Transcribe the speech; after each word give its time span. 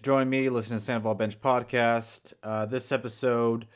For 0.00 0.04
joining 0.04 0.30
me. 0.30 0.48
Listen 0.48 0.78
to 0.78 0.82
Sandoval 0.82 1.14
Bench 1.14 1.38
podcast. 1.38 2.32
Uh, 2.42 2.64
this 2.64 2.90
episode, 2.90 3.66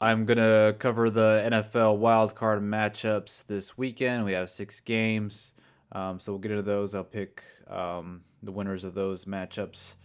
I'm 0.00 0.24
gonna 0.24 0.76
cover 0.78 1.10
the 1.10 1.42
NFL 1.50 1.98
wildcard 1.98 2.62
matchups 2.62 3.44
this 3.48 3.76
weekend. 3.76 4.24
We 4.24 4.34
have 4.34 4.50
six 4.50 4.80
games, 4.80 5.52
um, 5.90 6.20
so 6.20 6.30
we'll 6.30 6.38
get 6.38 6.52
into 6.52 6.62
those. 6.62 6.94
I'll 6.94 7.02
pick 7.02 7.42
um, 7.66 8.22
the 8.44 8.52
winners 8.52 8.84
of 8.84 8.94
those 8.94 9.24
matchups 9.24 9.96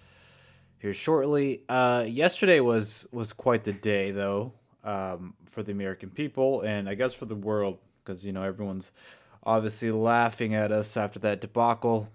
here 0.80 0.94
shortly. 0.94 1.62
Uh, 1.70 2.04
yesterday 2.08 2.60
was 2.60 3.06
was 3.12 3.32
quite 3.32 3.64
the 3.64 3.74
day, 3.74 4.10
though, 4.10 4.54
um, 4.84 5.36
for 5.52 5.62
the 5.62 5.72
American 5.72 6.10
people 6.10 6.62
and 6.62 6.90
I 6.90 6.96
guess 6.96 7.14
for 7.14 7.26
the 7.26 7.36
world, 7.36 7.78
because 8.04 8.24
you 8.24 8.32
know 8.32 8.42
everyone's 8.42 8.92
obviously 9.44 9.92
laughing 9.92 10.56
at 10.56 10.72
us 10.72 10.98
after 10.98 11.20
that 11.20 11.42
debacle 11.42 12.10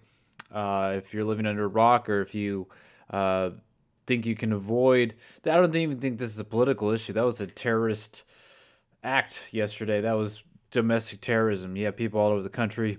uh, 0.53 0.95
if 0.97 1.13
you're 1.13 1.25
living 1.25 1.47
under 1.47 1.65
a 1.65 1.69
rock 1.69 2.09
or 2.09 2.21
if 2.21 2.35
you 2.35 2.67
uh, 3.11 3.51
think 4.07 4.27
you 4.27 4.37
can 4.37 4.53
avoid, 4.53 5.15
I 5.45 5.57
don't 5.57 5.75
even 5.75 6.01
think 6.01 6.19
this 6.19 6.31
is 6.31 6.39
a 6.39 6.45
political 6.45 6.91
issue. 6.91 7.13
That 7.13 7.25
was 7.25 7.41
a 7.41 7.47
terrorist 7.47 8.25
act 9.03 9.41
yesterday. 9.51 10.01
That 10.01 10.13
was 10.13 10.43
domestic 10.71 11.21
terrorism. 11.21 11.77
You 11.77 11.87
have 11.87 11.97
people 11.97 12.21
all 12.21 12.31
over 12.31 12.43
the 12.43 12.49
country 12.49 12.99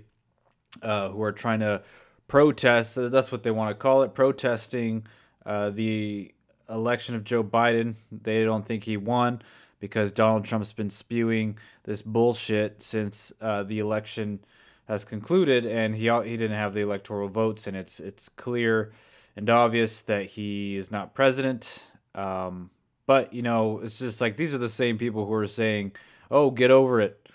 uh, 0.82 1.10
who 1.10 1.22
are 1.22 1.32
trying 1.32 1.60
to 1.60 1.82
protest. 2.26 2.94
That's 2.96 3.32
what 3.32 3.42
they 3.42 3.50
want 3.50 3.70
to 3.70 3.74
call 3.74 4.02
it, 4.02 4.14
protesting 4.14 5.06
uh, 5.46 5.70
the 5.70 6.34
election 6.68 7.14
of 7.14 7.24
Joe 7.24 7.42
Biden. 7.42 7.96
They 8.12 8.44
don't 8.44 8.66
think 8.66 8.84
he 8.84 8.96
won 8.96 9.42
because 9.80 10.12
Donald 10.12 10.44
Trump's 10.44 10.72
been 10.72 10.90
spewing 10.90 11.58
this 11.84 12.02
bullshit 12.02 12.82
since 12.82 13.32
uh, 13.40 13.62
the 13.62 13.78
election 13.78 14.40
has 14.88 15.04
concluded, 15.04 15.66
and 15.66 15.94
he 15.94 16.10
he 16.24 16.36
didn't 16.36 16.56
have 16.56 16.74
the 16.74 16.80
electoral 16.80 17.28
votes, 17.28 17.66
and 17.66 17.76
it's 17.76 18.00
it's 18.00 18.28
clear 18.30 18.92
and 19.38 19.48
obvious 19.48 20.00
that 20.00 20.26
he 20.26 20.76
is 20.76 20.90
not 20.90 21.14
president. 21.14 21.78
Um, 22.12 22.70
but 23.06 23.32
you 23.32 23.40
know, 23.40 23.78
it's 23.78 23.96
just 23.96 24.20
like 24.20 24.36
these 24.36 24.52
are 24.52 24.58
the 24.58 24.68
same 24.68 24.98
people 24.98 25.26
who 25.26 25.32
are 25.34 25.46
saying, 25.46 25.92
"Oh, 26.28 26.50
get 26.50 26.72
over 26.72 27.00
it. 27.00 27.28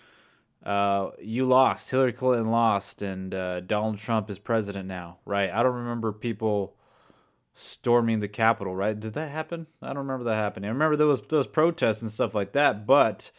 Uh, 0.65 1.11
you 1.21 1.45
lost. 1.45 1.89
Hillary 1.89 2.11
Clinton 2.11 2.51
lost, 2.51 3.01
and 3.01 3.33
uh, 3.33 3.61
Donald 3.61 3.99
Trump 3.99 4.29
is 4.29 4.37
president 4.37 4.85
now." 4.85 5.19
Right? 5.23 5.49
I 5.49 5.63
don't 5.63 5.75
remember 5.75 6.11
people 6.11 6.75
storming 7.55 8.19
the 8.19 8.27
Capitol. 8.27 8.75
Right? 8.75 8.99
Did 8.99 9.13
that 9.13 9.31
happen? 9.31 9.67
I 9.81 9.87
don't 9.87 9.99
remember 9.99 10.25
that 10.25 10.35
happening. 10.35 10.67
I 10.67 10.73
remember 10.73 11.07
was 11.07 11.21
those 11.29 11.47
protests 11.47 12.01
and 12.01 12.11
stuff 12.11 12.35
like 12.35 12.51
that, 12.51 12.85
but 12.85 13.31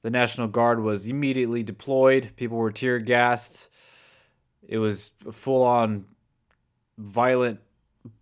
the 0.00 0.10
National 0.10 0.48
Guard 0.48 0.82
was 0.82 1.04
immediately 1.04 1.62
deployed. 1.62 2.32
People 2.36 2.56
were 2.56 2.72
tear 2.72 2.98
gassed. 2.98 3.68
It 4.66 4.78
was 4.78 5.10
full 5.30 5.62
on 5.62 6.06
violent 6.96 7.60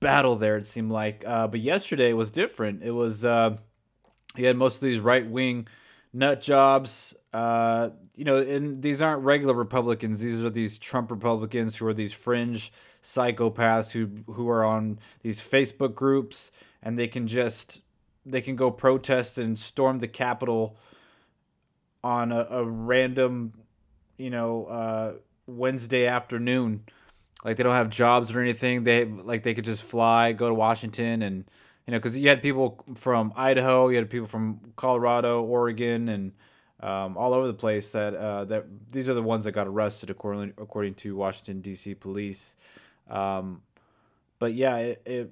battle 0.00 0.36
there, 0.36 0.56
it 0.56 0.66
seemed 0.66 0.90
like. 0.90 1.24
Uh, 1.26 1.46
but 1.46 1.60
yesterday 1.60 2.12
was 2.12 2.30
different. 2.30 2.82
It 2.82 2.92
was, 2.92 3.24
uh, 3.24 3.56
he 4.36 4.44
had 4.44 4.56
most 4.56 4.76
of 4.76 4.80
these 4.82 5.00
right 5.00 5.28
wing 5.28 5.66
nut 6.12 6.40
jobs. 6.40 7.14
Uh, 7.32 7.90
you 8.14 8.24
know, 8.24 8.36
and 8.36 8.82
these 8.82 9.00
aren't 9.00 9.22
regular 9.22 9.54
Republicans. 9.54 10.20
These 10.20 10.44
are 10.44 10.50
these 10.50 10.78
Trump 10.78 11.10
Republicans 11.10 11.76
who 11.76 11.86
are 11.86 11.94
these 11.94 12.12
fringe 12.12 12.72
psychopaths 13.04 13.90
who 13.90 14.32
who 14.32 14.48
are 14.48 14.64
on 14.64 14.98
these 15.22 15.40
Facebook 15.40 15.94
groups 15.94 16.52
and 16.82 16.98
they 16.98 17.08
can 17.08 17.26
just 17.26 17.80
they 18.24 18.40
can 18.40 18.54
go 18.54 18.70
protest 18.70 19.38
and 19.38 19.58
storm 19.58 19.98
the 19.98 20.08
Capitol 20.08 20.76
on 22.04 22.32
a, 22.32 22.46
a 22.50 22.64
random, 22.64 23.52
you 24.16 24.30
know, 24.30 24.66
uh, 24.66 25.12
Wednesday 25.46 26.06
afternoon. 26.06 26.84
Like 27.44 27.56
they 27.56 27.62
don't 27.62 27.74
have 27.74 27.90
jobs 27.90 28.34
or 28.34 28.40
anything. 28.40 28.84
They 28.84 29.04
like 29.04 29.42
they 29.42 29.54
could 29.54 29.64
just 29.64 29.82
fly, 29.82 30.32
go 30.32 30.48
to 30.48 30.54
Washington, 30.54 31.22
and 31.22 31.44
you 31.86 31.92
know, 31.92 31.98
because 31.98 32.16
you 32.16 32.28
had 32.28 32.42
people 32.42 32.84
from 32.96 33.32
Idaho, 33.36 33.88
you 33.88 33.96
had 33.96 34.08
people 34.08 34.28
from 34.28 34.60
Colorado, 34.76 35.42
Oregon, 35.42 36.08
and 36.08 36.32
um, 36.80 37.16
all 37.16 37.34
over 37.34 37.46
the 37.48 37.54
place. 37.54 37.90
That 37.90 38.14
uh, 38.14 38.44
that 38.44 38.66
these 38.92 39.08
are 39.08 39.14
the 39.14 39.22
ones 39.22 39.44
that 39.44 39.52
got 39.52 39.66
arrested 39.66 40.10
according 40.10 40.54
according 40.56 40.94
to 40.96 41.16
Washington 41.16 41.60
D.C. 41.60 41.94
police. 41.94 42.54
Um, 43.10 43.62
but 44.38 44.54
yeah, 44.54 44.76
it, 44.76 45.02
it 45.04 45.30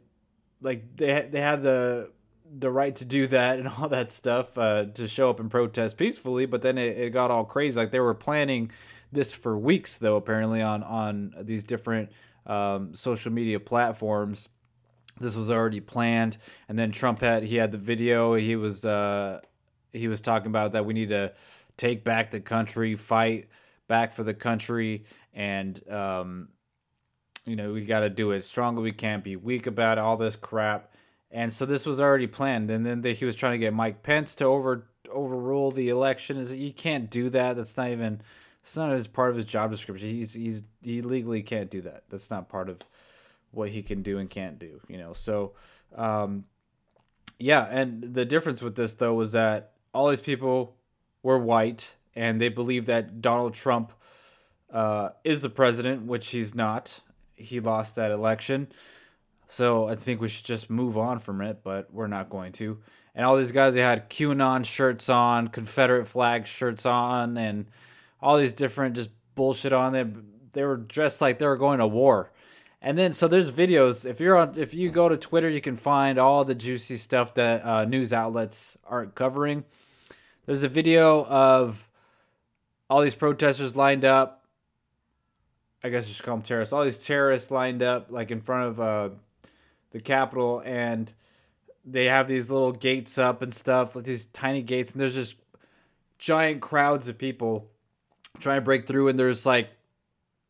like 0.60 0.96
they 0.96 1.28
they 1.30 1.40
had 1.40 1.62
the 1.62 2.10
the 2.58 2.70
right 2.70 2.96
to 2.96 3.04
do 3.04 3.28
that 3.28 3.58
and 3.58 3.68
all 3.78 3.88
that 3.88 4.10
stuff 4.10 4.58
uh, 4.58 4.86
to 4.94 5.06
show 5.06 5.30
up 5.30 5.38
and 5.38 5.50
protest 5.50 5.96
peacefully. 5.96 6.46
But 6.46 6.62
then 6.62 6.78
it, 6.78 6.98
it 6.98 7.10
got 7.10 7.30
all 7.30 7.44
crazy. 7.44 7.76
Like 7.76 7.92
they 7.92 8.00
were 8.00 8.14
planning 8.14 8.70
this 9.12 9.32
for 9.32 9.58
weeks, 9.58 9.96
though, 9.96 10.16
apparently 10.16 10.62
on 10.62 10.82
on 10.82 11.34
these 11.42 11.64
different 11.64 12.10
um, 12.46 12.94
social 12.94 13.32
media 13.32 13.60
platforms. 13.60 14.48
This 15.20 15.34
was 15.34 15.50
already 15.50 15.80
planned, 15.80 16.38
and 16.68 16.78
then 16.78 16.92
Trump 16.92 17.20
had 17.20 17.42
he 17.42 17.56
had 17.56 17.72
the 17.72 17.78
video. 17.78 18.34
He 18.34 18.56
was 18.56 18.84
uh, 18.84 19.40
he 19.92 20.08
was 20.08 20.20
talking 20.20 20.48
about 20.48 20.72
that 20.72 20.86
we 20.86 20.94
need 20.94 21.10
to 21.10 21.32
take 21.76 22.04
back 22.04 22.30
the 22.30 22.40
country, 22.40 22.96
fight 22.96 23.48
back 23.88 24.12
for 24.12 24.22
the 24.22 24.34
country, 24.34 25.04
and 25.34 25.88
um, 25.90 26.48
you 27.44 27.56
know 27.56 27.72
we 27.72 27.84
got 27.84 28.00
to 28.00 28.10
do 28.10 28.30
it 28.30 28.44
stronger. 28.44 28.80
We 28.80 28.92
can't 28.92 29.24
be 29.24 29.36
weak 29.36 29.66
about 29.66 29.98
all 29.98 30.16
this 30.16 30.36
crap 30.36 30.90
and 31.30 31.52
so 31.52 31.64
this 31.64 31.86
was 31.86 32.00
already 32.00 32.26
planned. 32.26 32.70
And 32.70 32.84
then 32.84 33.02
the, 33.02 33.14
he 33.14 33.24
was 33.24 33.36
trying 33.36 33.52
to 33.52 33.58
get 33.58 33.72
Mike 33.72 34.02
Pence 34.02 34.34
to 34.36 34.44
over 34.46 34.86
overrule 35.12 35.70
the 35.70 35.88
election. 35.88 36.36
Is 36.36 36.52
you 36.52 36.72
can't 36.72 37.10
do 37.10 37.30
that. 37.30 37.56
That's 37.56 37.76
not 37.76 37.88
even. 37.88 38.22
It's 38.64 38.76
not 38.76 38.92
as 38.92 39.06
part 39.06 39.30
of 39.30 39.36
his 39.36 39.44
job 39.46 39.70
description. 39.70 40.08
He's 40.08 40.32
he's 40.32 40.62
he 40.82 41.02
legally 41.02 41.42
can't 41.42 41.70
do 41.70 41.80
that. 41.82 42.04
That's 42.10 42.30
not 42.30 42.48
part 42.48 42.68
of 42.68 42.78
what 43.52 43.70
he 43.70 43.82
can 43.82 44.02
do 44.02 44.18
and 44.18 44.28
can't 44.28 44.58
do. 44.58 44.80
You 44.88 44.98
know. 44.98 45.12
So, 45.14 45.52
um, 45.96 46.44
yeah. 47.38 47.66
And 47.66 48.14
the 48.14 48.24
difference 48.24 48.62
with 48.62 48.76
this 48.76 48.92
though 48.94 49.14
was 49.14 49.32
that 49.32 49.72
all 49.92 50.08
these 50.10 50.20
people 50.20 50.76
were 51.22 51.38
white 51.38 51.94
and 52.14 52.40
they 52.40 52.48
believe 52.48 52.86
that 52.86 53.20
Donald 53.20 53.54
Trump 53.54 53.92
uh, 54.72 55.10
is 55.24 55.42
the 55.42 55.50
president, 55.50 56.06
which 56.06 56.28
he's 56.28 56.54
not. 56.54 57.00
He 57.34 57.60
lost 57.60 57.94
that 57.96 58.10
election. 58.10 58.68
So 59.48 59.88
I 59.88 59.96
think 59.96 60.20
we 60.20 60.28
should 60.28 60.44
just 60.44 60.70
move 60.70 60.96
on 60.96 61.18
from 61.18 61.40
it, 61.40 61.60
but 61.64 61.92
we're 61.92 62.06
not 62.06 62.30
going 62.30 62.52
to. 62.52 62.78
And 63.14 63.26
all 63.26 63.36
these 63.36 63.52
guys, 63.52 63.74
they 63.74 63.80
had 63.80 64.08
QAnon 64.08 64.64
shirts 64.64 65.08
on, 65.08 65.48
Confederate 65.48 66.06
flag 66.06 66.46
shirts 66.46 66.86
on, 66.86 67.36
and 67.36 67.66
all 68.22 68.38
these 68.38 68.52
different 68.52 68.96
just 68.96 69.10
bullshit 69.34 69.72
on. 69.72 69.92
them. 69.92 70.26
they 70.52 70.64
were 70.64 70.76
dressed 70.76 71.20
like 71.20 71.38
they 71.38 71.46
were 71.46 71.56
going 71.56 71.78
to 71.78 71.86
war. 71.86 72.32
And 72.82 72.96
then 72.96 73.12
so 73.12 73.28
there's 73.28 73.50
videos. 73.50 74.04
If 74.04 74.20
you're 74.20 74.36
on, 74.36 74.58
if 74.58 74.72
you 74.72 74.90
go 74.90 75.08
to 75.08 75.16
Twitter, 75.16 75.50
you 75.50 75.60
can 75.60 75.76
find 75.76 76.18
all 76.18 76.44
the 76.44 76.54
juicy 76.54 76.96
stuff 76.96 77.34
that 77.34 77.64
uh, 77.64 77.84
news 77.84 78.12
outlets 78.12 78.78
aren't 78.84 79.14
covering. 79.14 79.64
There's 80.46 80.62
a 80.62 80.68
video 80.68 81.24
of 81.26 81.86
all 82.88 83.02
these 83.02 83.14
protesters 83.14 83.76
lined 83.76 84.04
up. 84.04 84.44
I 85.84 85.90
guess 85.90 86.08
you 86.08 86.14
should 86.14 86.24
call 86.24 86.36
them 86.36 86.42
terrorists. 86.42 86.72
All 86.72 86.84
these 86.84 86.98
terrorists 86.98 87.50
lined 87.50 87.82
up 87.82 88.06
like 88.10 88.30
in 88.30 88.40
front 88.40 88.68
of 88.68 88.80
uh, 88.80 89.10
the 89.92 90.00
Capitol, 90.00 90.62
and 90.64 91.12
they 91.84 92.06
have 92.06 92.28
these 92.28 92.50
little 92.50 92.72
gates 92.72 93.18
up 93.18 93.42
and 93.42 93.52
stuff, 93.52 93.94
like 93.94 94.04
these 94.04 94.26
tiny 94.26 94.62
gates, 94.62 94.92
and 94.92 95.00
there's 95.00 95.14
just 95.14 95.36
giant 96.18 96.60
crowds 96.60 97.08
of 97.08 97.16
people 97.16 97.70
trying 98.38 98.58
to 98.58 98.62
break 98.62 98.86
through, 98.86 99.08
and 99.08 99.18
there's 99.18 99.44
like, 99.44 99.70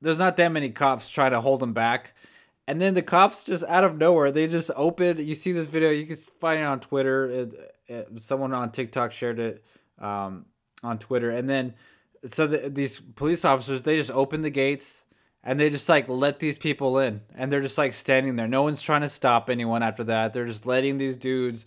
there's 0.01 0.19
not 0.19 0.37
that 0.37 0.49
many 0.49 0.71
cops 0.71 1.11
trying 1.11 1.33
to 1.33 1.41
hold 1.41 1.61
them 1.61 1.73
back. 1.73 2.15
And 2.67 2.81
then 2.81 2.95
the 2.95 3.03
cops 3.03 3.45
just 3.45 3.65
out 3.65 3.85
of 3.85 3.99
nowhere, 3.99 4.31
they 4.31 4.47
just 4.47 4.71
open. 4.77 5.19
You 5.19 5.35
see 5.35 5.53
this 5.53 5.67
video, 5.67 5.91
you 5.91 6.07
can 6.07 6.17
find 6.41 6.61
it 6.61 6.65
on 6.65 6.81
Twitter. 6.81 7.27
It, 7.27 7.75
it, 7.89 8.09
someone 8.19 8.55
on 8.55 8.71
TikTok 8.71 9.13
shared 9.13 9.41
it 9.41 9.65
um, 9.99 10.47
on 10.83 10.99
Twitter. 10.99 11.31
And 11.31 11.49
then, 11.49 11.75
so 12.25 12.47
the, 12.47 12.71
these 12.71 13.01
police 13.17 13.45
officers, 13.45 13.83
they 13.83 13.97
just 13.97 14.13
open 14.13 14.43
the 14.43 14.51
gates 14.51 15.03
and 15.43 15.59
they 15.59 15.71
just 15.71 15.89
like 15.89 16.09
let 16.09 16.39
these 16.39 16.59
people 16.59 16.99
in 16.99 17.21
and 17.35 17.51
they're 17.51 17.61
just 17.61 17.79
like 17.79 17.95
standing 17.95 18.37
there 18.37 18.49
no 18.49 18.63
one's 18.63 18.83
trying 18.83 19.01
to 19.01 19.09
stop 19.09 19.49
anyone 19.49 19.83
after 19.83 20.05
that 20.05 20.33
they're 20.33 20.47
just 20.47 20.67
letting 20.67 20.99
these 20.99 21.17
dudes 21.17 21.65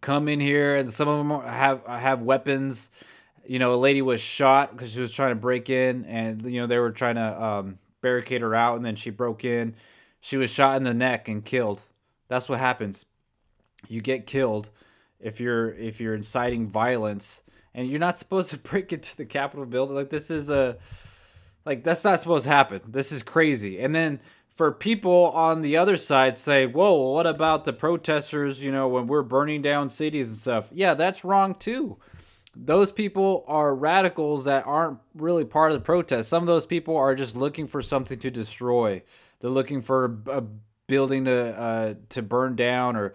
come 0.00 0.28
in 0.28 0.40
here 0.40 0.76
and 0.76 0.92
some 0.92 1.08
of 1.08 1.18
them 1.18 1.48
have 1.48 1.84
have 1.86 2.20
weapons 2.20 2.90
you 3.46 3.58
know 3.58 3.74
a 3.74 3.76
lady 3.76 4.02
was 4.02 4.20
shot 4.20 4.72
because 4.72 4.92
she 4.92 5.00
was 5.00 5.12
trying 5.12 5.30
to 5.30 5.40
break 5.40 5.70
in 5.70 6.04
and 6.06 6.44
you 6.50 6.60
know 6.60 6.66
they 6.66 6.78
were 6.78 6.90
trying 6.90 7.16
to 7.16 7.42
um, 7.42 7.78
barricade 8.00 8.40
her 8.40 8.54
out 8.54 8.76
and 8.76 8.84
then 8.84 8.96
she 8.96 9.10
broke 9.10 9.44
in 9.44 9.74
she 10.20 10.36
was 10.36 10.50
shot 10.50 10.76
in 10.76 10.84
the 10.84 10.94
neck 10.94 11.28
and 11.28 11.44
killed 11.44 11.82
that's 12.28 12.48
what 12.48 12.58
happens 12.58 13.04
you 13.88 14.00
get 14.00 14.26
killed 14.26 14.70
if 15.20 15.40
you're 15.40 15.72
if 15.74 16.00
you're 16.00 16.14
inciting 16.14 16.68
violence 16.68 17.42
and 17.74 17.88
you're 17.88 17.98
not 17.98 18.18
supposed 18.18 18.50
to 18.50 18.56
break 18.56 18.92
into 18.92 19.16
the 19.16 19.24
capitol 19.24 19.66
building 19.66 19.96
like 19.96 20.10
this 20.10 20.30
is 20.30 20.48
a 20.48 20.76
like 21.64 21.82
that's 21.82 22.04
not 22.04 22.20
supposed 22.20 22.44
to 22.44 22.50
happen. 22.50 22.80
This 22.86 23.12
is 23.12 23.22
crazy. 23.22 23.80
And 23.80 23.94
then 23.94 24.20
for 24.54 24.70
people 24.70 25.32
on 25.34 25.62
the 25.62 25.76
other 25.76 25.96
side 25.96 26.38
say, 26.38 26.66
"Whoa, 26.66 27.12
what 27.12 27.26
about 27.26 27.64
the 27.64 27.72
protesters, 27.72 28.62
you 28.62 28.70
know, 28.70 28.88
when 28.88 29.06
we're 29.06 29.22
burning 29.22 29.62
down 29.62 29.90
cities 29.90 30.28
and 30.28 30.36
stuff?" 30.36 30.66
Yeah, 30.72 30.94
that's 30.94 31.24
wrong 31.24 31.54
too. 31.54 31.96
Those 32.56 32.92
people 32.92 33.44
are 33.46 33.74
radicals 33.74 34.44
that 34.44 34.66
aren't 34.66 34.98
really 35.14 35.44
part 35.44 35.72
of 35.72 35.78
the 35.78 35.84
protest. 35.84 36.28
Some 36.28 36.42
of 36.42 36.46
those 36.46 36.66
people 36.66 36.96
are 36.96 37.14
just 37.14 37.36
looking 37.36 37.66
for 37.66 37.82
something 37.82 38.18
to 38.18 38.30
destroy. 38.30 39.02
They're 39.40 39.50
looking 39.50 39.82
for 39.82 40.18
a, 40.26 40.42
building 40.86 41.24
to 41.24 41.56
uh, 41.58 41.94
to 42.10 42.22
burn 42.22 42.56
down, 42.56 42.96
or 42.96 43.14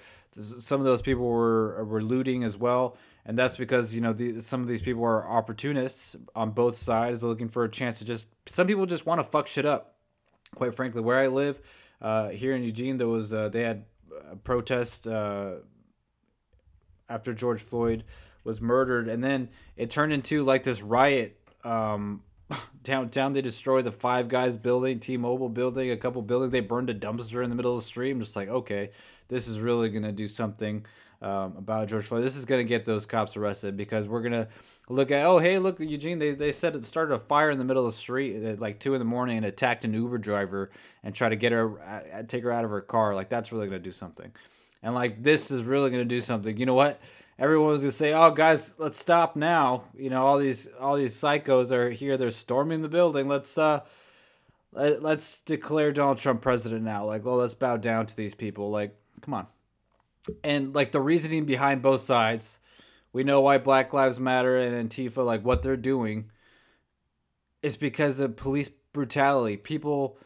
some 0.60 0.82
of 0.82 0.86
those 0.86 1.02
people 1.02 1.26
were 1.26 1.84
were 1.86 2.02
looting 2.02 2.44
as 2.44 2.58
well. 2.58 2.98
And 3.26 3.38
that's 3.38 3.58
because 3.58 3.94
you 3.94 4.02
know 4.02 4.14
the, 4.14 4.42
some 4.42 4.62
of 4.62 4.68
these 4.68 4.82
people 4.82 5.04
are 5.04 5.28
opportunists 5.28 6.16
on 6.36 6.52
both 6.52 6.78
sides, 6.78 7.22
They're 7.22 7.30
looking 7.30 7.50
for 7.50 7.64
a 7.64 7.70
chance 7.70 8.00
to 8.00 8.06
just. 8.06 8.26
Some 8.48 8.68
people 8.68 8.86
just 8.86 9.06
want 9.06 9.20
to 9.20 9.24
fuck 9.24 9.48
shit 9.48 9.66
up. 9.66 9.96
Quite 10.56 10.76
frankly, 10.76 11.02
where 11.02 11.20
I 11.20 11.28
live, 11.28 11.62
uh, 12.02 12.30
here 12.30 12.56
in 12.56 12.64
Eugene, 12.64 12.98
there 12.98 13.08
was 13.08 13.32
uh, 13.32 13.50
they 13.50 13.62
had 13.62 13.86
a 14.32 14.36
protest 14.36 15.08
uh, 15.08 15.56
after 17.08 17.34
George 17.34 17.62
Floyd 17.62 18.04
was 18.50 18.60
murdered, 18.60 19.07
and 19.07 19.24
then 19.24 19.48
it 19.78 19.90
turned 19.90 20.12
into 20.12 20.44
like 20.44 20.63
this 20.63 20.81
riot 20.81 21.40
um, 21.63 22.24
downtown. 22.84 23.31
They 23.31 23.42
destroyed 23.42 23.86
the 23.86 23.92
Five 23.92 24.28
Guys 24.28 24.57
building, 24.57 25.00
T-Mobile 25.00 25.50
building, 25.50 25.92
a 25.92 25.98
couple 25.98 26.22
buildings. 26.24 26.51
They 26.51 26.60
burned 26.60 26.90
a 26.90 26.96
dumpster 26.96 27.44
in 27.44 27.50
the 27.50 27.56
middle 27.56 27.78
of 27.78 27.84
the 27.84 27.88
street. 27.88 28.18
Just 28.19 28.36
like, 28.36 28.50
okay, 28.50 28.92
this 29.30 29.48
is 29.48 29.60
really 29.60 29.90
gonna 29.90 30.12
do 30.12 30.28
something 30.28 30.84
um, 31.22 31.56
about 31.57 31.88
George 31.88 32.07
Floyd. 32.07 32.24
This 32.24 32.36
is 32.36 32.46
gonna 32.46 32.63
get 32.63 32.86
those 32.86 33.06
cops 33.06 33.38
arrested 33.38 33.78
because 33.78 34.07
we're 34.07 34.24
gonna 34.24 34.48
look 34.90 35.12
at, 35.12 35.25
oh 35.25 35.38
hey, 35.38 35.60
look 35.60 35.80
Eugene. 35.80 36.18
They 36.18 36.31
they 36.31 36.52
said 36.52 36.75
it 36.75 36.84
started 36.86 37.13
a 37.13 37.19
fire 37.19 37.52
in 37.52 37.60
the 37.60 37.63
middle 37.63 37.86
of 37.86 37.94
the 37.94 38.00
street 38.00 38.44
at 38.44 38.60
like 38.60 38.80
two 38.80 38.95
in 38.95 39.00
the 39.00 39.06
morning 39.06 39.38
and 39.38 39.45
attacked 39.45 39.86
an 39.86 39.94
Uber 39.94 40.18
driver 40.18 40.72
and 41.04 41.13
try 41.13 41.30
to 41.30 41.36
get 41.36 41.52
her, 41.52 42.25
take 42.28 42.44
her 42.44 42.52
out 42.52 42.66
of 42.66 42.72
her 42.72 42.81
car. 42.81 43.13
Like 43.13 43.30
that's 43.30 43.52
really 43.52 43.68
gonna 43.68 43.80
do 43.80 43.92
something. 43.92 44.31
And 44.81 44.95
like 44.95 45.22
this 45.22 45.52
is 45.52 45.62
really 45.62 45.92
gonna 45.92 46.04
do 46.06 46.19
something. 46.19 46.57
You 46.57 46.66
know 46.66 46.74
what? 46.74 47.00
Everyone 47.40 47.72
was 47.72 47.82
gonna 47.82 47.92
say, 47.92 48.14
"Oh, 48.14 48.32
guys, 48.32 48.74
let's 48.78 49.00
stop 49.00 49.36
now." 49.36 49.86
You 49.98 50.10
know, 50.10 50.26
all 50.26 50.38
these 50.38 50.68
all 50.80 50.98
these 50.98 51.16
psychos 51.16 51.72
are 51.72 51.90
here. 51.90 52.18
They're 52.18 52.30
storming 52.30 52.82
the 52.82 52.90
building. 52.90 53.28
Let's 53.28 53.58
uh, 53.58 53.82
let, 54.72 55.02
let's 55.02 55.40
declare 55.40 55.92
Donald 55.92 56.20
Trump 56.20 56.42
president 56.42 56.84
now. 56.84 57.06
Like, 57.06 57.26
well, 57.26 57.38
let's 57.38 57.54
bow 57.54 57.78
down 57.78 58.06
to 58.08 58.16
these 58.16 58.36
people. 58.36 58.70
Like, 58.70 58.96
come 59.22 59.34
on. 59.34 59.48
And 60.44 60.76
like 60.76 60.92
the 60.92 61.02
reasoning 61.02 61.46
behind 61.46 61.82
both 61.82 62.02
sides, 62.02 62.60
we 63.14 63.24
know 63.24 63.42
why 63.42 63.58
Black 63.58 63.94
Lives 63.94 64.20
Matter 64.20 64.60
and 64.60 64.90
Antifa 64.90 65.26
like 65.26 65.44
what 65.44 65.64
they're 65.64 65.78
doing. 65.78 66.32
Is 67.62 67.76
because 67.76 68.20
of 68.20 68.38
police 68.38 68.70
brutality. 68.94 69.58
People 69.58 70.18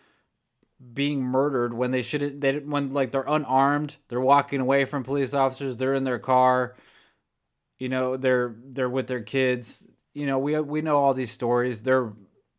being 0.93 1.21
murdered 1.21 1.73
when 1.73 1.91
they 1.91 2.01
shouldn't 2.01 2.41
they 2.41 2.57
when 2.59 2.93
like 2.93 3.11
they're 3.11 3.23
unarmed 3.25 3.95
they're 4.09 4.19
walking 4.19 4.59
away 4.59 4.83
from 4.83 5.01
police 5.01 5.33
officers 5.33 5.77
they're 5.77 5.93
in 5.93 6.03
their 6.03 6.19
car 6.19 6.75
you 7.77 7.89
know 7.89 8.17
they're 8.17 8.55
they're 8.65 8.89
with 8.89 9.07
their 9.07 9.21
kids. 9.21 9.87
You 10.13 10.25
know 10.25 10.39
we 10.39 10.59
we 10.59 10.81
know 10.81 10.97
all 10.97 11.13
these 11.13 11.31
stories. 11.31 11.83
They're 11.83 12.13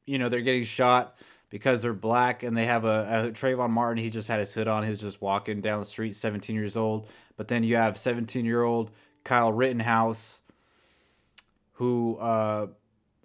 you 0.07 0.19
know 0.19 0.29
they're 0.29 0.41
getting 0.41 0.65
shot 0.65 1.17
because 1.55 1.83
they're 1.83 1.93
black 1.93 2.43
and 2.43 2.57
they 2.57 2.67
have 2.67 2.85
a, 2.85 3.29
a 3.29 3.31
Trayvon 3.31 3.71
Martin. 3.71 4.03
He 4.03 4.11
just 4.11 4.27
had 4.27 4.41
his 4.41 4.53
hood 4.53 4.67
on. 4.67 4.83
He 4.83 4.91
was 4.91 5.01
just 5.01 5.23
walking 5.23 5.61
down 5.61 5.79
the 5.79 5.87
street 5.87 6.17
17 6.17 6.57
years 6.57 6.77
old. 6.77 7.07
But 7.37 7.47
then 7.47 7.63
you 7.63 7.77
have 7.77 7.97
17 7.97 8.45
year 8.45 8.65
old 8.65 8.91
Kyle 9.23 9.53
Rittenhouse 9.53 10.41
who 11.75 12.17
uh 12.17 12.67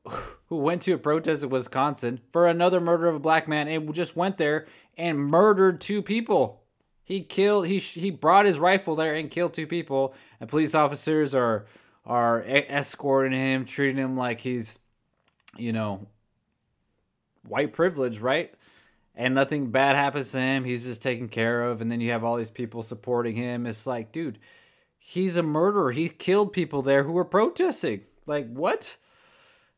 who 0.48 0.58
went 0.58 0.84
to 0.84 0.94
a 0.94 0.98
protest 0.98 1.44
in 1.44 1.50
Wisconsin 1.50 2.22
for 2.32 2.48
another 2.48 2.80
murder 2.80 3.08
of 3.08 3.16
a 3.16 3.20
black 3.20 3.48
man 3.48 3.68
and 3.68 3.92
just 3.94 4.16
went 4.16 4.38
there 4.38 4.68
and 4.98 5.18
murdered 5.18 5.82
two 5.82 6.02
people. 6.02 6.62
He 7.04 7.24
killed 7.24 7.66
he 7.66 7.80
he 7.80 8.12
brought 8.12 8.46
his 8.46 8.60
rifle 8.60 8.96
there 8.96 9.16
and 9.16 9.32
killed 9.32 9.54
two 9.54 9.68
people. 9.68 10.14
And 10.40 10.48
police 10.48 10.76
officers 10.76 11.34
are 11.34 11.66
are 12.10 12.44
escorting 12.44 13.40
him, 13.40 13.66
treating 13.66 13.98
him 14.04 14.18
like 14.18 14.40
he's, 14.40 14.80
you 15.56 15.72
know, 15.72 16.08
white 17.48 17.72
privilege, 17.72 18.18
right? 18.18 18.52
And 19.16 19.36
nothing 19.36 19.70
bad 19.70 19.96
happens 19.96 20.32
to 20.32 20.40
him. 20.40 20.64
He's 20.64 20.84
just 20.84 21.04
taken 21.04 21.30
care 21.30 21.64
of. 21.64 21.82
And 21.82 21.92
then 21.92 22.02
you 22.02 22.10
have 22.12 22.24
all 22.24 22.36
these 22.36 22.50
people 22.50 22.82
supporting 22.82 23.36
him. 23.36 23.68
It's 23.68 23.86
like, 23.86 24.12
dude, 24.12 24.40
he's 24.98 25.38
a 25.38 25.44
murderer. 25.44 25.92
He 25.92 26.10
killed 26.10 26.52
people 26.52 26.82
there 26.82 27.04
who 27.04 27.12
were 27.12 27.26
protesting. 27.26 28.02
Like, 28.26 28.52
what? 28.52 28.98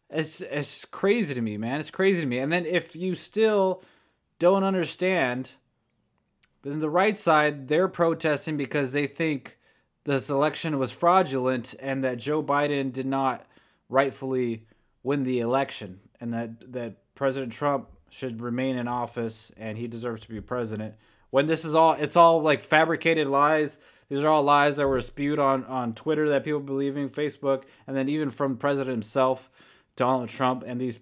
It's, 0.10 0.40
it's 0.40 0.86
crazy 0.86 1.34
to 1.34 1.42
me, 1.42 1.58
man. 1.58 1.82
It's 1.82 1.92
crazy 1.92 2.22
to 2.22 2.28
me. 2.28 2.40
And 2.40 2.52
then 2.52 2.66
if 2.66 2.96
you 2.96 3.16
still 3.16 3.84
don't 4.40 4.64
understand, 4.64 5.52
then 6.64 6.80
the 6.80 6.90
right 6.90 7.18
side, 7.18 7.68
they're 7.68 7.90
protesting 7.90 8.56
because 8.56 8.94
they 8.94 9.06
think 9.06 9.58
this 10.04 10.30
election 10.30 10.80
was 10.80 10.92
fraudulent 10.92 11.76
and 11.80 12.04
that 12.04 12.18
Joe 12.18 12.42
Biden 12.42 12.92
did 12.92 13.06
not 13.06 13.46
rightfully 13.90 14.66
win 15.04 15.24
the 15.24 15.40
election 15.40 16.00
and 16.20 16.34
that 16.34 16.72
that 16.74 16.96
President 17.16 17.52
Trump 17.52 17.90
should 18.10 18.42
remain 18.42 18.78
in 18.78 18.88
office 18.88 19.52
and 19.58 19.78
he 19.78 19.88
deserves 19.88 20.24
to 20.24 20.30
be 20.30 20.42
president. 20.42 20.96
When 21.30 21.48
this 21.48 21.66
is 21.66 21.76
all 21.76 21.94
it's 21.94 22.16
all 22.16 22.42
like 22.42 22.62
fabricated 22.62 23.28
lies. 23.28 23.78
These 24.10 24.26
are 24.26 24.28
all 24.28 24.44
lies 24.44 24.76
that 24.76 24.88
were 24.88 25.00
spewed 25.00 25.40
on 25.40 25.64
on 25.66 25.94
Twitter 25.94 26.30
that 26.30 26.44
people 26.44 26.60
believing, 26.60 27.10
Facebook, 27.10 27.64
and 27.88 27.96
then 27.96 28.10
even 28.10 28.30
from 28.30 28.58
President 28.58 28.92
himself, 28.92 29.50
Donald 29.96 30.28
Trump, 30.28 30.64
and 30.68 30.82
these 30.82 31.00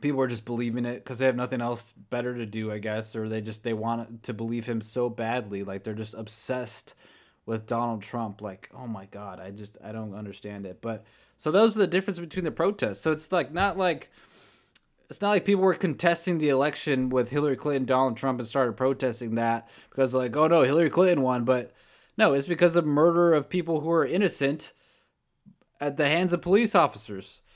people 0.00 0.20
are 0.20 0.28
just 0.28 0.44
believing 0.44 0.84
it 0.84 1.02
because 1.02 1.18
they 1.18 1.26
have 1.26 1.34
nothing 1.34 1.60
else 1.60 1.92
better 2.10 2.36
to 2.36 2.46
do, 2.46 2.70
I 2.70 2.78
guess, 2.78 3.16
or 3.16 3.28
they 3.28 3.40
just 3.40 3.64
they 3.64 3.72
want 3.72 4.22
to 4.22 4.32
believe 4.32 4.66
him 4.66 4.80
so 4.80 5.08
badly, 5.08 5.64
like 5.64 5.82
they're 5.82 5.94
just 5.94 6.14
obsessed 6.14 6.94
with 7.46 7.66
Donald 7.66 8.02
Trump. 8.02 8.40
Like, 8.40 8.68
oh 8.76 8.86
my 8.86 9.06
God, 9.06 9.40
I 9.40 9.50
just 9.50 9.76
I 9.82 9.92
don't 9.92 10.14
understand 10.14 10.66
it. 10.66 10.80
But 10.80 11.04
so 11.36 11.50
those 11.50 11.76
are 11.76 11.80
the 11.80 11.86
difference 11.86 12.18
between 12.18 12.44
the 12.44 12.50
protests. 12.50 13.00
So 13.00 13.12
it's 13.12 13.32
like 13.32 13.52
not 13.52 13.78
like 13.78 14.10
it's 15.08 15.20
not 15.20 15.30
like 15.30 15.44
people 15.44 15.62
were 15.62 15.74
contesting 15.74 16.38
the 16.38 16.48
election 16.48 17.08
with 17.08 17.30
Hillary 17.30 17.56
Clinton, 17.56 17.84
Donald 17.84 18.16
Trump, 18.16 18.38
and 18.38 18.48
started 18.48 18.76
protesting 18.76 19.34
that 19.34 19.68
because 19.90 20.14
like, 20.14 20.36
oh 20.36 20.46
no, 20.46 20.62
Hillary 20.62 20.90
Clinton 20.90 21.22
won. 21.22 21.44
But 21.44 21.72
no, 22.16 22.32
it's 22.32 22.46
because 22.46 22.76
of 22.76 22.86
murder 22.86 23.34
of 23.34 23.48
people 23.48 23.80
who 23.80 23.90
are 23.90 24.06
innocent 24.06 24.72
at 25.80 25.96
the 25.96 26.06
hands 26.06 26.32
of 26.32 26.42
police 26.42 26.74
officers. 26.74 27.40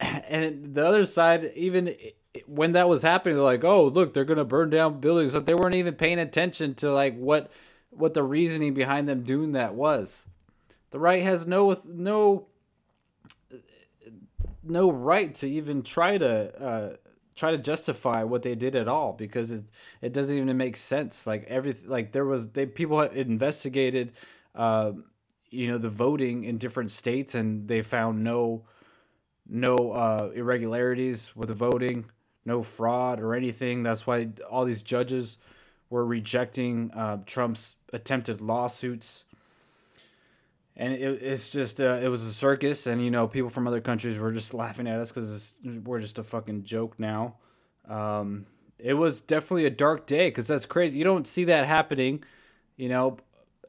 And 0.00 0.74
the 0.74 0.84
other 0.84 1.06
side, 1.06 1.52
even 1.54 1.94
when 2.46 2.72
that 2.72 2.88
was 2.88 3.02
happening, 3.02 3.36
they're 3.36 3.44
like, 3.44 3.62
"Oh, 3.62 3.86
look, 3.86 4.12
they're 4.12 4.24
gonna 4.24 4.44
burn 4.44 4.70
down 4.70 5.00
buildings." 5.00 5.32
But 5.32 5.46
they 5.46 5.54
weren't 5.54 5.76
even 5.76 5.94
paying 5.94 6.18
attention 6.18 6.74
to 6.76 6.92
like 6.92 7.16
what 7.16 7.50
what 7.96 8.14
the 8.14 8.22
reasoning 8.22 8.74
behind 8.74 9.08
them 9.08 9.22
doing 9.22 9.52
that 9.52 9.74
was. 9.74 10.26
The 10.90 10.98
right 10.98 11.22
has 11.22 11.46
no 11.46 11.80
no 11.84 12.46
no 14.62 14.90
right 14.90 15.34
to 15.36 15.46
even 15.46 15.82
try 15.82 16.18
to 16.18 16.64
uh, 16.64 16.96
try 17.34 17.50
to 17.50 17.58
justify 17.58 18.22
what 18.22 18.42
they 18.42 18.54
did 18.54 18.76
at 18.76 18.88
all 18.88 19.12
because 19.12 19.50
it 19.50 19.64
it 20.00 20.12
doesn't 20.12 20.36
even 20.36 20.56
make 20.56 20.76
sense. 20.76 21.26
Like 21.26 21.44
everything, 21.48 21.88
like 21.88 22.12
there 22.12 22.24
was 22.24 22.48
they 22.48 22.66
people 22.66 23.00
investigated, 23.00 24.12
uh, 24.54 24.92
you 25.50 25.68
know, 25.68 25.78
the 25.78 25.90
voting 25.90 26.44
in 26.44 26.58
different 26.58 26.90
states 26.90 27.34
and 27.34 27.68
they 27.68 27.82
found 27.82 28.22
no 28.22 28.64
no 29.46 29.92
uh, 29.92 30.30
irregularities 30.34 31.30
with 31.34 31.48
the 31.48 31.54
voting, 31.54 32.06
no 32.44 32.62
fraud 32.62 33.20
or 33.20 33.34
anything. 33.34 33.82
That's 33.82 34.06
why 34.06 34.28
all 34.50 34.64
these 34.64 34.82
judges 34.82 35.38
were 35.94 36.04
rejecting 36.04 36.90
uh, 36.90 37.18
Trump's 37.24 37.76
attempted 37.92 38.40
lawsuits. 38.40 39.22
And 40.76 40.92
it, 40.92 41.22
it's 41.22 41.50
just, 41.50 41.80
uh, 41.80 42.00
it 42.02 42.08
was 42.08 42.24
a 42.24 42.32
circus, 42.32 42.88
and 42.88 43.00
you 43.00 43.12
know, 43.12 43.28
people 43.28 43.48
from 43.48 43.68
other 43.68 43.80
countries 43.80 44.18
were 44.18 44.32
just 44.32 44.52
laughing 44.52 44.88
at 44.88 44.98
us 44.98 45.12
because 45.12 45.54
we're 45.64 46.00
just 46.00 46.18
a 46.18 46.24
fucking 46.24 46.64
joke 46.64 46.98
now. 46.98 47.36
Um, 47.88 48.46
it 48.76 48.94
was 48.94 49.20
definitely 49.20 49.66
a 49.66 49.70
dark 49.70 50.04
day 50.04 50.30
because 50.30 50.48
that's 50.48 50.66
crazy. 50.66 50.98
You 50.98 51.04
don't 51.04 51.28
see 51.28 51.44
that 51.44 51.68
happening, 51.68 52.24
you 52.76 52.88
know. 52.88 53.18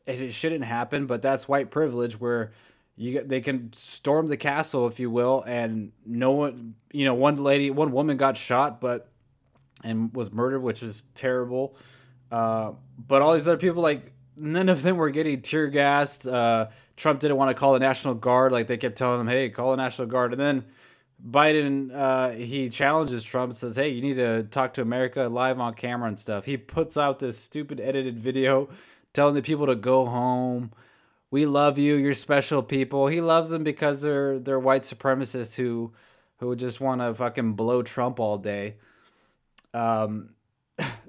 It, 0.07 0.19
it 0.19 0.33
shouldn't 0.33 0.65
happen, 0.65 1.05
but 1.05 1.21
that's 1.21 1.47
white 1.47 1.69
privilege 1.69 2.19
where 2.19 2.53
you 2.97 3.23
they 3.23 3.39
can 3.39 3.71
storm 3.75 4.25
the 4.25 4.37
castle, 4.37 4.87
if 4.87 4.99
you 4.99 5.11
will, 5.11 5.43
and 5.45 5.91
no 6.07 6.31
one, 6.31 6.73
you 6.91 7.05
know, 7.05 7.13
one 7.13 7.35
lady, 7.35 7.69
one 7.69 7.91
woman 7.91 8.17
got 8.17 8.35
shot, 8.35 8.81
but 8.81 9.11
and 9.83 10.11
was 10.15 10.31
murdered, 10.31 10.61
which 10.61 10.81
is 10.81 11.03
terrible. 11.13 11.75
Uh, 12.31 12.73
but 12.97 13.21
all 13.21 13.33
these 13.33 13.47
other 13.47 13.57
people, 13.57 13.81
like 13.81 14.11
none 14.35 14.69
of 14.69 14.81
them 14.83 14.97
were 14.97 15.09
getting 15.09 15.41
tear 15.41 15.67
gassed. 15.67 16.27
Uh, 16.27 16.67
Trump 16.97 17.19
didn't 17.19 17.37
want 17.37 17.55
to 17.55 17.59
call 17.59 17.73
the 17.73 17.79
National 17.79 18.13
Guard. 18.13 18.51
Like 18.51 18.67
they 18.67 18.77
kept 18.77 18.97
telling 18.97 19.21
him, 19.21 19.27
"Hey, 19.27 19.49
call 19.49 19.71
the 19.71 19.77
National 19.77 20.07
Guard." 20.07 20.31
And 20.31 20.41
then 20.41 20.65
Biden, 21.23 21.93
uh, 21.93 22.31
he 22.31 22.69
challenges 22.69 23.23
Trump 23.23 23.51
and 23.51 23.57
says, 23.57 23.75
"Hey, 23.75 23.89
you 23.89 24.01
need 24.01 24.15
to 24.15 24.43
talk 24.43 24.73
to 24.75 24.81
America 24.81 25.23
live 25.23 25.59
on 25.59 25.73
camera 25.73 26.07
and 26.07 26.19
stuff." 26.19 26.45
He 26.45 26.57
puts 26.57 26.97
out 26.97 27.19
this 27.19 27.37
stupid 27.37 27.79
edited 27.79 28.19
video 28.19 28.69
telling 29.13 29.35
the 29.35 29.41
people 29.41 29.65
to 29.65 29.75
go 29.75 30.05
home. 30.05 30.71
We 31.31 31.45
love 31.45 31.77
you. 31.77 31.95
You're 31.95 32.13
special 32.13 32.61
people. 32.61 33.07
He 33.07 33.21
loves 33.21 33.49
them 33.49 33.63
because 33.63 34.01
they're 34.01 34.39
they're 34.39 34.59
white 34.59 34.83
supremacists 34.83 35.55
who 35.55 35.93
who 36.37 36.55
just 36.55 36.79
want 36.79 37.01
to 37.01 37.13
fucking 37.13 37.53
blow 37.53 37.81
Trump 37.81 38.19
all 38.19 38.37
day. 38.37 38.75
Um, 39.73 40.34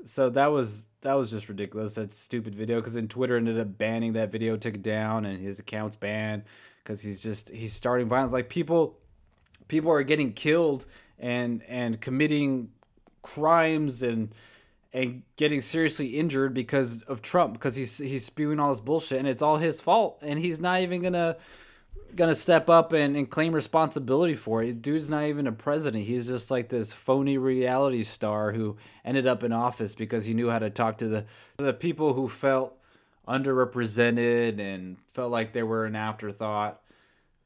so 0.07 0.31
that 0.31 0.47
was 0.47 0.87
that 1.03 1.15
was 1.15 1.31
just 1.31 1.49
ridiculous. 1.49 1.95
That 1.95 2.15
stupid 2.15 2.55
video 2.55 2.81
because 2.81 2.95
then 2.95 3.09
Twitter 3.09 3.37
ended 3.37 3.59
up 3.59 3.77
banning 3.77 4.15
that 4.15 4.33
video, 4.33 4.57
took 4.57 4.75
it 4.75 4.83
down, 4.83 5.25
and 5.25 5.41
his 5.41 5.59
account's 5.59 5.97
banned 5.97 6.45
because 6.83 7.03
he's 7.03 7.21
just 7.21 7.51
he's 7.51 7.75
starting 7.75 8.09
violence. 8.09 8.33
Like 8.33 8.49
people, 8.49 8.99
people 9.69 9.91
are 9.91 10.03
getting 10.03 10.33
killed 10.33 10.87
and 11.19 11.63
and 11.65 12.01
committing 12.01 12.71
crimes 13.23 14.03
and 14.03 14.33
and 14.93 15.23
getting 15.37 15.61
seriously 15.61 16.19
injured 16.19 16.55
because 16.55 17.03
of 17.03 17.21
Trump 17.23 17.53
because 17.53 17.75
he's 17.75 17.99
he's 17.99 18.25
spewing 18.25 18.61
all 18.61 18.71
this 18.71 18.81
bullshit 18.81 19.19
and 19.19 19.29
it's 19.29 19.43
all 19.43 19.59
his 19.59 19.81
fault 19.81 20.19
and 20.23 20.39
he's 20.39 20.61
not 20.61 20.81
even 20.81 21.03
gonna 21.03 21.37
gonna 22.16 22.35
step 22.35 22.68
up 22.68 22.92
and, 22.92 23.16
and 23.16 23.30
claim 23.30 23.52
responsibility 23.52 24.35
for 24.35 24.62
it. 24.62 24.82
Dude's 24.82 25.11
not 25.11 25.25
even 25.25 25.46
a 25.46 25.52
president. 25.52 26.04
He's 26.04 26.26
just 26.26 26.50
like 26.50 26.68
this 26.68 26.92
phony 26.92 27.38
reality 27.38 28.02
star 28.02 28.52
who 28.52 28.76
ended 29.04 29.26
up 29.26 29.44
in 29.44 29.52
office 29.52 29.94
because 29.94 30.25
he 30.25 30.35
knew 30.35 30.50
how 30.50 30.58
to 30.58 30.70
talk 30.70 30.99
to 30.99 31.08
the 31.08 31.26
the 31.58 31.73
people 31.73 32.14
who 32.14 32.28
felt 32.28 32.76
underrepresented 33.28 34.61
and 34.61 34.96
felt 35.14 35.30
like 35.30 35.52
they 35.52 35.62
were 35.62 35.85
an 35.85 35.96
afterthought. 35.96 36.80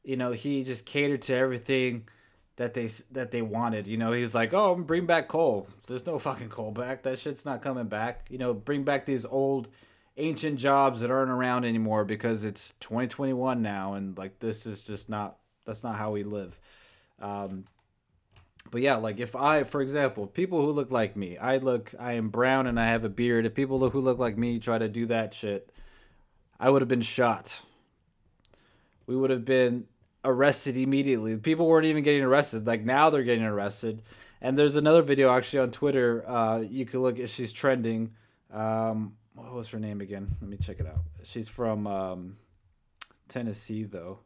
You 0.03 0.15
know, 0.15 0.31
he 0.31 0.63
just 0.63 0.85
catered 0.85 1.21
to 1.23 1.35
everything 1.35 2.07
that 2.55 2.73
they 2.73 2.89
that 3.11 3.31
they 3.31 3.41
wanted. 3.41 3.87
You 3.87 3.97
know, 3.97 4.11
he's 4.11 4.33
like, 4.35 4.53
"Oh, 4.53 4.75
bring 4.75 5.05
back 5.05 5.27
coal." 5.27 5.67
There's 5.87 6.05
no 6.05 6.19
fucking 6.19 6.49
coal 6.49 6.71
back. 6.71 7.03
That 7.03 7.19
shit's 7.19 7.45
not 7.45 7.61
coming 7.61 7.87
back. 7.87 8.27
You 8.29 8.37
know, 8.37 8.53
bring 8.53 8.83
back 8.83 9.05
these 9.05 9.25
old 9.25 9.67
ancient 10.17 10.59
jobs 10.59 11.01
that 11.01 11.11
aren't 11.11 11.31
around 11.31 11.65
anymore 11.65 12.03
because 12.03 12.43
it's 12.43 12.73
2021 12.81 13.61
now 13.61 13.93
and 13.93 14.17
like 14.17 14.39
this 14.39 14.65
is 14.65 14.81
just 14.81 15.09
not 15.09 15.37
that's 15.65 15.83
not 15.83 15.95
how 15.95 16.11
we 16.11 16.23
live. 16.23 16.59
Um 17.21 17.65
but 18.69 18.81
yeah, 18.81 18.97
like 18.97 19.19
if 19.19 19.35
I, 19.35 19.63
for 19.63 19.81
example, 19.81 20.27
people 20.27 20.61
who 20.61 20.71
look 20.71 20.91
like 20.91 21.15
me, 21.15 21.37
I 21.37 21.57
look, 21.57 21.93
I 21.99 22.13
am 22.13 22.29
brown 22.29 22.67
and 22.67 22.79
I 22.79 22.87
have 22.89 23.03
a 23.03 23.09
beard. 23.09 23.45
If 23.45 23.55
people 23.55 23.89
who 23.89 23.99
look 23.99 24.19
like 24.19 24.37
me 24.37 24.59
try 24.59 24.77
to 24.77 24.87
do 24.87 25.07
that 25.07 25.33
shit, 25.33 25.71
I 26.59 26.69
would 26.69 26.81
have 26.81 26.89
been 26.89 27.01
shot. 27.01 27.59
We 29.07 29.15
would 29.15 29.31
have 29.31 29.45
been 29.45 29.85
arrested 30.23 30.77
immediately. 30.77 31.35
People 31.37 31.67
weren't 31.67 31.87
even 31.87 32.03
getting 32.03 32.21
arrested. 32.21 32.67
Like 32.67 32.83
now 32.83 33.09
they're 33.09 33.23
getting 33.23 33.43
arrested. 33.43 34.03
And 34.41 34.57
there's 34.57 34.75
another 34.75 35.01
video 35.01 35.35
actually 35.35 35.59
on 35.59 35.71
Twitter. 35.71 36.27
Uh, 36.27 36.59
you 36.59 36.85
can 36.85 37.01
look 37.01 37.19
at. 37.19 37.29
She's 37.29 37.51
trending. 37.51 38.11
Um, 38.53 39.13
what 39.35 39.53
was 39.53 39.69
her 39.69 39.79
name 39.79 40.01
again? 40.01 40.35
Let 40.41 40.49
me 40.49 40.57
check 40.57 40.79
it 40.79 40.87
out. 40.87 41.01
She's 41.23 41.49
from 41.49 41.87
um, 41.87 42.37
Tennessee 43.27 43.83
though. 43.83 44.19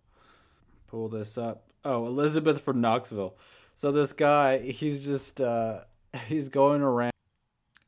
Pull 0.88 1.10
this 1.10 1.38
up. 1.38 1.64
Oh, 1.84 2.06
Elizabeth 2.08 2.62
from 2.62 2.82
Knoxville. 2.82 3.36
So 3.76 3.92
this 3.92 4.14
guy, 4.14 4.60
he's 4.60 5.04
just 5.04 5.42
uh, 5.42 5.82
he's 6.28 6.50
going 6.50 6.82
around 6.82 7.12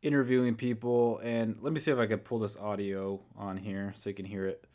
interviewing 0.02 0.56
people, 0.56 1.20
and 1.20 1.58
let 1.62 1.74
me 1.74 1.80
see 1.80 1.92
if 1.92 1.98
I 1.98 2.06
can 2.06 2.20
pull 2.20 2.40
this 2.40 2.56
audio 2.58 3.20
on 3.36 3.58
here 3.58 3.94
so 3.98 4.10
you 4.10 4.16
can 4.16 4.26
hear 4.26 4.46
it. 4.46 4.66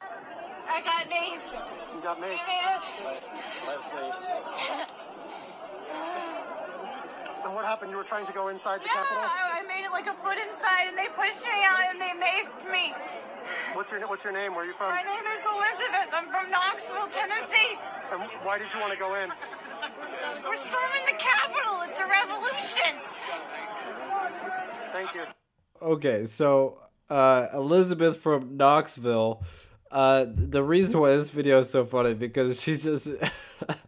I 0.00 0.82
got 0.82 1.10
maced. 1.10 1.94
You 1.94 2.02
got 2.02 2.20
me. 2.20 2.28
Man. 2.28 3.78
place. 3.90 4.90
And 7.50 7.56
what 7.56 7.64
happened? 7.64 7.90
You 7.90 7.96
were 7.96 8.04
trying 8.04 8.26
to 8.26 8.32
go 8.32 8.46
inside 8.46 8.78
the 8.78 8.86
Yeah, 8.86 9.02
Capitol? 9.02 9.26
I 9.26 9.58
I 9.58 9.66
made 9.66 9.84
it 9.84 9.90
like 9.90 10.06
a 10.06 10.14
foot 10.22 10.38
inside, 10.38 10.86
and 10.86 10.96
they 10.96 11.08
pushed 11.18 11.42
me 11.42 11.66
out, 11.66 11.82
and 11.90 12.00
they 12.00 12.14
maced 12.14 12.70
me. 12.70 12.94
What's 13.74 13.90
your 13.90 14.06
What's 14.06 14.22
your 14.22 14.32
name? 14.32 14.54
Where 14.54 14.62
are 14.62 14.66
you 14.68 14.72
from? 14.72 14.90
My 14.90 15.02
name 15.02 15.26
is 15.26 15.42
Elizabeth. 15.42 16.14
I'm 16.14 16.30
from 16.30 16.48
Knoxville, 16.48 17.08
Tennessee. 17.10 17.76
And 18.12 18.22
why 18.46 18.58
did 18.58 18.72
you 18.72 18.78
want 18.78 18.92
to 18.92 18.98
go 19.00 19.16
in? 19.16 19.32
We're 20.46 20.56
storming 20.56 21.02
the 21.06 21.18
Capitol. 21.18 21.82
It's 21.90 21.98
a 21.98 22.06
revolution. 22.06 22.94
Thank 24.92 25.14
you. 25.16 25.24
Okay, 25.82 26.26
so 26.26 26.78
uh, 27.10 27.48
Elizabeth 27.52 28.18
from 28.18 28.58
Knoxville. 28.58 29.42
Uh, 29.90 30.26
the 30.28 30.62
reason 30.62 31.00
why 31.00 31.16
this 31.16 31.30
video 31.30 31.58
is 31.62 31.70
so 31.70 31.84
funny 31.84 32.14
because 32.14 32.60
she's 32.60 32.84
just 32.84 33.08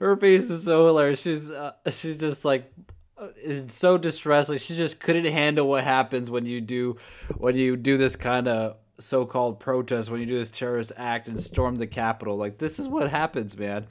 her 0.00 0.16
face 0.16 0.50
is 0.50 0.64
so 0.64 0.86
hilarious. 0.86 1.20
She's 1.20 1.50
uh, 1.50 1.72
she's 1.90 2.18
just 2.18 2.44
like 2.44 2.72
uh, 3.16 3.28
is 3.42 3.72
so 3.72 3.98
distressed. 3.98 4.48
Like 4.48 4.60
she 4.60 4.76
just 4.76 5.00
couldn't 5.00 5.24
handle 5.24 5.68
what 5.68 5.84
happens 5.84 6.30
when 6.30 6.46
you 6.46 6.60
do 6.60 6.96
when 7.36 7.56
you 7.56 7.76
do 7.76 7.96
this 7.96 8.16
kind 8.16 8.48
of 8.48 8.76
so-called 9.00 9.58
protest 9.58 10.08
when 10.08 10.20
you 10.20 10.26
do 10.26 10.38
this 10.38 10.50
terrorist 10.50 10.92
act 10.96 11.28
and 11.28 11.38
storm 11.38 11.76
the 11.76 11.86
Capitol. 11.86 12.36
Like 12.36 12.58
this 12.58 12.78
is 12.78 12.88
what 12.88 13.10
happens, 13.10 13.56
man. 13.56 13.86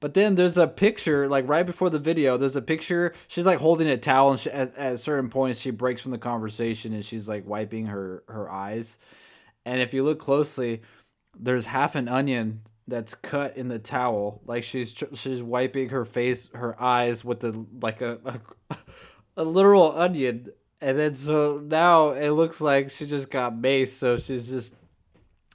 But 0.00 0.14
then 0.14 0.34
there's 0.34 0.56
a 0.56 0.66
picture, 0.66 1.28
like 1.28 1.46
right 1.46 1.66
before 1.66 1.90
the 1.90 1.98
video, 1.98 2.38
there's 2.38 2.56
a 2.56 2.62
picture. 2.62 3.14
She's 3.28 3.44
like 3.44 3.58
holding 3.58 3.86
a 3.86 3.98
towel, 3.98 4.30
and 4.30 4.40
she, 4.40 4.50
at, 4.50 4.76
at 4.78 4.98
certain 4.98 5.28
points, 5.28 5.60
she 5.60 5.70
breaks 5.70 6.00
from 6.00 6.12
the 6.12 6.18
conversation 6.18 6.94
and 6.94 7.04
she's 7.04 7.28
like 7.28 7.46
wiping 7.46 7.86
her 7.86 8.24
her 8.28 8.50
eyes. 8.50 8.96
And 9.66 9.80
if 9.80 9.92
you 9.92 10.02
look 10.02 10.18
closely, 10.18 10.80
there's 11.38 11.66
half 11.66 11.94
an 11.94 12.08
onion 12.08 12.62
that's 12.90 13.14
cut 13.14 13.56
in 13.56 13.68
the 13.68 13.78
towel, 13.78 14.42
like 14.46 14.64
she's 14.64 14.94
she's 15.14 15.40
wiping 15.40 15.88
her 15.90 16.04
face, 16.04 16.50
her 16.54 16.80
eyes 16.80 17.24
with 17.24 17.40
the 17.40 17.64
like 17.80 18.02
a 18.02 18.18
a, 18.70 18.76
a 19.38 19.44
literal 19.44 19.98
onion. 19.98 20.48
And 20.82 20.98
then 20.98 21.14
so 21.14 21.62
now 21.64 22.10
it 22.10 22.30
looks 22.30 22.60
like 22.60 22.90
she 22.90 23.06
just 23.06 23.30
got 23.30 23.54
maced, 23.54 23.98
so 23.98 24.18
she's 24.18 24.48
just 24.48 24.74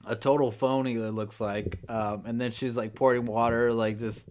a 0.05 0.15
total 0.15 0.51
phony 0.51 0.95
that 0.95 1.11
looks 1.11 1.39
like. 1.39 1.79
Um, 1.89 2.23
and 2.25 2.39
then 2.39 2.51
she's 2.51 2.77
like 2.77 2.95
pouring 2.95 3.25
water 3.25 3.73
like 3.73 3.99
just 3.99 4.25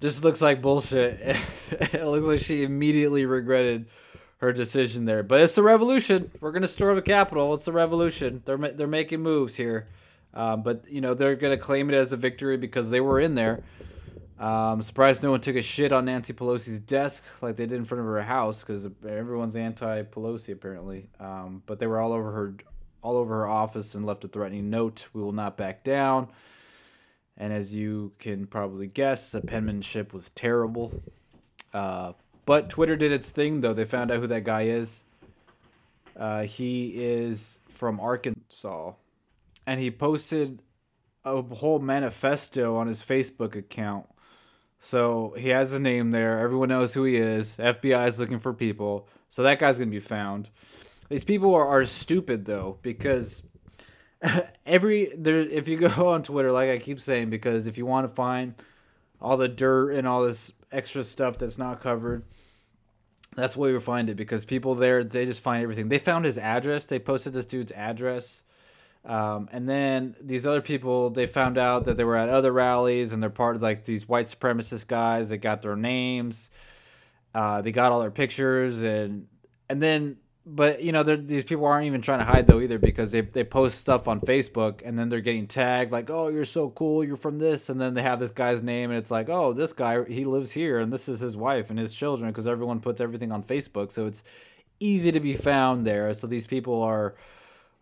just 0.00 0.24
looks 0.24 0.40
like 0.40 0.60
bullshit. 0.62 1.36
It 1.70 2.04
looks 2.04 2.26
like 2.26 2.40
she 2.40 2.64
immediately 2.64 3.24
regretted 3.24 3.86
her 4.38 4.52
decision 4.52 5.06
there. 5.06 5.22
But 5.22 5.40
it's 5.40 5.54
the 5.54 5.62
revolution. 5.62 6.30
We're 6.40 6.52
gonna 6.52 6.68
storm 6.68 6.96
the 6.96 7.02
capitol. 7.02 7.54
It's 7.54 7.64
the 7.64 7.72
revolution. 7.72 8.42
They're 8.44 8.58
they're 8.58 8.86
making 8.86 9.20
moves 9.20 9.54
here 9.54 9.88
um, 10.34 10.62
but 10.62 10.84
you 10.88 11.00
know 11.00 11.14
they're 11.14 11.36
gonna 11.36 11.56
claim 11.56 11.90
it 11.90 11.94
as 11.94 12.12
a 12.12 12.16
victory 12.16 12.56
because 12.56 12.90
they 12.90 13.00
were 13.00 13.20
in 13.20 13.34
there 13.34 13.62
um, 14.42 14.82
surprised 14.82 15.22
no 15.22 15.30
one 15.30 15.40
took 15.40 15.54
a 15.54 15.62
shit 15.62 15.92
on 15.92 16.06
Nancy 16.06 16.32
Pelosi's 16.32 16.80
desk 16.80 17.22
like 17.40 17.54
they 17.54 17.64
did 17.64 17.76
in 17.76 17.84
front 17.84 18.00
of 18.00 18.06
her 18.08 18.20
house 18.22 18.58
because 18.58 18.84
everyone's 19.08 19.54
anti 19.54 20.02
Pelosi 20.02 20.52
apparently. 20.52 21.08
Um, 21.20 21.62
but 21.64 21.78
they 21.78 21.86
were 21.86 22.00
all 22.00 22.12
over 22.12 22.32
her 22.32 22.54
all 23.02 23.16
over 23.16 23.36
her 23.36 23.46
office 23.46 23.94
and 23.94 24.04
left 24.04 24.24
a 24.24 24.28
threatening 24.28 24.68
note. 24.68 25.06
We 25.12 25.22
will 25.22 25.32
not 25.32 25.56
back 25.56 25.84
down. 25.84 26.26
And 27.36 27.52
as 27.52 27.72
you 27.72 28.12
can 28.18 28.48
probably 28.48 28.88
guess, 28.88 29.30
the 29.30 29.40
penmanship 29.40 30.12
was 30.12 30.30
terrible. 30.30 31.02
Uh, 31.72 32.12
but 32.44 32.68
Twitter 32.68 32.96
did 32.96 33.12
its 33.12 33.30
thing, 33.30 33.60
though. 33.60 33.72
They 33.72 33.84
found 33.84 34.10
out 34.10 34.18
who 34.18 34.26
that 34.26 34.44
guy 34.44 34.62
is. 34.62 35.00
Uh, 36.16 36.42
he 36.42 36.88
is 36.96 37.58
from 37.74 38.00
Arkansas. 38.00 38.92
And 39.66 39.80
he 39.80 39.90
posted 39.90 40.62
a 41.24 41.42
whole 41.42 41.78
manifesto 41.78 42.76
on 42.76 42.88
his 42.88 43.02
Facebook 43.02 43.54
account. 43.54 44.06
So 44.80 45.34
he 45.38 45.50
has 45.50 45.72
a 45.72 45.78
name 45.78 46.10
there. 46.10 46.40
Everyone 46.40 46.68
knows 46.68 46.94
who 46.94 47.04
he 47.04 47.16
is. 47.16 47.56
FBI 47.56 48.08
is 48.08 48.18
looking 48.18 48.40
for 48.40 48.52
people. 48.52 49.08
So 49.30 49.44
that 49.44 49.60
guy's 49.60 49.78
going 49.78 49.90
to 49.90 49.96
be 49.96 50.04
found. 50.04 50.48
These 51.08 51.24
people 51.24 51.54
are, 51.54 51.66
are 51.66 51.84
stupid 51.84 52.44
though 52.44 52.78
because 52.82 53.42
every 54.66 55.12
there 55.16 55.40
if 55.40 55.68
you 55.68 55.78
go 55.78 56.08
on 56.08 56.22
Twitter 56.22 56.50
like 56.50 56.70
I 56.70 56.78
keep 56.78 57.00
saying 57.00 57.30
because 57.30 57.66
if 57.66 57.78
you 57.78 57.86
want 57.86 58.08
to 58.08 58.14
find 58.14 58.54
all 59.20 59.36
the 59.36 59.48
dirt 59.48 59.92
and 59.92 60.08
all 60.08 60.22
this 60.22 60.50
extra 60.72 61.04
stuff 61.04 61.38
that's 61.38 61.58
not 61.58 61.80
covered 61.82 62.24
that's 63.34 63.56
where 63.56 63.70
you 63.70 63.80
find 63.80 64.10
it 64.10 64.16
because 64.16 64.44
people 64.44 64.74
there 64.74 65.04
they 65.04 65.24
just 65.24 65.40
find 65.40 65.62
everything. 65.62 65.88
They 65.88 65.98
found 65.98 66.24
his 66.24 66.38
address. 66.38 66.86
They 66.86 66.98
posted 66.98 67.32
this 67.32 67.46
dude's 67.46 67.72
address. 67.72 68.41
Um, 69.04 69.48
and 69.50 69.68
then 69.68 70.14
these 70.20 70.46
other 70.46 70.60
people, 70.60 71.10
they 71.10 71.26
found 71.26 71.58
out 71.58 71.86
that 71.86 71.96
they 71.96 72.04
were 72.04 72.16
at 72.16 72.28
other 72.28 72.52
rallies 72.52 73.12
and 73.12 73.22
they're 73.22 73.30
part 73.30 73.56
of 73.56 73.62
like 73.62 73.84
these 73.84 74.08
white 74.08 74.26
supremacist 74.26 74.86
guys. 74.86 75.28
They 75.28 75.38
got 75.38 75.62
their 75.62 75.76
names, 75.76 76.50
uh, 77.34 77.62
they 77.62 77.72
got 77.72 77.90
all 77.92 78.00
their 78.00 78.10
pictures, 78.10 78.80
and 78.82 79.26
and 79.68 79.82
then 79.82 80.18
but 80.44 80.82
you 80.82 80.90
know 80.90 81.02
these 81.02 81.44
people 81.44 81.64
aren't 81.64 81.86
even 81.86 82.02
trying 82.02 82.18
to 82.18 82.24
hide 82.24 82.46
though 82.46 82.60
either 82.60 82.78
because 82.78 83.12
they, 83.12 83.20
they 83.20 83.44
post 83.44 83.78
stuff 83.78 84.08
on 84.08 84.20
facebook 84.20 84.80
and 84.84 84.98
then 84.98 85.08
they're 85.08 85.20
getting 85.20 85.46
tagged 85.46 85.92
like 85.92 86.10
oh 86.10 86.28
you're 86.28 86.44
so 86.44 86.70
cool 86.70 87.04
you're 87.04 87.16
from 87.16 87.38
this 87.38 87.68
and 87.68 87.80
then 87.80 87.94
they 87.94 88.02
have 88.02 88.18
this 88.18 88.32
guy's 88.32 88.60
name 88.60 88.90
and 88.90 88.98
it's 88.98 89.10
like 89.10 89.28
oh 89.28 89.52
this 89.52 89.72
guy 89.72 90.04
he 90.04 90.24
lives 90.24 90.50
here 90.50 90.80
and 90.80 90.92
this 90.92 91.08
is 91.08 91.20
his 91.20 91.36
wife 91.36 91.70
and 91.70 91.78
his 91.78 91.94
children 91.94 92.28
because 92.28 92.46
everyone 92.46 92.80
puts 92.80 93.00
everything 93.00 93.30
on 93.30 93.42
facebook 93.42 93.92
so 93.92 94.06
it's 94.06 94.24
easy 94.80 95.12
to 95.12 95.20
be 95.20 95.36
found 95.36 95.86
there 95.86 96.12
so 96.12 96.26
these 96.26 96.46
people 96.46 96.82
are 96.82 97.14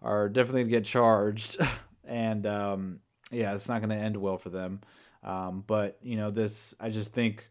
are 0.02 0.28
definitely 0.28 0.62
going 0.62 0.70
to 0.72 0.76
get 0.78 0.84
charged 0.84 1.56
and 2.04 2.46
um, 2.46 3.00
yeah 3.30 3.54
it's 3.54 3.68
not 3.68 3.80
going 3.80 3.90
to 3.90 3.96
end 3.96 4.16
well 4.16 4.38
for 4.38 4.50
them 4.50 4.80
um, 5.22 5.64
but 5.66 5.98
you 6.02 6.16
know 6.16 6.30
this 6.30 6.74
i 6.80 6.88
just 6.88 7.12
think 7.12 7.48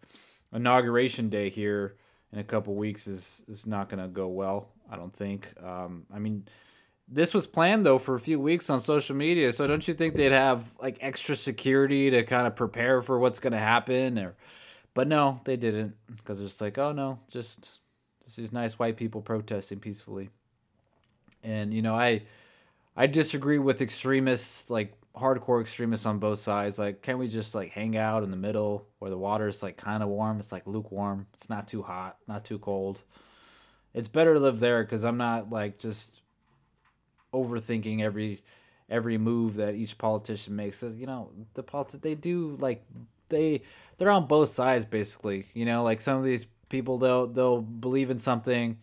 inauguration 0.53 1.29
day 1.29 1.49
here 1.49 1.95
in 2.31 2.39
a 2.39 2.43
couple 2.43 2.75
weeks 2.75 3.07
is 3.07 3.23
is 3.47 3.65
not 3.65 3.89
going 3.89 4.01
to 4.01 4.07
go 4.07 4.27
well 4.27 4.69
I 4.89 4.95
don't 4.95 5.15
think. 5.15 5.47
Um, 5.63 6.05
I 6.13 6.19
mean, 6.19 6.47
this 7.07 7.33
was 7.33 7.47
planned 7.47 7.85
though 7.85 7.99
for 7.99 8.15
a 8.15 8.19
few 8.19 8.39
weeks 8.39 8.69
on 8.69 8.81
social 8.81 9.15
media, 9.15 9.53
so 9.53 9.67
don't 9.67 9.87
you 9.87 9.93
think 9.93 10.15
they'd 10.15 10.31
have 10.31 10.73
like 10.81 10.97
extra 11.01 11.35
security 11.35 12.09
to 12.09 12.23
kind 12.23 12.47
of 12.47 12.55
prepare 12.55 13.01
for 13.01 13.19
what's 13.19 13.39
going 13.39 13.53
to 13.53 13.59
happen? 13.59 14.17
Or, 14.17 14.35
but 14.93 15.07
no, 15.07 15.41
they 15.45 15.57
didn't 15.57 15.95
because 16.15 16.41
it's 16.41 16.59
like, 16.59 16.77
oh 16.77 16.91
no, 16.91 17.19
just 17.29 17.69
just 18.25 18.37
these 18.37 18.51
nice 18.51 18.79
white 18.79 18.97
people 18.97 19.21
protesting 19.21 19.79
peacefully. 19.79 20.29
And 21.43 21.73
you 21.73 21.81
know, 21.81 21.95
I 21.95 22.23
I 22.99 23.07
disagree 23.07 23.59
with 23.59 23.81
extremists 23.81 24.69
like 24.69 24.93
hardcore 25.15 25.61
extremists 25.61 26.05
on 26.05 26.19
both 26.19 26.39
sides. 26.39 26.77
Like, 26.77 27.01
can 27.01 27.17
we 27.17 27.29
just 27.29 27.55
like 27.55 27.71
hang 27.71 27.95
out 27.95 28.23
in 28.23 28.29
the 28.29 28.35
middle 28.35 28.89
where 28.99 29.09
the 29.09 29.17
water's 29.17 29.63
like 29.63 29.77
kind 29.77 30.03
of 30.03 30.09
warm? 30.09 30.41
It's 30.41 30.51
like 30.51 30.67
lukewarm. 30.67 31.25
It's 31.33 31.49
not 31.49 31.69
too 31.69 31.81
hot, 31.81 32.17
not 32.27 32.43
too 32.43 32.59
cold. 32.59 32.99
It's 33.93 34.09
better 34.09 34.33
to 34.33 34.39
live 34.41 34.59
there 34.59 34.83
because 34.83 35.05
I'm 35.05 35.15
not 35.15 35.49
like 35.49 35.79
just 35.79 36.19
overthinking 37.33 38.01
every 38.01 38.43
every 38.89 39.17
move 39.17 39.55
that 39.55 39.75
each 39.75 39.97
politician 39.97 40.57
makes. 40.57 40.83
You 40.83 41.07
know, 41.07 41.31
the 41.53 41.63
politics 41.63 42.03
they 42.03 42.15
do 42.15 42.57
like 42.59 42.83
they 43.29 43.61
they're 43.97 44.11
on 44.11 44.27
both 44.27 44.49
sides 44.49 44.83
basically. 44.83 45.45
You 45.53 45.63
know, 45.63 45.83
like 45.83 46.01
some 46.01 46.17
of 46.17 46.25
these 46.25 46.45
people 46.67 46.97
they'll 46.97 47.27
they'll 47.27 47.61
believe 47.61 48.11
in 48.11 48.19
something 48.19 48.77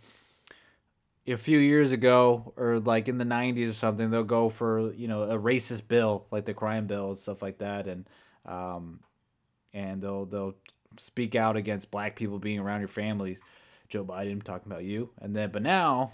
a 1.28 1.36
few 1.36 1.58
years 1.58 1.92
ago 1.92 2.52
or 2.56 2.78
like 2.78 3.08
in 3.08 3.18
the 3.18 3.24
90s 3.24 3.70
or 3.70 3.72
something 3.72 4.10
they'll 4.10 4.22
go 4.22 4.48
for 4.48 4.92
you 4.94 5.08
know 5.08 5.24
a 5.24 5.38
racist 5.38 5.88
bill 5.88 6.26
like 6.30 6.44
the 6.44 6.54
crime 6.54 6.86
bill 6.86 7.10
and 7.10 7.18
stuff 7.18 7.42
like 7.42 7.58
that. 7.58 7.86
And 7.86 8.08
um 8.44 9.00
and 9.74 10.00
they'll 10.00 10.24
they'll 10.26 10.54
speak 10.98 11.34
out 11.34 11.56
against 11.56 11.90
black 11.90 12.16
people 12.16 12.38
being 12.38 12.58
around 12.58 12.80
your 12.80 12.88
families 12.88 13.38
joe 13.88 14.04
biden 14.04 14.42
talking 14.42 14.70
about 14.70 14.84
you. 14.84 15.10
And 15.20 15.34
then 15.34 15.50
but 15.50 15.62
now 15.62 16.12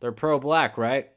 they're 0.00 0.12
pro-black 0.12 0.78
right? 0.78 1.10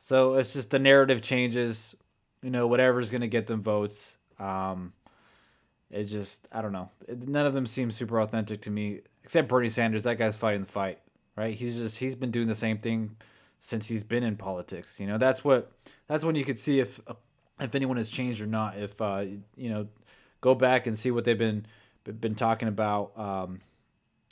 So 0.00 0.34
it's 0.34 0.52
just 0.52 0.70
the 0.70 0.78
narrative 0.78 1.22
changes 1.22 1.94
you 2.42 2.50
know 2.50 2.66
whatever's 2.66 3.10
to 3.10 3.28
get 3.28 3.46
them 3.46 3.62
votes. 3.62 4.16
Um 4.40 4.92
it 5.92 6.04
just 6.04 6.48
i 6.50 6.60
don't 6.60 6.72
know. 6.72 6.90
None 7.08 7.46
of 7.46 7.54
them 7.54 7.66
seem 7.66 7.92
super 7.92 8.20
authentic 8.20 8.62
to 8.62 8.70
me 8.70 9.02
except 9.22 9.46
bernie 9.46 9.70
sanders. 9.70 10.02
That 10.02 10.18
guy's 10.18 10.34
fighting 10.34 10.62
the 10.62 10.72
fight 10.72 10.98
right? 11.36 11.54
He's 11.54 11.76
just 11.76 11.98
he's 11.98 12.14
been 12.14 12.30
doing 12.30 12.48
the 12.48 12.54
same 12.54 12.78
thing 12.78 13.16
since 13.60 13.86
he's 13.86 14.04
been 14.04 14.22
in 14.22 14.36
politics. 14.36 14.98
You 14.98 15.06
know, 15.06 15.18
that's 15.18 15.44
what 15.44 15.72
that's 16.08 16.24
when 16.24 16.34
you 16.34 16.44
could 16.44 16.58
see 16.58 16.80
if 16.80 17.00
if 17.60 17.74
anyone 17.74 17.96
has 17.96 18.10
changed 18.10 18.40
or 18.40 18.46
not. 18.46 18.78
If 18.78 19.00
uh, 19.00 19.24
you 19.56 19.70
know, 19.70 19.88
go 20.40 20.54
back 20.54 20.86
and 20.86 20.98
see 20.98 21.10
what 21.10 21.24
they've 21.24 21.38
been 21.38 21.66
been 22.04 22.34
talking 22.34 22.68
about. 22.68 23.16
Um, 23.18 23.60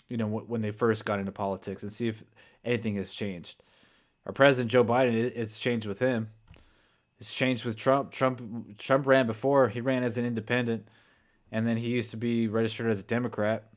you 0.09 0.17
know, 0.17 0.27
when 0.27 0.61
they 0.61 0.71
first 0.71 1.05
got 1.05 1.19
into 1.19 1.33
politics, 1.33 1.83
and 1.83 1.93
see 1.93 2.09
if 2.09 2.23
anything 2.65 2.97
has 2.97 3.11
changed. 3.11 3.63
Our 4.27 4.33
president 4.33 4.71
Joe 4.71 4.85
Biden, 4.85 5.15
it's 5.15 5.59
changed 5.59 5.87
with 5.87 5.99
him. 5.99 6.31
It's 7.19 7.33
changed 7.33 7.65
with 7.65 7.77
Trump. 7.77 8.11
Trump 8.11 8.79
Trump 8.79 9.07
ran 9.07 9.27
before. 9.27 9.69
He 9.69 9.81
ran 9.81 10.03
as 10.05 10.19
an 10.19 10.25
independent, 10.25 10.89
and 11.51 11.67
then 11.67 11.77
he 11.77 11.89
used 11.89 12.11
to 12.11 12.17
be 12.17 12.49
registered 12.49 12.91
as 12.91 13.01
a 13.01 13.03
Democrat 13.05 13.74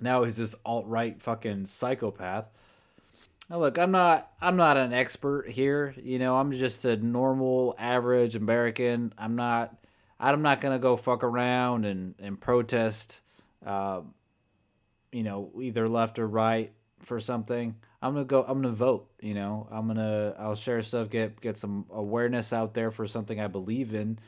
now 0.00 0.24
he's 0.24 0.36
this 0.36 0.54
alt 0.64 0.86
right 0.86 1.20
fucking 1.22 1.66
psychopath. 1.66 2.46
Now 3.50 3.60
look, 3.60 3.78
I'm 3.78 3.90
not 3.90 4.30
I'm 4.40 4.56
not 4.56 4.76
an 4.76 4.92
expert 4.92 5.48
here. 5.48 5.94
You 6.02 6.18
know, 6.18 6.36
I'm 6.36 6.52
just 6.52 6.84
a 6.84 6.96
normal 6.96 7.74
average 7.78 8.34
American. 8.34 9.12
I'm 9.16 9.36
not 9.36 9.74
I'm 10.20 10.42
not 10.42 10.60
gonna 10.60 10.78
go 10.78 10.96
fuck 10.96 11.22
around 11.22 11.84
and 11.86 12.14
and 12.18 12.40
protest. 12.40 13.20
Uh, 13.64 14.02
you 15.12 15.22
know, 15.22 15.50
either 15.60 15.88
left 15.88 16.18
or 16.18 16.26
right 16.26 16.72
for 17.04 17.20
something. 17.20 17.76
I'm 18.02 18.12
gonna 18.14 18.24
go. 18.24 18.44
I'm 18.46 18.62
gonna 18.62 18.74
vote. 18.74 19.10
You 19.20 19.34
know, 19.34 19.66
I'm 19.70 19.86
gonna. 19.86 20.34
I'll 20.38 20.54
share 20.54 20.82
stuff. 20.82 21.10
Get 21.10 21.40
get 21.40 21.56
some 21.56 21.86
awareness 21.90 22.52
out 22.52 22.74
there 22.74 22.90
for 22.90 23.06
something 23.06 23.40
I 23.40 23.46
believe 23.46 23.94
in. 23.94 24.18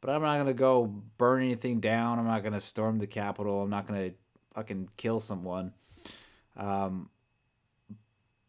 But 0.00 0.10
I'm 0.10 0.22
not 0.22 0.36
gonna 0.38 0.54
go 0.54 0.86
burn 1.18 1.42
anything 1.42 1.80
down. 1.80 2.18
I'm 2.18 2.26
not 2.26 2.44
gonna 2.44 2.60
storm 2.60 2.98
the 2.98 3.06
Capitol. 3.06 3.62
I'm 3.62 3.70
not 3.70 3.88
gonna 3.88 4.10
fucking 4.56 4.88
kill 4.96 5.20
someone. 5.20 5.72
Um, 6.56 7.10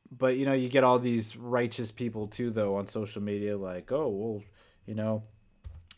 but 0.09 0.37
you 0.37 0.45
know, 0.45 0.53
you 0.53 0.69
get 0.69 0.83
all 0.83 0.99
these 0.99 1.35
righteous 1.35 1.91
people 1.91 2.27
too, 2.27 2.49
though, 2.49 2.77
on 2.77 2.87
social 2.87 3.21
media, 3.21 3.57
like, 3.57 3.91
oh, 3.91 4.07
well, 4.07 4.43
you 4.85 4.95
know, 4.95 5.23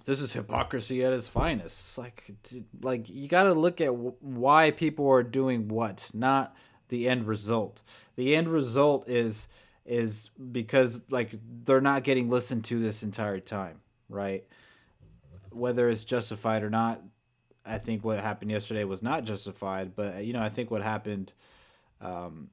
this 0.05 0.19
is 0.19 0.33
hypocrisy 0.33 1.05
at 1.05 1.13
its 1.13 1.27
finest. 1.27 1.97
Like, 1.97 2.31
like 2.81 3.07
you 3.07 3.27
got 3.27 3.43
to 3.43 3.53
look 3.53 3.79
at 3.79 3.93
why 3.93 4.71
people 4.71 5.07
are 5.09 5.21
doing 5.21 5.67
what, 5.67 6.09
not 6.13 6.55
the 6.89 7.07
end 7.07 7.27
result. 7.27 7.81
The 8.15 8.35
end 8.35 8.49
result 8.49 9.07
is 9.07 9.47
is 9.85 10.29
because 10.51 11.01
like 11.09 11.31
they're 11.65 11.81
not 11.81 12.03
getting 12.03 12.29
listened 12.29 12.63
to 12.63 12.79
this 12.79 13.03
entire 13.03 13.39
time, 13.39 13.79
right? 14.09 14.43
Whether 15.51 15.89
it's 15.89 16.03
justified 16.03 16.63
or 16.63 16.69
not, 16.69 17.01
I 17.69 17.77
think 17.77 18.03
what 18.03 18.19
happened 18.19 18.51
yesterday 18.51 18.83
was 18.83 19.03
not 19.03 19.23
justified, 19.23 19.95
but 19.95 20.25
you 20.25 20.33
know, 20.33 20.41
I 20.41 20.49
think 20.49 20.71
what 20.71 20.81
happened 20.81 21.31
um, 22.01 22.49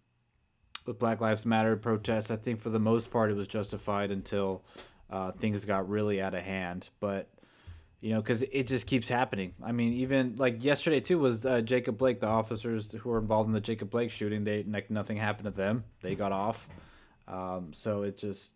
with 0.85 0.99
Black 0.99 1.21
Lives 1.21 1.47
Matter 1.47 1.77
protests, 1.77 2.31
I 2.31 2.37
think 2.37 2.61
for 2.61 2.71
the 2.71 2.79
most 2.79 3.11
part 3.11 3.31
it 3.31 3.35
was 3.35 3.49
justified 3.49 4.11
until 4.11 4.63
uh, 5.11 5.33
things 5.33 5.65
got 5.65 5.89
really 5.89 6.21
out 6.21 6.35
of 6.35 6.43
hand. 6.43 6.89
But 7.01 7.29
you 8.01 8.11
know, 8.11 8.21
because 8.21 8.43
it 8.43 8.67
just 8.67 8.87
keeps 8.87 9.09
happening. 9.09 9.55
I 9.65 9.73
mean, 9.73 9.95
even 9.95 10.37
like 10.37 10.63
yesterday 10.63 11.01
too 11.01 11.19
was 11.19 11.45
uh, 11.45 11.61
Jacob 11.63 11.97
Blake, 11.97 12.21
the 12.21 12.27
officers 12.27 12.89
who 13.01 13.09
were 13.09 13.19
involved 13.19 13.49
in 13.49 13.55
the 13.55 13.61
Jacob 13.61 13.91
Blake 13.91 14.11
shooting. 14.11 14.45
They 14.45 14.65
like 14.65 14.91
nothing 14.91 15.17
happened 15.17 15.47
to 15.47 15.51
them. 15.51 15.85
They 16.03 16.15
got 16.15 16.33
off. 16.33 16.69
Um, 17.27 17.73
so 17.73 18.03
it 18.03 18.19
just 18.19 18.51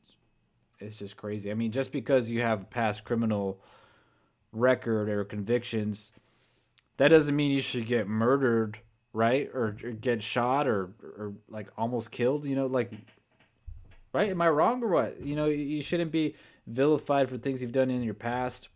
it's 0.79 0.99
just 0.99 1.17
crazy. 1.17 1.51
I 1.51 1.55
mean, 1.55 1.73
just 1.73 1.91
because 1.91 2.29
you 2.29 2.43
have 2.43 2.71
past 2.71 3.05
criminal 3.05 3.61
record 4.53 5.09
or 5.09 5.25
convictions 5.25 6.11
that 7.01 7.09
doesn't 7.09 7.35
mean 7.35 7.51
you 7.51 7.63
should 7.63 7.87
get 7.87 8.07
murdered, 8.07 8.79
right? 9.15 9.51
Or, 9.55 9.75
or 9.83 9.91
get 9.93 10.23
shot 10.23 10.69
or 10.69 10.91
or 11.03 11.33
like 11.49 11.69
almost 11.79 12.11
killed. 12.11 12.45
You 12.45 12.55
know, 12.55 12.67
like 12.67 12.93
right? 14.13 14.29
Am 14.29 14.43
I 14.43 14.51
wrong 14.51 14.83
or 14.83 14.89
what? 14.89 15.19
You 15.23 15.35
know, 15.35 15.47
you 15.47 15.81
shouldn't 15.81 16.13
be 16.13 16.35
vilified 16.67 17.31
for 17.31 17.39
things 17.39 17.63
you've 17.63 17.73
done 17.73 17.91
in 17.91 18.03
your 18.03 18.13
past. 18.13 18.69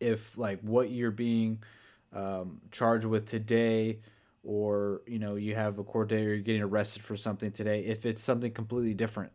If 0.00 0.38
like 0.38 0.60
what 0.62 0.88
you're 0.88 1.10
being 1.10 1.58
um, 2.14 2.62
charged 2.70 3.04
with 3.04 3.26
today, 3.26 3.98
or 4.42 5.02
you 5.06 5.18
know 5.18 5.34
you 5.34 5.54
have 5.56 5.78
a 5.78 5.84
court 5.84 6.08
day 6.08 6.24
or 6.24 6.28
you're 6.30 6.38
getting 6.38 6.62
arrested 6.62 7.02
for 7.02 7.18
something 7.18 7.52
today, 7.52 7.84
if 7.84 8.06
it's 8.06 8.22
something 8.22 8.50
completely 8.50 8.94
different, 8.94 9.30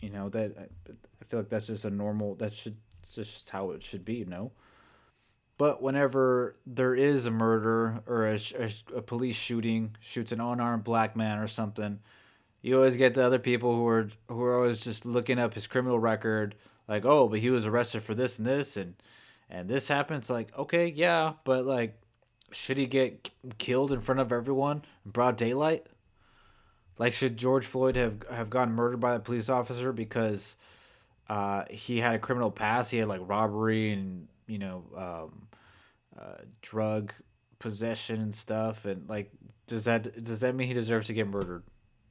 you 0.00 0.08
know 0.08 0.30
that 0.30 0.52
I 0.58 1.24
feel 1.26 1.40
like 1.40 1.50
that's 1.50 1.66
just 1.66 1.84
a 1.84 1.90
normal. 1.90 2.34
That 2.36 2.54
should 2.54 2.78
just 3.14 3.50
how 3.50 3.72
it 3.72 3.84
should 3.84 4.06
be. 4.06 4.14
You 4.14 4.24
know. 4.24 4.52
But 5.62 5.80
whenever 5.80 6.56
there 6.66 6.92
is 6.92 7.24
a 7.24 7.30
murder 7.30 8.02
or 8.08 8.26
a, 8.26 8.40
a, 8.58 8.96
a, 8.96 9.00
police 9.00 9.36
shooting, 9.36 9.94
shoots 10.00 10.32
an 10.32 10.40
unarmed 10.40 10.82
black 10.82 11.14
man 11.14 11.38
or 11.38 11.46
something, 11.46 12.00
you 12.62 12.74
always 12.74 12.96
get 12.96 13.14
the 13.14 13.24
other 13.24 13.38
people 13.38 13.76
who 13.76 13.86
are 13.86 14.08
who 14.26 14.42
are 14.42 14.56
always 14.56 14.80
just 14.80 15.06
looking 15.06 15.38
up 15.38 15.54
his 15.54 15.68
criminal 15.68 16.00
record, 16.00 16.56
like, 16.88 17.04
oh, 17.04 17.28
but 17.28 17.38
he 17.38 17.48
was 17.48 17.64
arrested 17.64 18.02
for 18.02 18.12
this 18.12 18.38
and 18.38 18.46
this 18.48 18.76
and 18.76 18.96
and 19.48 19.68
this 19.68 19.86
happens. 19.86 20.28
Like, 20.28 20.48
okay, 20.58 20.88
yeah, 20.88 21.34
but 21.44 21.64
like, 21.64 21.94
should 22.50 22.76
he 22.76 22.86
get 22.86 23.30
killed 23.58 23.92
in 23.92 24.00
front 24.00 24.20
of 24.20 24.32
everyone 24.32 24.82
in 25.04 25.12
broad 25.12 25.36
daylight? 25.36 25.86
Like, 26.98 27.12
should 27.12 27.36
George 27.36 27.66
Floyd 27.66 27.94
have 27.94 28.24
have 28.28 28.50
gotten 28.50 28.74
murdered 28.74 28.98
by 28.98 29.14
a 29.14 29.20
police 29.20 29.48
officer 29.48 29.92
because 29.92 30.56
uh, 31.28 31.66
he 31.70 32.00
had 32.00 32.16
a 32.16 32.18
criminal 32.18 32.50
past? 32.50 32.90
He 32.90 32.96
had 32.96 33.06
like 33.06 33.20
robbery 33.22 33.92
and 33.92 34.26
you 34.52 34.58
know 34.58 34.84
um, 34.96 35.48
uh, 36.18 36.42
drug 36.60 37.12
possession 37.58 38.20
and 38.20 38.34
stuff, 38.34 38.84
and 38.84 39.08
like, 39.08 39.32
does 39.66 39.84
that 39.84 40.24
does 40.24 40.40
that 40.40 40.54
mean 40.54 40.68
he 40.68 40.74
deserves 40.74 41.06
to 41.06 41.14
get 41.14 41.26
murdered? 41.26 41.62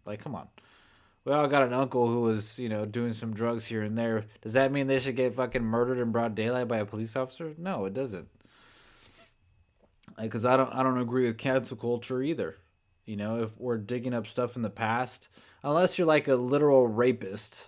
Like, 0.05 0.23
come 0.23 0.35
on. 0.35 0.47
We 1.23 1.33
all 1.33 1.47
got 1.47 1.61
an 1.61 1.73
uncle 1.73 2.07
who 2.07 2.21
was, 2.21 2.57
you 2.57 2.67
know, 2.67 2.83
doing 2.83 3.13
some 3.13 3.35
drugs 3.35 3.65
here 3.65 3.83
and 3.83 3.95
there. 3.95 4.25
Does 4.41 4.53
that 4.53 4.71
mean 4.71 4.87
they 4.87 4.99
should 4.99 5.15
get 5.15 5.35
fucking 5.35 5.63
murdered 5.63 5.99
in 5.99 6.11
broad 6.11 6.33
daylight 6.33 6.67
by 6.67 6.79
a 6.79 6.85
police 6.85 7.15
officer? 7.15 7.53
No, 7.59 7.85
it 7.85 7.93
doesn't. 7.93 8.27
Because 10.19 10.43
like, 10.43 10.53
I 10.53 10.57
don't, 10.57 10.73
I 10.73 10.81
don't 10.81 10.97
agree 10.97 11.27
with 11.27 11.37
cancel 11.37 11.77
culture 11.77 12.23
either. 12.23 12.55
You 13.05 13.17
know, 13.17 13.43
if 13.43 13.51
we're 13.59 13.77
digging 13.77 14.15
up 14.15 14.25
stuff 14.25 14.55
in 14.55 14.63
the 14.63 14.71
past, 14.71 15.27
unless 15.63 15.99
you're 15.99 16.07
like 16.07 16.27
a 16.27 16.33
literal 16.33 16.87
rapist, 16.87 17.67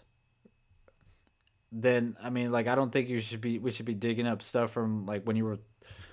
then 1.74 2.16
I 2.22 2.30
mean, 2.30 2.52
like, 2.52 2.68
I 2.68 2.76
don't 2.76 2.92
think 2.92 3.10
you 3.10 3.20
should 3.20 3.42
be. 3.42 3.58
We 3.58 3.72
should 3.72 3.86
be 3.86 3.96
digging 3.96 4.28
up 4.28 4.44
stuff 4.44 4.72
from 4.72 5.06
like 5.06 5.24
when 5.24 5.36
you 5.36 5.46
were 5.46 5.58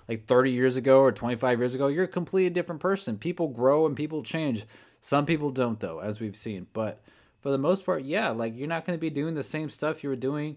like 0.09 0.27
30 0.27 0.51
years 0.51 0.77
ago 0.77 1.01
or 1.01 1.12
25 1.12 1.59
years 1.61 1.75
ago, 1.75 1.87
you're 1.87 2.05
a 2.05 2.09
completely 2.09 2.51
different 2.51 2.81
person. 2.81 3.16
People 3.16 3.49
grow 3.49 3.87
and 3.87 3.94
people 3.94 4.23
change. 4.23 4.64
Some 5.01 5.25
people 5.27 5.51
don't 5.51 5.79
though, 5.79 6.01
as 6.01 6.18
we've 6.18 6.37
seen. 6.37 6.66
But 6.73 7.01
for 7.40 7.51
the 7.51 7.59
most 7.59 7.87
part, 7.87 8.03
yeah, 8.03 8.31
like 8.31 8.57
you're 8.57 8.66
not 8.66 8.87
going 8.87 8.99
to 8.99 9.01
be 9.01 9.11
doing 9.11 9.35
the 9.35 9.44
same 9.44 9.70
stuff 9.70 10.03
you 10.03 10.09
were 10.09 10.16
doing 10.16 10.57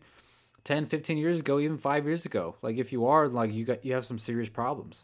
10, 0.63 0.88
15 0.88 1.18
years 1.18 1.39
ago, 1.39 1.60
even 1.60 1.78
5 1.78 2.06
years 2.06 2.26
ago. 2.26 2.56
Like 2.62 2.78
if 2.78 2.92
you 2.92 3.06
are, 3.06 3.28
like 3.28 3.54
you 3.54 3.66
got 3.66 3.86
you 3.86 3.94
have 3.94 4.06
some 4.06 4.18
serious 4.18 4.50
problems. 4.50 5.04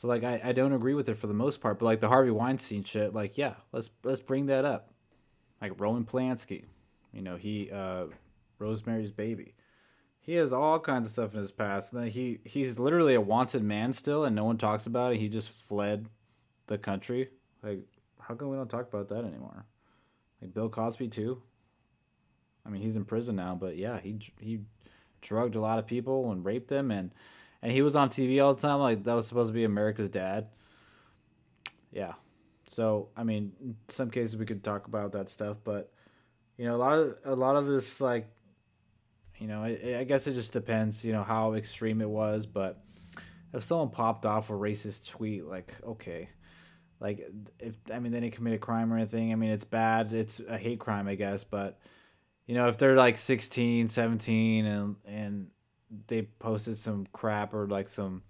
So 0.00 0.08
like 0.08 0.24
I, 0.24 0.40
I 0.42 0.52
don't 0.52 0.72
agree 0.72 0.94
with 0.94 1.08
it 1.08 1.18
for 1.18 1.26
the 1.26 1.34
most 1.34 1.60
part, 1.60 1.78
but 1.78 1.86
like 1.86 2.00
the 2.00 2.08
Harvey 2.08 2.30
Weinstein 2.30 2.84
shit, 2.84 3.14
like 3.14 3.36
yeah, 3.36 3.54
let's 3.72 3.90
let's 4.04 4.20
bring 4.20 4.46
that 4.46 4.64
up. 4.64 4.90
Like 5.60 5.78
Roman 5.80 6.04
Polanski, 6.04 6.64
you 7.12 7.22
know, 7.22 7.36
he 7.36 7.70
uh 7.70 8.06
Rosemary's 8.58 9.10
Baby 9.10 9.54
he 10.26 10.34
has 10.34 10.52
all 10.52 10.80
kinds 10.80 11.06
of 11.06 11.12
stuff 11.12 11.34
in 11.34 11.40
his 11.40 11.52
past. 11.52 11.92
He 11.96 12.40
he's 12.44 12.80
literally 12.80 13.14
a 13.14 13.20
wanted 13.20 13.62
man 13.62 13.92
still, 13.92 14.24
and 14.24 14.34
no 14.34 14.44
one 14.44 14.58
talks 14.58 14.84
about 14.86 15.12
it. 15.12 15.20
He 15.20 15.28
just 15.28 15.48
fled 15.48 16.08
the 16.66 16.76
country. 16.76 17.28
Like, 17.62 17.78
how 18.18 18.34
come 18.34 18.48
we 18.48 18.56
don't 18.56 18.68
talk 18.68 18.88
about 18.92 19.08
that 19.10 19.24
anymore? 19.24 19.64
Like 20.42 20.52
Bill 20.52 20.68
Cosby 20.68 21.08
too. 21.08 21.40
I 22.66 22.70
mean, 22.70 22.82
he's 22.82 22.96
in 22.96 23.04
prison 23.04 23.36
now, 23.36 23.54
but 23.54 23.76
yeah, 23.76 24.00
he 24.00 24.18
he 24.40 24.62
drugged 25.20 25.54
a 25.54 25.60
lot 25.60 25.78
of 25.78 25.86
people 25.86 26.32
and 26.32 26.44
raped 26.44 26.68
them, 26.68 26.90
and 26.90 27.14
and 27.62 27.70
he 27.70 27.82
was 27.82 27.94
on 27.94 28.10
TV 28.10 28.42
all 28.42 28.52
the 28.52 28.60
time. 28.60 28.80
Like 28.80 29.04
that 29.04 29.14
was 29.14 29.28
supposed 29.28 29.50
to 29.50 29.54
be 29.54 29.62
America's 29.62 30.08
dad. 30.08 30.48
Yeah. 31.92 32.14
So 32.66 33.10
I 33.16 33.22
mean, 33.22 33.52
in 33.60 33.76
some 33.90 34.10
cases 34.10 34.36
we 34.36 34.44
could 34.44 34.64
talk 34.64 34.88
about 34.88 35.12
that 35.12 35.28
stuff, 35.28 35.58
but 35.62 35.92
you 36.56 36.64
know, 36.64 36.74
a 36.74 36.76
lot 36.76 36.98
of 36.98 37.16
a 37.24 37.36
lot 37.36 37.54
of 37.54 37.66
this 37.66 38.00
like, 38.00 38.26
you 39.38 39.46
know, 39.46 39.62
I, 39.62 39.98
I 40.00 40.04
guess 40.04 40.26
it 40.26 40.34
just 40.34 40.52
depends. 40.52 41.04
You 41.04 41.12
know 41.12 41.22
how 41.22 41.54
extreme 41.54 42.00
it 42.00 42.08
was, 42.08 42.46
but 42.46 42.82
if 43.52 43.64
someone 43.64 43.90
popped 43.90 44.24
off 44.24 44.50
a 44.50 44.54
racist 44.54 45.06
tweet, 45.06 45.44
like 45.44 45.74
okay, 45.84 46.28
like 47.00 47.28
if 47.58 47.74
I 47.92 47.98
mean 47.98 48.12
they 48.12 48.20
didn't 48.20 48.34
commit 48.34 48.54
a 48.54 48.58
crime 48.58 48.92
or 48.92 48.96
anything. 48.96 49.32
I 49.32 49.36
mean 49.36 49.50
it's 49.50 49.64
bad. 49.64 50.12
It's 50.12 50.40
a 50.48 50.56
hate 50.56 50.80
crime, 50.80 51.08
I 51.08 51.14
guess, 51.14 51.44
but 51.44 51.78
you 52.46 52.54
know 52.54 52.68
if 52.68 52.78
they're 52.78 52.96
like 52.96 53.18
16, 53.18 53.88
17 53.88 54.66
and 54.66 54.96
and 55.04 55.48
they 56.08 56.22
posted 56.22 56.78
some 56.78 57.06
crap 57.12 57.54
or 57.54 57.66
like 57.66 57.88
some 57.90 58.22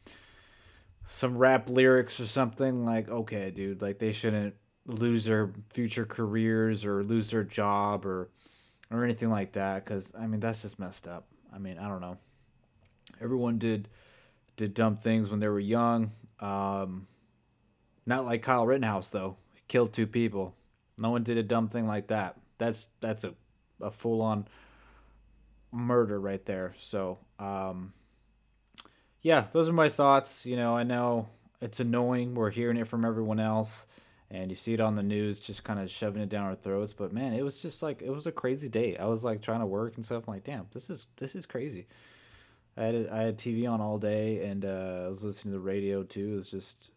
some 1.08 1.38
rap 1.38 1.70
lyrics 1.70 2.18
or 2.18 2.26
something 2.26 2.84
like 2.84 3.08
okay 3.08 3.50
dude 3.50 3.80
like 3.80 3.98
they 3.98 4.12
shouldn't 4.12 4.54
lose 4.86 5.24
their 5.24 5.52
future 5.72 6.04
careers 6.04 6.84
or 6.84 7.02
lose 7.04 7.30
their 7.30 7.44
job 7.44 8.04
or 8.04 8.28
or 8.90 9.04
anything 9.04 9.30
like 9.30 9.52
that 9.52 9.84
cuz 9.84 10.12
I 10.18 10.26
mean 10.26 10.40
that's 10.40 10.62
just 10.62 10.78
messed 10.78 11.06
up. 11.08 11.26
I 11.52 11.58
mean, 11.58 11.78
I 11.78 11.88
don't 11.88 12.00
know. 12.00 12.18
Everyone 13.20 13.58
did 13.58 13.88
did 14.56 14.74
dumb 14.74 14.96
things 14.96 15.28
when 15.28 15.40
they 15.40 15.48
were 15.48 15.60
young. 15.60 16.12
Um 16.40 17.06
not 18.04 18.24
like 18.24 18.42
Kyle 18.42 18.66
Rittenhouse 18.66 19.08
though. 19.08 19.36
He 19.54 19.62
killed 19.68 19.92
two 19.92 20.06
people. 20.06 20.54
No 20.98 21.10
one 21.10 21.22
did 21.22 21.36
a 21.36 21.42
dumb 21.42 21.68
thing 21.68 21.86
like 21.86 22.08
that. 22.08 22.36
That's 22.58 22.88
that's 23.00 23.24
a 23.24 23.34
a 23.80 23.90
full 23.90 24.22
on 24.22 24.48
murder 25.72 26.18
right 26.18 26.44
there. 26.46 26.74
So, 26.80 27.18
um, 27.38 27.92
yeah, 29.22 29.46
those 29.52 29.68
are 29.68 29.74
my 29.74 29.88
thoughts. 29.88 30.46
You 30.46 30.56
know, 30.56 30.76
I 30.76 30.82
know 30.82 31.28
it's 31.60 31.80
annoying. 31.80 32.34
We're 32.34 32.50
hearing 32.50 32.76
it 32.76 32.88
from 32.88 33.04
everyone 33.04 33.40
else, 33.40 33.86
and 34.30 34.50
you 34.50 34.56
see 34.56 34.74
it 34.74 34.80
on 34.80 34.96
the 34.96 35.02
news, 35.02 35.38
just 35.38 35.64
kind 35.64 35.78
of 35.78 35.90
shoving 35.90 36.22
it 36.22 36.28
down 36.28 36.46
our 36.46 36.56
throats. 36.56 36.92
But 36.92 37.12
man, 37.12 37.32
it 37.32 37.42
was 37.42 37.58
just 37.58 37.82
like 37.82 38.02
it 38.02 38.10
was 38.10 38.26
a 38.26 38.32
crazy 38.32 38.68
day. 38.68 38.96
I 38.96 39.06
was 39.06 39.24
like 39.24 39.42
trying 39.42 39.60
to 39.60 39.66
work 39.66 39.96
and 39.96 40.04
stuff. 40.04 40.24
I'm 40.26 40.34
like, 40.34 40.44
damn, 40.44 40.66
this 40.72 40.90
is 40.90 41.06
this 41.16 41.34
is 41.34 41.46
crazy. 41.46 41.86
I 42.76 42.84
had 42.84 43.08
I 43.10 43.22
had 43.22 43.38
TV 43.38 43.70
on 43.70 43.80
all 43.80 43.98
day, 43.98 44.44
and 44.44 44.64
uh, 44.64 45.04
I 45.06 45.08
was 45.08 45.22
listening 45.22 45.52
to 45.52 45.58
the 45.58 45.64
radio 45.64 46.02
too. 46.02 46.34
It 46.34 46.36
was 46.36 46.50
just, 46.50 46.90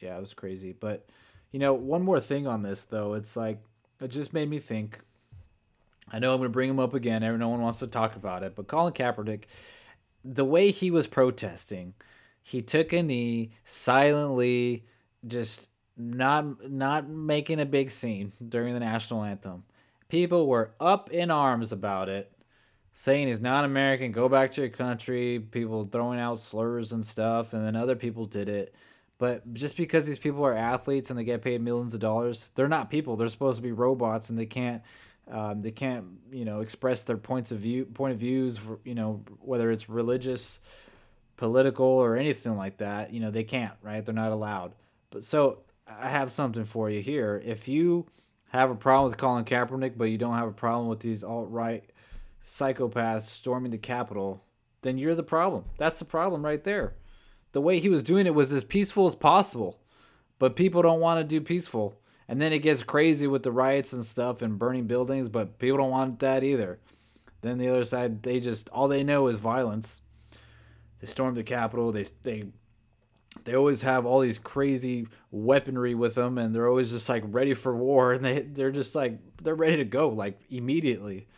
yeah, 0.00 0.16
it 0.16 0.20
was 0.20 0.34
crazy. 0.34 0.72
But 0.72 1.06
you 1.52 1.58
know, 1.58 1.74
one 1.74 2.02
more 2.02 2.20
thing 2.20 2.46
on 2.46 2.62
this 2.62 2.84
though, 2.88 3.14
it's 3.14 3.36
like 3.36 3.58
it 4.00 4.08
just 4.08 4.32
made 4.32 4.48
me 4.48 4.60
think 4.60 5.00
I 6.10 6.18
know 6.18 6.32
I'm 6.32 6.38
going 6.38 6.50
to 6.50 6.52
bring 6.52 6.70
him 6.70 6.78
up 6.78 6.94
again. 6.94 7.22
No 7.38 7.48
one 7.48 7.60
wants 7.60 7.80
to 7.80 7.86
talk 7.86 8.16
about 8.16 8.42
it, 8.42 8.54
but 8.54 8.68
Colin 8.68 8.92
Kaepernick, 8.92 9.44
the 10.24 10.44
way 10.44 10.70
he 10.70 10.90
was 10.90 11.06
protesting, 11.06 11.94
he 12.42 12.62
took 12.62 12.92
a 12.92 13.02
knee 13.02 13.50
silently, 13.64 14.84
just 15.26 15.68
not 15.96 16.70
not 16.70 17.08
making 17.08 17.60
a 17.60 17.66
big 17.66 17.90
scene 17.90 18.32
during 18.48 18.74
the 18.74 18.80
national 18.80 19.22
anthem. 19.22 19.64
People 20.08 20.46
were 20.46 20.70
up 20.78 21.10
in 21.10 21.30
arms 21.30 21.72
about 21.72 22.08
it, 22.08 22.30
saying 22.94 23.28
he's 23.28 23.40
not 23.40 23.64
American, 23.64 24.12
go 24.12 24.28
back 24.28 24.52
to 24.52 24.60
your 24.60 24.70
country. 24.70 25.40
People 25.40 25.88
throwing 25.90 26.20
out 26.20 26.38
slurs 26.38 26.92
and 26.92 27.04
stuff, 27.04 27.52
and 27.52 27.66
then 27.66 27.74
other 27.74 27.96
people 27.96 28.26
did 28.26 28.48
it. 28.48 28.74
But 29.18 29.54
just 29.54 29.76
because 29.76 30.06
these 30.06 30.18
people 30.18 30.44
are 30.44 30.54
athletes 30.54 31.08
and 31.10 31.18
they 31.18 31.24
get 31.24 31.42
paid 31.42 31.60
millions 31.62 31.94
of 31.94 32.00
dollars, 32.00 32.50
they're 32.54 32.68
not 32.68 32.90
people. 32.90 33.16
They're 33.16 33.28
supposed 33.28 33.56
to 33.56 33.62
be 33.62 33.72
robots, 33.72 34.28
and 34.28 34.38
they 34.38 34.46
can't 34.46 34.82
um, 35.28 35.62
they 35.62 35.72
can't, 35.72 36.04
you 36.30 36.44
know, 36.44 36.60
express 36.60 37.02
their 37.02 37.16
points 37.16 37.50
of 37.50 37.58
view, 37.58 37.84
point 37.84 38.12
of 38.12 38.20
views, 38.20 38.58
for, 38.58 38.78
you 38.84 38.94
know, 38.94 39.22
whether 39.40 39.72
it's 39.72 39.88
religious, 39.88 40.60
political, 41.36 41.86
or 41.86 42.16
anything 42.16 42.56
like 42.56 42.78
that. 42.78 43.12
You 43.12 43.20
know, 43.20 43.30
they 43.32 43.42
can't, 43.42 43.74
right? 43.82 44.04
They're 44.04 44.14
not 44.14 44.30
allowed. 44.30 44.72
But 45.10 45.24
so 45.24 45.58
I 45.86 46.08
have 46.08 46.32
something 46.32 46.64
for 46.64 46.90
you 46.90 47.00
here. 47.00 47.40
If 47.44 47.68
you 47.68 48.06
have 48.48 48.70
a 48.70 48.74
problem 48.74 49.10
with 49.10 49.18
Colin 49.18 49.44
Kaepernick, 49.44 49.96
but 49.96 50.04
you 50.04 50.18
don't 50.18 50.34
have 50.34 50.48
a 50.48 50.52
problem 50.52 50.88
with 50.88 51.00
these 51.00 51.22
alt 51.22 51.50
right 51.50 51.84
psychopaths 52.44 53.22
storming 53.22 53.72
the 53.72 53.78
Capitol, 53.78 54.44
then 54.82 54.98
you're 54.98 55.14
the 55.14 55.22
problem. 55.22 55.64
That's 55.78 55.98
the 55.98 56.04
problem 56.04 56.44
right 56.44 56.62
there. 56.62 56.94
The 57.52 57.60
way 57.60 57.80
he 57.80 57.88
was 57.88 58.02
doing 58.02 58.26
it 58.26 58.34
was 58.34 58.52
as 58.52 58.64
peaceful 58.64 59.06
as 59.06 59.14
possible, 59.14 59.80
but 60.38 60.56
people 60.56 60.82
don't 60.82 61.00
want 61.00 61.20
to 61.20 61.24
do 61.24 61.40
peaceful. 61.40 61.98
And 62.28 62.40
then 62.40 62.52
it 62.52 62.58
gets 62.58 62.82
crazy 62.82 63.26
with 63.26 63.44
the 63.44 63.52
riots 63.52 63.92
and 63.92 64.04
stuff 64.04 64.42
and 64.42 64.58
burning 64.58 64.86
buildings, 64.86 65.28
but 65.28 65.58
people 65.58 65.78
don't 65.78 65.90
want 65.90 66.18
that 66.20 66.42
either. 66.42 66.80
Then 67.42 67.58
the 67.58 67.68
other 67.68 67.84
side, 67.84 68.22
they 68.22 68.40
just 68.40 68.68
all 68.70 68.88
they 68.88 69.04
know 69.04 69.28
is 69.28 69.38
violence. 69.38 70.00
They 71.00 71.06
storm 71.06 71.34
the 71.34 71.44
Capitol. 71.44 71.92
They 71.92 72.06
they 72.24 72.46
they 73.44 73.54
always 73.54 73.82
have 73.82 74.06
all 74.06 74.20
these 74.20 74.38
crazy 74.38 75.06
weaponry 75.30 75.94
with 75.94 76.14
them, 76.14 76.38
and 76.38 76.54
they're 76.54 76.68
always 76.68 76.90
just 76.90 77.08
like 77.08 77.22
ready 77.26 77.54
for 77.54 77.74
war. 77.76 78.12
And 78.12 78.24
they 78.24 78.40
they're 78.40 78.72
just 78.72 78.94
like 78.94 79.18
they're 79.42 79.54
ready 79.54 79.76
to 79.76 79.84
go 79.84 80.08
like 80.08 80.40
immediately. 80.50 81.28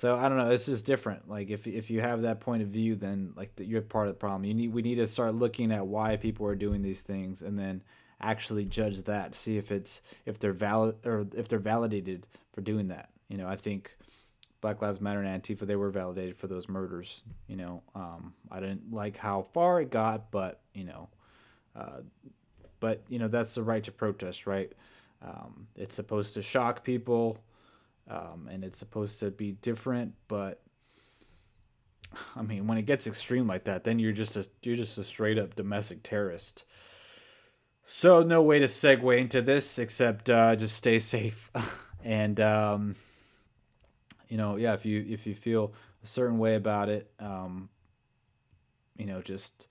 So 0.00 0.16
I 0.16 0.28
don't 0.28 0.38
know. 0.38 0.50
It's 0.50 0.66
just 0.66 0.84
different. 0.84 1.28
Like 1.28 1.50
if 1.50 1.66
if 1.66 1.90
you 1.90 2.00
have 2.00 2.22
that 2.22 2.40
point 2.40 2.62
of 2.62 2.68
view, 2.68 2.94
then 2.94 3.32
like 3.36 3.56
the, 3.56 3.64
you're 3.64 3.82
part 3.82 4.08
of 4.08 4.14
the 4.14 4.18
problem. 4.18 4.44
You 4.44 4.54
need 4.54 4.72
we 4.72 4.82
need 4.82 4.96
to 4.96 5.06
start 5.06 5.34
looking 5.34 5.72
at 5.72 5.86
why 5.86 6.16
people 6.16 6.46
are 6.46 6.54
doing 6.54 6.82
these 6.82 7.00
things, 7.00 7.42
and 7.42 7.58
then 7.58 7.82
actually 8.20 8.64
judge 8.64 9.04
that, 9.04 9.34
see 9.34 9.58
if 9.58 9.70
it's 9.70 10.00
if 10.26 10.38
they're 10.38 10.52
valid 10.52 10.96
or 11.04 11.26
if 11.36 11.48
they're 11.48 11.58
validated 11.58 12.26
for 12.52 12.60
doing 12.60 12.88
that. 12.88 13.10
You 13.28 13.38
know, 13.38 13.48
I 13.48 13.56
think 13.56 13.96
Black 14.60 14.80
Lives 14.82 15.00
Matter 15.00 15.22
and 15.22 15.42
Antifa 15.42 15.66
they 15.66 15.76
were 15.76 15.90
validated 15.90 16.36
for 16.36 16.46
those 16.46 16.68
murders. 16.68 17.22
You 17.46 17.56
know, 17.56 17.82
um, 17.94 18.34
I 18.50 18.60
didn't 18.60 18.92
like 18.92 19.16
how 19.16 19.46
far 19.52 19.80
it 19.80 19.90
got, 19.90 20.30
but 20.30 20.60
you 20.74 20.84
know, 20.84 21.08
uh, 21.78 22.00
but 22.80 23.02
you 23.08 23.18
know 23.18 23.28
that's 23.28 23.54
the 23.54 23.62
right 23.62 23.84
to 23.84 23.92
protest, 23.92 24.46
right? 24.46 24.72
Um, 25.22 25.66
it's 25.76 25.94
supposed 25.94 26.34
to 26.34 26.42
shock 26.42 26.84
people, 26.84 27.38
um, 28.08 28.48
and 28.50 28.64
it's 28.64 28.78
supposed 28.78 29.20
to 29.20 29.30
be 29.30 29.52
different, 29.52 30.14
but 30.28 30.60
I 32.36 32.42
mean, 32.42 32.66
when 32.66 32.78
it 32.78 32.86
gets 32.86 33.06
extreme 33.06 33.46
like 33.46 33.64
that, 33.64 33.84
then 33.84 33.98
you're 33.98 34.12
just 34.12 34.36
a 34.36 34.46
you're 34.62 34.76
just 34.76 34.98
a 34.98 35.04
straight 35.04 35.38
up 35.38 35.54
domestic 35.54 36.02
terrorist. 36.02 36.64
So 37.84 38.22
no 38.22 38.42
way 38.42 38.58
to 38.58 38.66
segue 38.66 39.18
into 39.18 39.40
this 39.40 39.78
except 39.78 40.28
uh, 40.28 40.54
just 40.56 40.76
stay 40.76 40.98
safe, 40.98 41.50
and 42.04 42.38
um, 42.40 42.96
you 44.28 44.36
know, 44.36 44.56
yeah, 44.56 44.74
if 44.74 44.84
you 44.84 45.04
if 45.08 45.26
you 45.26 45.34
feel 45.34 45.72
a 46.04 46.06
certain 46.06 46.38
way 46.38 46.54
about 46.54 46.88
it, 46.88 47.10
um, 47.18 47.68
you 48.96 49.06
know, 49.06 49.22
just 49.22 49.66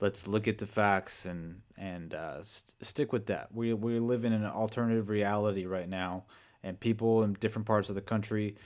let's 0.00 0.26
look 0.26 0.48
at 0.48 0.58
the 0.58 0.66
facts 0.66 1.24
and 1.24 1.62
and 1.76 2.14
uh, 2.14 2.42
st- 2.42 2.74
stick 2.82 3.12
with 3.12 3.26
that. 3.26 3.54
We 3.54 3.72
we 3.74 3.98
live 3.98 4.24
in 4.24 4.32
an 4.32 4.44
alternative 4.44 5.08
reality 5.08 5.66
right 5.66 5.88
now, 5.88 6.24
and 6.62 6.78
people 6.78 7.22
in 7.22 7.34
different 7.34 7.66
parts 7.66 7.88
of 7.88 7.94
the 7.94 8.00
country 8.00 8.56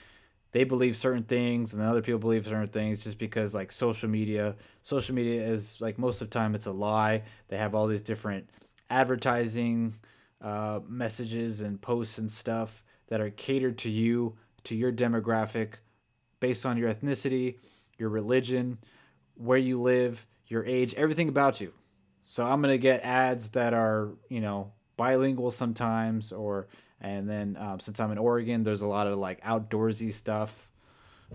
they 0.51 0.63
believe 0.63 0.95
certain 0.95 1.23
things 1.23 1.73
and 1.73 1.81
other 1.81 2.03
people 2.03 2.19
believe 2.19 2.45
certain 2.45 2.67
things 2.67 3.03
just 3.03 3.17
because 3.17 3.55
like 3.55 3.71
social 3.71 4.07
media 4.07 4.53
social 4.83 5.15
media 5.15 5.43
is 5.47 5.77
like 5.79 5.97
most 5.97 6.21
of 6.21 6.29
the 6.29 6.33
time 6.33 6.53
it's 6.53 6.67
a 6.67 6.71
lie 6.71 7.23
they 7.47 7.57
have 7.57 7.73
all 7.73 7.87
these 7.87 8.03
different 8.03 8.47
advertising 8.93 9.95
uh, 10.43 10.79
messages 10.87 11.61
and 11.61 11.81
posts 11.81 12.17
and 12.17 12.31
stuff 12.31 12.83
that 13.07 13.21
are 13.21 13.29
catered 13.31 13.77
to 13.79 13.89
you, 13.89 14.35
to 14.63 14.75
your 14.75 14.91
demographic, 14.91 15.75
based 16.39 16.65
on 16.65 16.77
your 16.77 16.93
ethnicity, 16.93 17.55
your 17.97 18.09
religion, 18.09 18.77
where 19.35 19.57
you 19.57 19.81
live, 19.81 20.25
your 20.53 20.65
age, 20.65 20.93
everything 20.93 21.27
about 21.27 21.59
you. 21.59 21.73
So 22.25 22.43
I'm 22.43 22.61
gonna 22.61 22.77
get 22.77 23.01
ads 23.03 23.49
that 23.49 23.73
are, 23.73 24.11
you 24.29 24.39
know, 24.39 24.71
bilingual 24.95 25.51
sometimes, 25.51 26.31
or 26.31 26.67
and 27.01 27.29
then 27.29 27.57
um, 27.59 27.81
since 27.81 27.99
I'm 27.99 28.11
in 28.11 28.17
Oregon, 28.17 28.63
there's 28.63 28.81
a 28.81 28.87
lot 28.87 29.07
of 29.07 29.19
like 29.19 29.43
outdoorsy 29.43 30.13
stuff. 30.13 30.69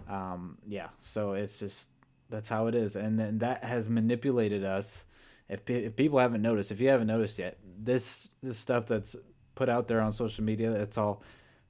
Um, 0.09 0.57
yeah, 0.67 0.89
so 1.01 1.33
it's 1.35 1.59
just 1.59 1.89
that's 2.31 2.49
how 2.49 2.69
it 2.69 2.75
is, 2.75 2.97
and 2.97 3.19
then 3.19 3.39
that 3.39 3.65
has 3.65 3.91
manipulated 3.91 4.65
us 4.65 5.05
if, 5.49 5.69
if 5.69 5.97
people 5.97 6.19
haven't 6.19 6.43
noticed, 6.43 6.71
if 6.71 6.81
you 6.81 6.89
haven't 6.89 7.07
noticed 7.07 7.39
yet, 7.39 7.59
this 7.79 8.29
this 8.43 8.59
stuff 8.59 8.87
that's 8.87 9.17
put 9.55 9.69
out 9.69 9.89
there 9.89 10.01
on 10.01 10.13
social 10.13 10.45
media, 10.45 10.71
it's 10.73 10.99
all 10.99 11.23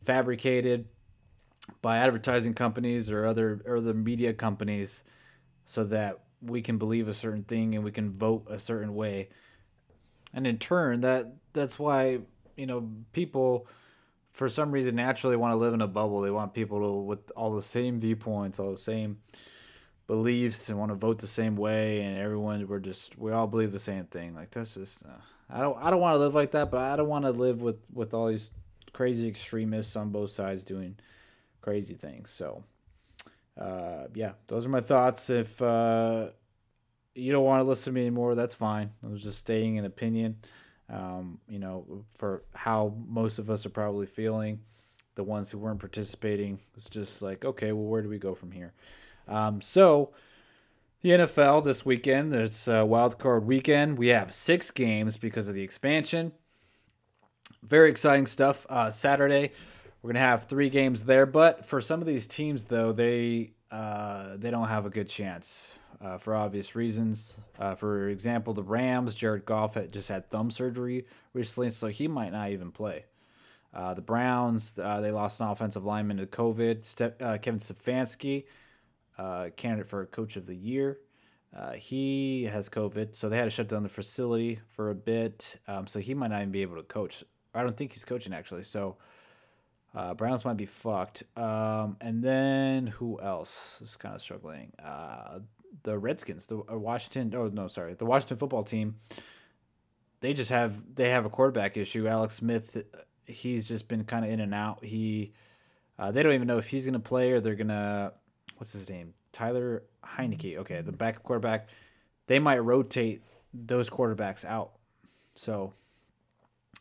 fabricated 0.04 0.86
by 1.80 1.98
advertising 1.98 2.54
companies 2.54 3.10
or 3.10 3.26
other 3.26 3.60
or 3.64 3.76
other 3.76 3.94
media 3.94 4.32
companies, 4.32 5.02
so 5.66 5.84
that 5.84 6.18
we 6.40 6.62
can 6.62 6.78
believe 6.78 7.08
a 7.08 7.14
certain 7.14 7.44
thing 7.44 7.74
and 7.74 7.84
we 7.84 7.90
can 7.90 8.10
vote 8.10 8.46
a 8.48 8.58
certain 8.58 8.94
way, 8.94 9.28
and 10.32 10.46
in 10.46 10.58
turn, 10.58 11.00
that 11.02 11.34
that's 11.52 11.78
why 11.78 12.20
you 12.56 12.66
know 12.66 12.88
people 13.12 13.66
for 14.32 14.48
some 14.48 14.70
reason 14.70 14.94
naturally 14.94 15.36
want 15.36 15.52
to 15.52 15.56
live 15.56 15.74
in 15.74 15.80
a 15.80 15.86
bubble. 15.88 16.20
They 16.20 16.30
want 16.30 16.54
people 16.54 16.80
to 16.80 16.92
with 16.92 17.30
all 17.36 17.54
the 17.54 17.62
same 17.62 18.00
viewpoints, 18.00 18.58
all 18.58 18.70
the 18.70 18.78
same 18.78 19.18
beliefs 20.06 20.68
and 20.68 20.78
want 20.78 20.90
to 20.90 20.94
vote 20.94 21.18
the 21.18 21.26
same 21.26 21.56
way. 21.56 22.00
And 22.00 22.18
everyone 22.18 22.66
we're 22.66 22.78
just 22.78 23.18
we 23.18 23.32
all 23.32 23.46
believe 23.46 23.72
the 23.72 23.78
same 23.78 24.04
thing. 24.04 24.34
Like 24.34 24.50
that's 24.52 24.74
just 24.74 25.04
uh, 25.04 25.20
i 25.50 25.60
don't 25.60 25.78
i 25.82 25.90
don't 25.90 26.00
want 26.00 26.14
to 26.14 26.18
live 26.18 26.34
like 26.34 26.50
that 26.50 26.70
but 26.70 26.78
i 26.78 26.94
don't 26.94 27.08
want 27.08 27.24
to 27.24 27.30
live 27.30 27.62
with 27.62 27.78
with 27.94 28.12
all 28.12 28.28
these 28.28 28.50
crazy 28.92 29.28
extremists 29.28 29.96
on 29.96 30.10
both 30.10 30.30
sides 30.30 30.64
doing 30.64 30.96
crazy 31.60 31.94
things. 31.94 32.32
So 32.34 32.64
uh, 33.58 34.06
yeah, 34.14 34.32
those 34.46 34.64
are 34.64 34.68
my 34.68 34.80
thoughts. 34.80 35.30
If 35.30 35.60
uh, 35.60 36.28
you 37.14 37.32
don't 37.32 37.44
want 37.44 37.60
to 37.60 37.64
listen 37.68 37.86
to 37.86 37.92
me 37.92 38.02
anymore, 38.02 38.34
that's 38.34 38.54
fine. 38.54 38.90
I 39.04 39.08
was 39.08 39.22
just 39.22 39.38
stating 39.38 39.78
an 39.78 39.84
opinion. 39.84 40.36
Um, 40.90 41.38
you 41.48 41.58
know, 41.58 42.04
for 42.16 42.44
how 42.54 42.94
most 43.06 43.38
of 43.38 43.50
us 43.50 43.66
are 43.66 43.70
probably 43.70 44.06
feeling. 44.06 44.60
The 45.16 45.24
ones 45.24 45.50
who 45.50 45.58
weren't 45.58 45.80
participating, 45.80 46.60
it's 46.76 46.88
just 46.88 47.22
like, 47.22 47.44
okay, 47.44 47.72
well, 47.72 47.84
where 47.84 48.02
do 48.02 48.08
we 48.08 48.18
go 48.18 48.34
from 48.34 48.52
here? 48.52 48.72
Um, 49.26 49.60
so, 49.60 50.12
the 51.02 51.10
NFL 51.10 51.64
this 51.64 51.84
weekend, 51.84 52.32
it's 52.34 52.68
a 52.68 52.86
wild 52.86 53.18
card 53.18 53.44
weekend. 53.44 53.98
We 53.98 54.08
have 54.08 54.32
six 54.32 54.70
games 54.70 55.16
because 55.16 55.48
of 55.48 55.54
the 55.54 55.62
expansion. 55.62 56.32
Very 57.62 57.90
exciting 57.90 58.26
stuff. 58.26 58.64
Uh, 58.70 58.90
Saturday, 58.90 59.50
we're 60.08 60.14
gonna 60.14 60.24
have 60.24 60.44
three 60.44 60.70
games 60.70 61.02
there, 61.02 61.26
but 61.26 61.66
for 61.66 61.82
some 61.82 62.00
of 62.00 62.06
these 62.06 62.26
teams, 62.26 62.64
though, 62.64 62.92
they 62.92 63.50
uh, 63.70 64.38
they 64.38 64.50
don't 64.50 64.68
have 64.68 64.86
a 64.86 64.88
good 64.88 65.06
chance 65.06 65.68
uh, 66.00 66.16
for 66.16 66.34
obvious 66.34 66.74
reasons. 66.74 67.34
Uh, 67.58 67.74
for 67.74 68.08
example, 68.08 68.54
the 68.54 68.62
Rams, 68.62 69.14
Jared 69.14 69.44
Goff 69.44 69.74
had 69.74 69.92
just 69.92 70.08
had 70.08 70.30
thumb 70.30 70.50
surgery 70.50 71.04
recently, 71.34 71.68
so 71.68 71.88
he 71.88 72.08
might 72.08 72.32
not 72.32 72.52
even 72.52 72.72
play. 72.72 73.04
Uh, 73.74 73.92
the 73.92 74.00
Browns, 74.00 74.72
uh, 74.82 75.02
they 75.02 75.10
lost 75.10 75.40
an 75.40 75.48
offensive 75.48 75.84
lineman 75.84 76.16
to 76.16 76.26
COVID. 76.26 76.86
Ste- 76.86 77.20
uh, 77.22 77.36
Kevin 77.36 77.60
Stefanski, 77.60 78.46
uh, 79.18 79.50
candidate 79.58 79.90
for 79.90 80.06
Coach 80.06 80.36
of 80.36 80.46
the 80.46 80.56
Year. 80.56 81.00
Uh, 81.54 81.72
he 81.72 82.44
has 82.44 82.70
COVID, 82.70 83.14
so 83.14 83.28
they 83.28 83.36
had 83.36 83.44
to 83.44 83.50
shut 83.50 83.68
down 83.68 83.82
the 83.82 83.90
facility 83.90 84.58
for 84.74 84.88
a 84.88 84.94
bit. 84.94 85.60
Um, 85.68 85.86
so 85.86 86.00
he 86.00 86.14
might 86.14 86.28
not 86.28 86.40
even 86.40 86.50
be 86.50 86.62
able 86.62 86.76
to 86.76 86.82
coach. 86.82 87.24
I 87.54 87.62
don't 87.62 87.76
think 87.76 87.92
he's 87.92 88.06
coaching 88.06 88.32
actually. 88.32 88.62
So 88.62 88.96
uh, 89.94 90.14
Browns 90.14 90.44
might 90.44 90.56
be 90.56 90.66
fucked. 90.66 91.22
Um, 91.36 91.96
and 92.00 92.22
then 92.22 92.86
who 92.86 93.20
else 93.20 93.78
is 93.80 93.96
kind 93.96 94.14
of 94.14 94.20
struggling? 94.20 94.72
Uh, 94.82 95.40
the 95.82 95.98
Redskins, 95.98 96.46
the 96.46 96.58
uh, 96.70 96.78
Washington. 96.78 97.34
Oh 97.34 97.48
no, 97.48 97.68
sorry, 97.68 97.94
the 97.94 98.04
Washington 98.04 98.36
football 98.36 98.64
team. 98.64 98.96
They 100.20 100.34
just 100.34 100.50
have 100.50 100.74
they 100.94 101.10
have 101.10 101.24
a 101.24 101.30
quarterback 101.30 101.76
issue. 101.76 102.08
Alex 102.08 102.36
Smith, 102.36 102.76
he's 103.24 103.68
just 103.68 103.88
been 103.88 104.04
kind 104.04 104.24
of 104.24 104.30
in 104.30 104.40
and 104.40 104.54
out. 104.54 104.84
He, 104.84 105.32
uh, 105.98 106.10
they 106.10 106.22
don't 106.22 106.32
even 106.32 106.48
know 106.48 106.58
if 106.58 106.66
he's 106.66 106.84
gonna 106.84 106.98
play 106.98 107.32
or 107.32 107.40
they're 107.40 107.54
gonna. 107.54 108.12
What's 108.56 108.72
his 108.72 108.90
name? 108.90 109.14
Tyler 109.32 109.84
Heinicke. 110.04 110.58
Okay, 110.58 110.80
the 110.80 110.92
backup 110.92 111.22
quarterback. 111.22 111.68
They 112.26 112.38
might 112.38 112.58
rotate 112.58 113.22
those 113.54 113.88
quarterbacks 113.88 114.44
out. 114.44 114.72
So, 115.34 115.72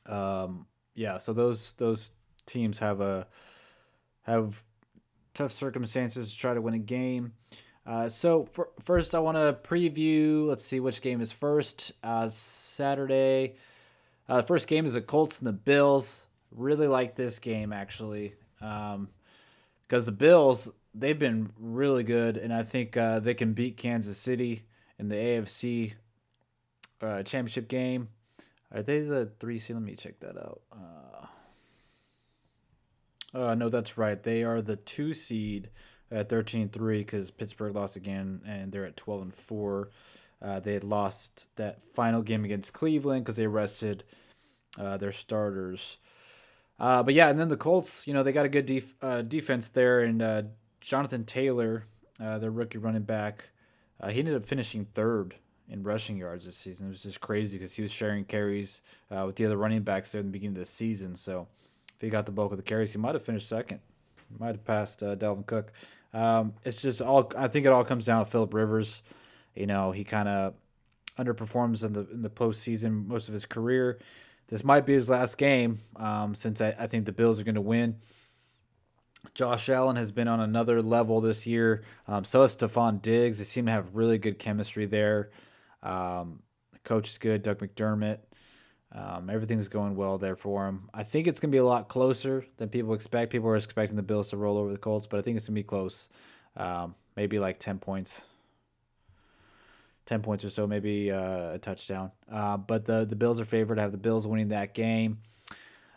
um, 0.08 0.66
yeah. 0.96 1.20
So 1.20 1.34
those 1.34 1.74
those 1.78 2.10
teams 2.48 2.80
have 2.80 3.02
a 3.02 3.28
have 4.24 4.64
tough 5.34 5.54
circumstances 5.54 6.32
to 6.32 6.38
try 6.38 6.54
to 6.54 6.62
win 6.62 6.74
a 6.74 6.80
game. 6.80 7.34
Uh, 7.86 8.10
so 8.10 8.50
for, 8.52 8.70
first, 8.84 9.16
I 9.16 9.20
want 9.20 9.38
to 9.38 9.58
preview. 9.68 10.48
Let's 10.48 10.66
see 10.66 10.80
which 10.80 11.02
game 11.02 11.22
is 11.22 11.32
first. 11.32 11.94
Uh, 12.04 12.28
Saturday. 12.28 13.56
Uh, 14.28 14.42
the 14.42 14.48
first 14.48 14.68
game 14.68 14.86
is 14.86 14.94
the 14.94 15.02
Colts 15.02 15.40
and 15.40 15.48
the 15.48 15.54
Bills. 15.54 16.26
Really 16.52 16.88
like 16.88 17.16
this 17.16 17.40
game 17.40 17.72
actually, 17.72 18.34
because 18.60 18.96
um, 18.96 19.10
the 19.90 20.12
Bills 20.12 20.70
they've 20.94 21.20
been 21.20 21.52
really 21.60 22.04
good, 22.04 22.38
and 22.38 22.54
I 22.54 22.64
think 22.64 22.98
uh, 22.98 23.20
they 23.20 23.34
can 23.34 23.54
beat 23.54 23.78
Kansas 23.78 24.18
City 24.18 24.64
in 24.98 25.10
the 25.10 25.16
AFC 25.16 25.94
uh, 27.02 27.24
championship 27.24 27.68
game. 27.68 28.10
Are 28.74 28.82
they 28.82 29.02
the 29.02 29.32
three 29.40 29.60
seed? 29.60 29.76
Let 29.76 29.84
me 29.84 29.96
check 29.96 30.20
that 30.22 30.38
out. 30.38 30.62
Uh, 33.34 33.56
no, 33.56 33.70
that's 33.70 33.98
right. 33.98 34.22
They 34.22 34.44
are 34.44 34.62
the 34.62 34.76
two 34.76 35.14
seed 35.14 35.70
at 36.12 36.30
13 36.30 36.70
3 36.70 37.00
because 37.00 37.32
Pittsburgh 37.32 37.76
lost 37.76 37.96
again 37.96 38.42
and 38.46 38.72
they're 38.72 38.86
at 38.86 38.98
12 38.98 39.22
and 39.22 39.36
4. 39.36 39.90
Uh, 40.42 40.60
they 40.60 40.74
had 40.74 40.84
lost 40.84 41.48
that 41.56 41.80
final 41.96 42.22
game 42.22 42.46
against 42.46 42.74
Cleveland 42.74 43.26
because 43.26 43.36
they 43.36 43.48
rested 43.48 44.04
uh, 44.80 44.98
their 44.98 45.12
starters. 45.12 45.98
Uh, 46.80 47.02
but 47.02 47.16
yeah, 47.16 47.30
and 47.30 47.40
then 47.40 47.48
the 47.48 47.58
Colts, 47.58 48.06
you 48.06 48.14
know, 48.14 48.22
they 48.22 48.32
got 48.32 48.46
a 48.46 48.50
good 48.50 48.68
def- 48.68 48.94
uh, 49.02 49.24
defense 49.24 49.68
there, 49.68 50.02
and 50.02 50.22
uh, 50.22 50.44
Jonathan 50.80 51.26
Taylor, 51.26 51.86
uh, 52.20 52.38
their 52.38 52.52
rookie 52.52 52.78
running 52.78 53.02
back, 53.02 53.46
he 54.10 54.20
ended 54.20 54.36
up 54.36 54.46
finishing 54.46 54.86
third 54.94 55.34
in 55.68 55.82
rushing 55.82 56.18
yards 56.18 56.46
this 56.46 56.56
season. 56.56 56.86
It 56.86 56.92
was 56.92 57.02
just 57.02 57.20
crazy 57.20 57.58
because 57.58 57.74
he 57.74 57.82
was 57.82 57.92
sharing 57.92 58.26
carries 58.26 58.82
with 59.10 59.38
the 59.38 59.46
other 59.48 59.58
running 59.58 59.82
backs 59.82 60.12
there 60.12 60.22
in 60.22 60.28
the 60.28 60.32
beginning 60.32 60.56
of 60.56 60.60
the 60.60 60.72
season. 60.72 61.16
So 61.16 61.48
if 61.98 62.02
he 62.02 62.10
got 62.10 62.26
the 62.26 62.32
bulk 62.32 62.52
of 62.52 62.58
the 62.58 62.64
carries, 62.64 62.92
he 62.92 62.98
might 62.98 63.16
have 63.16 63.26
finished 63.26 63.50
second. 63.50 63.80
Might 64.40 64.48
have 64.48 64.66
passed 64.66 65.00
Dalvin 65.00 65.46
Cook. 65.46 65.72
Um, 66.14 66.54
it's 66.64 66.82
just 66.82 67.02
all. 67.02 67.32
I 67.38 67.48
think 67.48 67.66
it 67.66 67.72
all 67.72 67.84
comes 67.84 68.06
down 68.06 68.24
to 68.24 68.32
Philip 68.32 68.54
Rivers. 68.54 69.02
You 69.56 69.68
know, 69.68 69.92
he 69.92 70.04
kind 70.04 70.28
of 70.28 70.54
underperforms 71.18 71.84
in 71.84 71.94
the 71.94 72.08
in 72.12 72.22
the 72.22 72.30
postseason 72.30 73.08
most 73.08 73.28
of 73.28 73.34
his 73.34 73.46
career. 73.46 74.00
This 74.48 74.64
might 74.64 74.86
be 74.86 74.94
his 74.94 75.10
last 75.10 75.38
game, 75.38 75.80
um, 75.98 76.34
since 76.34 76.62
I, 76.62 76.76
I 76.80 76.88
think 76.88 77.06
the 77.06 77.12
Bills 77.12 77.40
are 77.40 77.44
going 77.44 77.56
to 77.56 77.62
win. 77.62 77.98
Josh 79.34 79.68
Allen 79.68 79.98
has 79.98 80.12
been 80.12 80.28
on 80.28 80.40
another 80.40 80.82
level 80.82 81.20
this 81.20 81.46
year. 81.46 81.84
Um, 82.08 82.24
so 82.24 82.44
is 82.44 82.56
Stefon 82.56 83.02
Diggs. 83.02 83.40
They 83.40 83.44
seem 83.44 83.66
to 83.66 83.72
have 83.72 83.94
really 83.94 84.18
good 84.18 84.40
chemistry 84.40 84.86
there. 84.86 85.32
Um, 85.84 86.42
the 86.72 86.80
coach 86.80 87.10
is 87.10 87.18
good, 87.18 87.44
Doug 87.44 87.60
McDermott. 87.60 88.20
Um, 88.94 89.30
everything's 89.30 89.68
going 89.68 89.96
well 89.96 90.18
there 90.18 90.36
for 90.36 90.68
him. 90.68 90.90
I 90.94 91.04
think 91.04 91.28
it's 91.28 91.40
going 91.40 91.52
to 91.52 91.56
be 91.56 91.60
a 91.60 91.66
lot 91.66 91.90
closer 91.90 92.46
than 92.58 92.70
people 92.70 92.94
expect. 92.94 93.32
People 93.32 93.50
are 93.50 93.56
expecting 93.56 93.98
the 93.98 94.04
Bills 94.04 94.30
to 94.30 94.38
roll 94.38 94.58
over 94.58 94.72
the 94.72 94.78
Colts, 94.78 95.08
but 95.08 95.18
I 95.18 95.22
think 95.22 95.38
it's 95.38 95.48
going 95.48 95.56
to 95.56 95.60
be 95.60 95.64
close. 95.64 96.10
Um, 96.56 96.96
maybe 97.16 97.38
like 97.38 97.60
10 97.60 97.80
points. 97.80 98.26
10 100.06 100.22
points 100.22 100.46
or 100.46 100.50
so, 100.50 100.66
maybe 100.66 101.12
uh, 101.12 101.54
a 101.54 101.60
touchdown. 101.62 102.12
Uh, 102.32 102.56
but 102.56 102.86
the, 102.86 103.06
the 103.06 103.16
Bills 103.16 103.42
are 103.42 103.46
favored. 103.46 103.78
I 103.78 103.82
have 103.82 103.92
the 103.92 103.98
Bills 103.98 104.26
winning 104.26 104.50
that 104.50 104.74
game. 104.74 105.20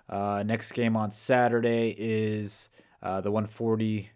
Uh, 0.08 0.42
next 0.44 0.72
game 0.72 0.96
on 0.96 1.12
Saturday 1.12 1.94
is 1.96 2.68
uh, 3.02 3.20
the 3.20 3.30
140 3.30 4.10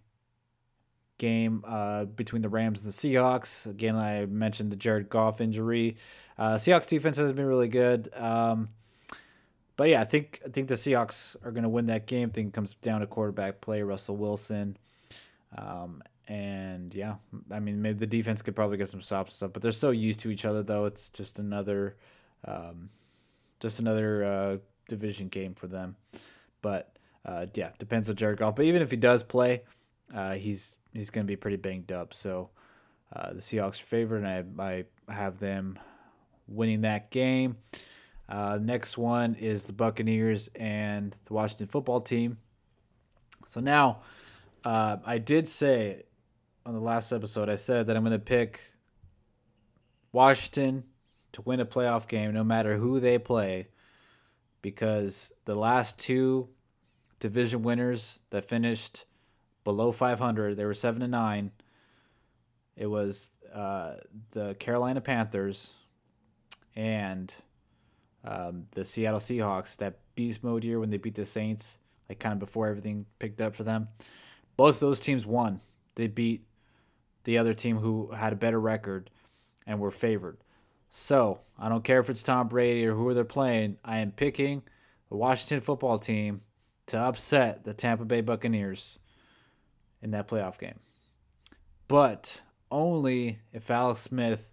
game 1.19 1.65
uh, 1.67 2.05
between 2.05 2.43
the 2.43 2.49
Rams 2.49 2.85
and 2.85 2.93
the 2.93 2.97
Seahawks. 2.97 3.67
Again, 3.67 3.95
I 3.95 4.27
mentioned 4.27 4.73
the 4.73 4.77
Jared 4.77 5.09
Goff 5.09 5.41
injury. 5.41 5.97
Uh, 6.39 6.55
Seahawks 6.55 6.89
defense 6.89 7.17
has 7.17 7.33
been 7.33 7.47
really 7.47 7.69
good. 7.69 8.11
Um, 8.15 8.71
but 9.77 9.89
yeah, 9.89 10.01
I 10.01 10.05
think 10.05 10.41
I 10.45 10.49
think 10.49 10.69
the 10.69 10.75
Seahawks 10.75 11.37
are 11.45 11.51
going 11.51 11.65
to 11.65 11.69
win 11.69 11.87
that 11.87 12.07
game. 12.07 12.31
I 12.31 12.33
think 12.33 12.55
comes 12.55 12.75
down 12.75 13.01
to 13.01 13.07
quarterback 13.07 13.61
play, 13.61 13.83
Russell 13.83 14.17
Wilson. 14.17 14.77
Um, 15.57 16.03
and 16.27 16.95
yeah, 16.95 17.17
I 17.51 17.61
mean, 17.61 17.83
maybe 17.83 17.99
the 17.99 18.07
defense 18.07 18.41
could 18.41 18.57
probably 18.57 18.77
get 18.77 18.89
some 18.89 19.03
stops 19.03 19.33
and 19.33 19.37
stuff, 19.37 19.51
but 19.53 19.63
they're 19.63 19.73
so 19.73 19.91
used 19.91 20.21
to 20.21 20.31
each 20.31 20.45
other, 20.45 20.63
though. 20.63 20.87
It's 20.87 21.09
just 21.11 21.39
another, 21.39 21.97
um, 22.47 22.89
just 23.61 23.79
another 23.79 24.25
uh, 24.25 24.57
division 24.89 25.29
game 25.29 25.55
for 25.55 25.67
them. 25.67 25.97
But 26.63 26.97
uh, 27.27 27.47
yeah, 27.55 27.71
depends 27.79 28.09
on 28.09 28.17
Jared 28.17 28.39
Goff. 28.39 28.57
But 28.57 28.65
even 28.65 28.81
if 28.81 28.91
he 28.91 28.97
does 28.97 29.23
play, 29.23 29.63
uh, 30.15 30.35
he's 30.35 30.77
he's 30.93 31.11
going 31.11 31.27
to 31.27 31.31
be 31.31 31.37
pretty 31.37 31.57
banged 31.57 31.93
up. 31.93 32.15
So 32.15 32.51
uh, 33.15 33.33
the 33.33 33.41
Seahawks 33.41 33.83
are 33.83 33.87
favored, 33.87 34.25
and 34.25 34.57
I 34.59 34.85
I 35.09 35.13
have 35.13 35.41
them 35.41 35.79
winning 36.47 36.83
that 36.83 37.11
game. 37.11 37.57
Uh, 38.29 38.59
next 38.61 38.97
one 38.97 39.35
is 39.35 39.65
the 39.65 39.73
Buccaneers 39.73 40.49
and 40.55 41.15
the 41.27 41.35
Washington 41.35 41.67
football 41.67 42.01
team. 42.01 42.39
So 43.47 43.61
now, 43.61 44.03
uh, 44.65 44.97
I 45.05 45.19
did 45.19 45.47
say 45.47 46.05
on 46.65 46.75
the 46.75 46.81
last 46.81 47.13
episode, 47.13 47.49
I 47.49 47.57
said 47.57 47.87
that 47.87 47.97
I'm 47.97 48.03
going 48.03 48.13
to 48.13 48.19
pick 48.19 48.61
Washington 50.13 50.85
to 51.33 51.43
win 51.43 51.61
a 51.61 51.67
playoff 51.67 52.09
game 52.09 52.33
no 52.33 52.45
matter 52.45 52.77
who 52.77 53.01
they 53.01 53.19
play 53.19 53.69
because 54.63 55.33
the 55.45 55.55
last 55.55 55.99
two 55.99 56.49
division 57.21 57.63
winners 57.63 58.21
that 58.31 58.49
finished 58.49 59.05
below 59.65 59.93
500, 59.93 60.57
they 60.57 60.65
were 60.65 60.75
7 60.75 61.01
to 61.01 61.09
9. 61.09 61.51
It 62.77 62.87
was 62.87 63.29
uh, 63.55 63.97
the 64.31 64.55
Carolina 64.55 65.01
Panthers 65.01 65.71
and 66.77 67.35
um, 68.25 68.67
the 68.73 68.85
Seattle 68.85 69.21
Seahawks, 69.21 69.77
that 69.77 69.99
beast 70.15 70.43
mode 70.43 70.65
year 70.65 70.81
when 70.81 70.91
they 70.91 70.97
beat 70.97 71.15
the 71.15 71.27
Saints, 71.27 71.79
like 72.09 72.19
kind 72.19 72.33
of 72.33 72.39
before 72.39 72.69
everything 72.69 73.07
picked 73.19 73.41
up 73.41 73.55
for 73.55 73.65
them. 73.65 73.89
Both 74.57 74.81
those 74.81 75.01
teams 75.01 75.27
won. 75.27 75.61
They 75.97 76.07
beat 76.07 76.45
the 77.25 77.39
other 77.39 77.55
team 77.55 77.79
who 77.79 78.13
had 78.13 78.33
a 78.33 78.37
better 78.37 78.61
record 78.61 79.11
and 79.67 79.81
were 79.81 79.91
favored. 79.91 80.39
So 80.91 81.41
I 81.59 81.69
don't 81.69 81.85
care 81.85 82.01
if 82.01 82.09
it's 82.09 82.23
Tom 82.23 82.49
Brady 82.49 82.87
or 82.87 82.95
who 82.95 83.13
they're 83.15 83.25
playing. 83.25 83.79
I 83.85 83.99
am 83.99 84.13
picking 84.13 84.63
the 85.09 85.17
Washington 85.17 85.61
football 85.61 85.99
team 85.99 86.43
to 86.87 86.99
upset 86.99 87.65
the 87.65 87.75
Tampa 87.75 88.05
Bay 88.05 88.21
Buccaneers 88.21 88.99
in 90.03 90.13
that 90.13 90.29
playoff 90.29 90.59
game. 90.59 90.79
But 91.89 92.43
only 92.71 93.41
if 93.53 93.71
Alex 93.71 94.03
Smith 94.03 94.51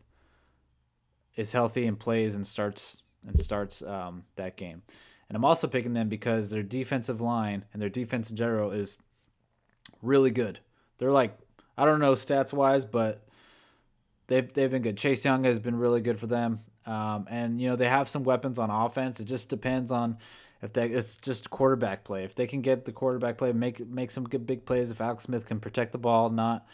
is 1.36 1.52
healthy 1.52 1.86
and 1.86 2.00
plays 2.00 2.36
and 2.36 2.46
starts 2.46 3.02
and 3.26 3.40
starts 3.40 3.82
um, 3.82 4.24
that 4.36 4.58
game. 4.58 4.82
And 5.30 5.36
I'm 5.36 5.46
also 5.46 5.68
picking 5.68 5.94
them 5.94 6.10
because 6.10 6.50
their 6.50 6.64
defensive 6.64 7.22
line 7.22 7.66
and 7.72 7.82
their 7.82 7.90
defense 7.90 8.30
in 8.30 8.36
general 8.36 8.72
is 8.72 8.98
really 10.02 10.32
good. 10.32 10.60
They're 10.98 11.12
like 11.12 11.38
I 11.78 11.86
don't 11.86 12.00
know 12.00 12.14
stats 12.14 12.54
wise, 12.54 12.86
but 12.86 13.26
they've 14.28 14.52
they've 14.54 14.70
been 14.70 14.82
good. 14.82 14.98
Chase 14.98 15.24
Young 15.24 15.44
has 15.46 15.60
been 15.60 15.76
really 15.76 16.02
good 16.02 16.20
for 16.20 16.28
them, 16.28 16.60
um, 16.86 17.28
and 17.30 17.62
you 17.62 17.70
know 17.70 17.76
they 17.76 17.90
have 17.90 18.10
some 18.10 18.24
weapons 18.24 18.60
on 18.60 18.70
offense. 18.70 19.20
It 19.20 19.26
just 19.26 19.50
depends 19.50 19.92
on 19.92 20.18
if 20.62 20.74
they 20.74 20.88
it's 20.88 21.16
just 21.16 21.50
quarterback 21.50 22.04
play. 22.04 22.24
If 22.24 22.36
they 22.36 22.48
can 22.48 22.62
get 22.62 22.86
the 22.86 22.92
quarterback 22.92 23.38
play, 23.38 23.52
make 23.52 23.86
make 23.88 24.12
some 24.12 24.26
good 24.26 24.46
big 24.46 24.66
plays. 24.66 24.92
If 24.92 25.02
Alex 25.02 25.24
Smith 25.24 25.46
can 25.46 25.60
protect 25.60 25.92
the 25.92 25.98
ball, 25.98 26.30
not 26.30 26.66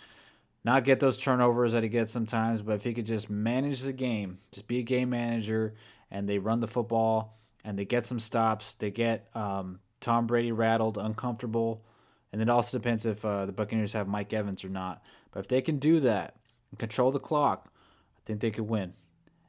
not 0.67 0.84
get 0.84 0.99
those 0.99 1.17
turnovers 1.17 1.71
that 1.71 1.82
he 1.84 1.88
gets 1.88 2.12
sometimes, 2.12 2.62
but 2.62 2.73
if 2.73 2.84
he 2.84 2.93
could 2.93 3.06
just 3.06 3.30
manage 3.30 3.80
the 3.80 3.93
game, 3.93 4.39
just 4.51 4.67
be 4.67 4.80
a 4.80 4.84
game 4.84 5.10
manager, 5.10 5.75
and 6.12 6.27
they 6.27 6.39
run 6.39 6.60
the 6.60 6.67
football 6.67 7.39
and 7.63 7.80
they 7.80 7.86
get 7.86 8.06
some 8.06 8.19
stops, 8.19 8.73
they 8.73 8.91
get 8.91 9.30
um, 9.34 9.80
Tom 10.01 10.27
Brady 10.27 10.51
rattled, 10.51 10.97
uncomfortable, 10.97 11.86
and 12.34 12.41
it 12.41 12.49
also 12.49 12.77
depends 12.77 13.06
if 13.06 13.23
uh, 13.23 13.45
the 13.45 13.53
Buccaneers 13.53 13.93
have 13.93 14.10
Mike 14.10 14.34
Evans 14.34 14.65
or 14.65 14.69
not. 14.69 15.01
But 15.32 15.39
if 15.39 15.47
they 15.47 15.62
can 15.62 15.80
do 15.80 16.01
that 16.01 16.36
and 16.69 16.80
control 16.80 17.12
the 17.12 17.19
clock, 17.19 17.71
I 18.17 18.21
think 18.25 18.41
they 18.41 18.51
could 18.51 18.67
win. 18.67 18.93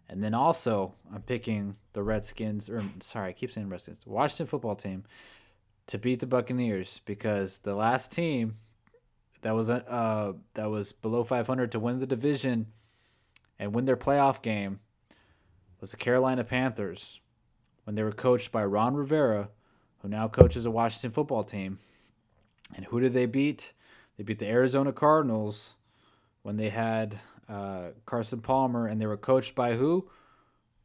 And 0.09 0.22
then 0.22 0.35
also, 0.35 0.94
I'm 1.12 1.22
picking 1.22 1.74
the 1.94 2.02
Redskins, 2.04 2.68
or 2.68 2.85
sorry, 3.00 3.31
I 3.31 3.33
keep 3.33 3.50
saying 3.50 3.68
Redskins, 3.68 4.07
Washington 4.07 4.46
football 4.46 4.76
team, 4.76 5.02
to 5.88 5.98
beat 5.98 6.20
the 6.20 6.26
Buccaneers 6.26 7.00
because 7.04 7.59
the 7.64 7.74
last 7.74 8.12
team 8.12 8.57
that 9.42 9.55
was 9.55 9.70
uh 9.70 10.33
that 10.55 10.70
was 10.70 10.92
below 10.92 11.24
500 11.24 11.72
to 11.72 11.81
win 11.81 12.01
the 12.01 12.07
division 12.07 12.66
and 13.59 13.74
win 13.74 13.85
their 13.85 13.96
playoff 13.96 14.42
game 14.42 14.81
was 15.81 15.90
the 15.90 15.96
Carolina 15.96 16.44
Panthers 16.44 17.20
when 17.85 17.94
they 17.94 18.03
were 18.03 18.12
coached 18.12 18.53
by 18.53 18.64
Ron 18.64 18.94
Rivera, 18.94 19.48
who 20.03 20.09
now 20.09 20.29
coaches 20.29 20.66
a 20.66 20.70
Washington 20.70 21.11
football 21.11 21.44
team. 21.44 21.79
And 22.74 22.85
who 22.87 23.01
did 23.01 23.14
they 23.14 23.27
beat? 23.27 23.72
They 24.16 24.24
beat 24.24 24.38
the 24.38 24.48
Arizona 24.48 24.92
Cardinals 24.92 25.74
when 26.42 26.57
they 26.57 26.68
had 26.68 27.18
uh, 27.48 27.88
Carson 28.05 28.40
Palmer, 28.40 28.87
and 28.87 29.01
they 29.01 29.07
were 29.07 29.16
coached 29.16 29.55
by 29.55 29.74
who? 29.74 30.11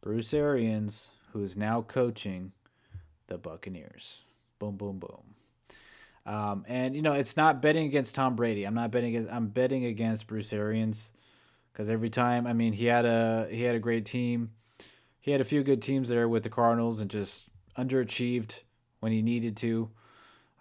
Bruce 0.01 0.33
Arians, 0.33 1.07
who 1.31 1.43
is 1.43 1.57
now 1.57 1.81
coaching 1.81 2.53
the 3.27 3.37
Buccaneers. 3.37 4.19
Boom, 4.59 4.77
boom, 4.77 4.99
boom. 4.99 5.35
Um, 6.25 6.65
and 6.67 6.95
you 6.95 7.01
know, 7.01 7.13
it's 7.13 7.35
not 7.35 7.61
betting 7.61 7.85
against 7.85 8.15
Tom 8.15 8.35
Brady. 8.35 8.63
I'm 8.65 8.73
not 8.73 8.91
betting 8.91 9.15
against. 9.15 9.31
I'm 9.31 9.47
betting 9.47 9.85
against 9.85 10.27
Bruce 10.27 10.53
Arians 10.53 11.09
because 11.71 11.89
every 11.89 12.09
time, 12.09 12.47
I 12.47 12.53
mean, 12.53 12.73
he 12.73 12.85
had 12.85 13.05
a 13.05 13.47
he 13.49 13.63
had 13.63 13.75
a 13.75 13.79
great 13.79 14.05
team. 14.05 14.51
He 15.19 15.31
had 15.31 15.41
a 15.41 15.45
few 15.45 15.63
good 15.63 15.81
teams 15.81 16.09
there 16.09 16.27
with 16.27 16.43
the 16.43 16.49
Cardinals 16.49 16.99
and 16.99 17.09
just 17.09 17.45
underachieved 17.77 18.59
when 18.99 19.11
he 19.11 19.21
needed 19.21 19.57
to. 19.57 19.89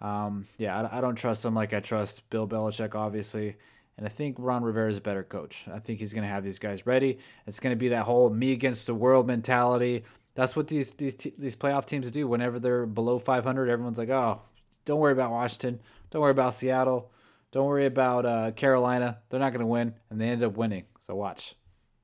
Um, 0.01 0.47
yeah, 0.57 0.81
I, 0.81 0.97
I 0.97 1.01
don't 1.01 1.15
trust 1.15 1.45
him 1.45 1.55
like 1.55 1.73
I 1.73 1.79
trust 1.79 2.29
Bill 2.29 2.47
Belichick, 2.47 2.95
obviously. 2.95 3.55
And 3.97 4.05
I 4.05 4.09
think 4.09 4.35
Ron 4.39 4.63
Rivera 4.63 4.89
is 4.89 4.97
a 4.97 5.01
better 5.01 5.23
coach. 5.23 5.65
I 5.71 5.79
think 5.79 5.99
he's 5.99 6.13
going 6.13 6.23
to 6.23 6.29
have 6.29 6.43
these 6.43 6.59
guys 6.59 6.85
ready. 6.85 7.19
It's 7.45 7.59
going 7.59 7.75
to 7.75 7.79
be 7.79 7.89
that 7.89 8.03
whole 8.03 8.29
me 8.29 8.51
against 8.51 8.87
the 8.87 8.95
world 8.95 9.27
mentality. 9.27 10.03
That's 10.35 10.55
what 10.55 10.67
these 10.67 10.93
these 10.93 11.15
these 11.37 11.55
playoff 11.55 11.85
teams 11.85 12.09
do. 12.09 12.27
Whenever 12.27 12.59
they're 12.59 12.85
below 12.85 13.19
500, 13.19 13.69
everyone's 13.69 13.99
like, 13.99 14.09
"Oh, 14.09 14.41
don't 14.85 14.99
worry 14.99 15.13
about 15.13 15.31
Washington. 15.31 15.79
Don't 16.11 16.21
worry 16.21 16.31
about 16.31 16.53
Seattle. 16.53 17.11
Don't 17.51 17.67
worry 17.67 17.85
about 17.85 18.25
uh, 18.25 18.51
Carolina. 18.51 19.19
They're 19.29 19.39
not 19.39 19.51
going 19.51 19.61
to 19.61 19.67
win." 19.67 19.93
And 20.09 20.19
they 20.19 20.29
end 20.29 20.43
up 20.43 20.57
winning. 20.57 20.85
So 20.99 21.15
watch, 21.15 21.55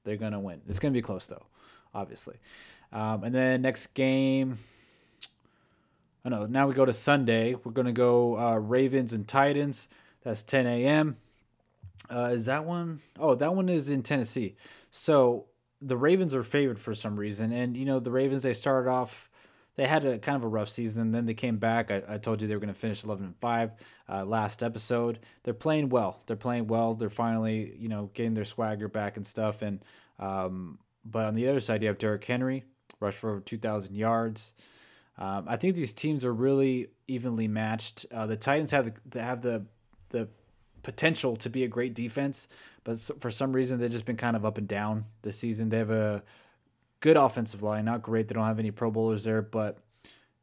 they're 0.04 0.18
going 0.18 0.34
to 0.34 0.40
win. 0.40 0.62
It's 0.68 0.80
going 0.80 0.94
to 0.94 0.98
be 0.98 1.02
close 1.02 1.28
though, 1.28 1.46
obviously. 1.94 2.38
Um, 2.92 3.24
and 3.24 3.34
then 3.34 3.62
next 3.62 3.94
game. 3.94 4.60
Oh 6.26 6.30
no! 6.30 6.46
Now 6.46 6.68
we 6.68 6.74
go 6.74 6.86
to 6.86 6.94
Sunday. 6.94 7.56
We're 7.56 7.72
going 7.72 7.88
to 7.88 7.94
go 7.94 8.38
uh, 8.38 8.56
Ravens 8.56 9.14
and 9.14 9.28
Titans. 9.28 9.88
That's 10.24 10.44
10 10.44 10.68
a.m. 10.68 11.18
Uh, 12.10 12.32
is 12.34 12.46
that 12.46 12.66
one? 12.66 13.02
Oh, 13.18 13.36
that 13.36 13.56
one 13.56 13.70
is 13.70 13.90
in 13.90 14.04
Tennessee. 14.04 14.56
So 14.92 15.46
the 15.82 15.98
Ravens 15.98 16.34
are 16.34 16.44
favored 16.44 16.80
for 16.80 16.94
some 16.96 17.18
reason, 17.18 17.52
and 17.52 17.78
you 17.78 17.86
know 17.86 18.00
the 18.00 18.12
Ravens 18.12 18.44
they 18.44 18.54
started 18.54 18.90
off, 18.90 19.29
they 19.76 19.88
had 19.88 20.06
a 20.06 20.20
kind 20.20 20.36
of 20.36 20.44
a 20.44 20.48
rough 20.48 20.70
season. 20.70 21.12
Then 21.12 21.26
they 21.26 21.34
came 21.34 21.58
back. 21.58 21.92
I, 21.92 22.02
I 22.08 22.18
told 22.18 22.42
you 22.42 22.48
they 22.48 22.54
were 22.54 22.60
going 22.60 22.74
to 22.74 22.80
finish 22.80 23.04
eleven 23.04 23.26
and 23.26 23.36
five 23.38 23.72
uh, 24.10 24.26
last 24.26 24.62
episode. 24.64 25.20
They're 25.44 25.54
playing 25.54 25.90
well. 25.90 26.22
They're 26.26 26.36
playing 26.36 26.68
well. 26.68 26.96
They're 26.96 27.10
finally 27.10 27.76
you 27.78 27.90
know 27.90 28.12
getting 28.14 28.34
their 28.34 28.46
swagger 28.46 28.88
back 28.88 29.18
and 29.18 29.26
stuff. 29.26 29.62
And 29.62 29.80
um, 30.20 30.80
but 31.06 31.26
on 31.26 31.36
the 31.36 31.48
other 31.48 31.60
side, 31.60 31.82
you 31.82 31.88
have 31.88 31.98
Derrick 31.98 32.26
Henry, 32.26 32.66
rushed 33.00 33.20
for 33.20 33.32
over 33.32 33.40
two 33.40 33.58
thousand 33.58 33.96
yards. 33.96 34.54
Um, 35.18 35.46
I 35.48 35.58
think 35.58 35.76
these 35.76 35.94
teams 35.94 36.24
are 36.24 36.34
really 36.34 36.88
evenly 37.08 37.48
matched. 37.48 38.06
Uh, 38.12 38.26
the 38.26 38.38
Titans 38.38 38.72
have 38.72 38.92
the 39.10 39.22
have 39.22 39.42
the 39.42 39.66
the 40.10 40.28
potential 40.82 41.36
to 41.38 41.50
be 41.50 41.64
a 41.64 41.68
great 41.68 41.94
defense, 41.94 42.48
but 42.84 43.00
for 43.20 43.30
some 43.30 43.54
reason 43.54 43.80
they've 43.80 43.92
just 43.92 44.06
been 44.06 44.18
kind 44.18 44.36
of 44.36 44.46
up 44.46 44.58
and 44.58 44.68
down 44.68 45.06
this 45.22 45.38
season. 45.38 45.70
They 45.70 45.78
have 45.78 45.92
a 45.92 46.24
good 47.00 47.18
offensive 47.18 47.64
line, 47.64 47.86
not 47.86 48.02
great. 48.02 48.28
They 48.28 48.34
don't 48.34 48.46
have 48.46 48.60
any 48.60 48.72
Pro 48.72 48.92
Bowlers 48.92 49.24
there, 49.24 49.42
but 49.42 49.78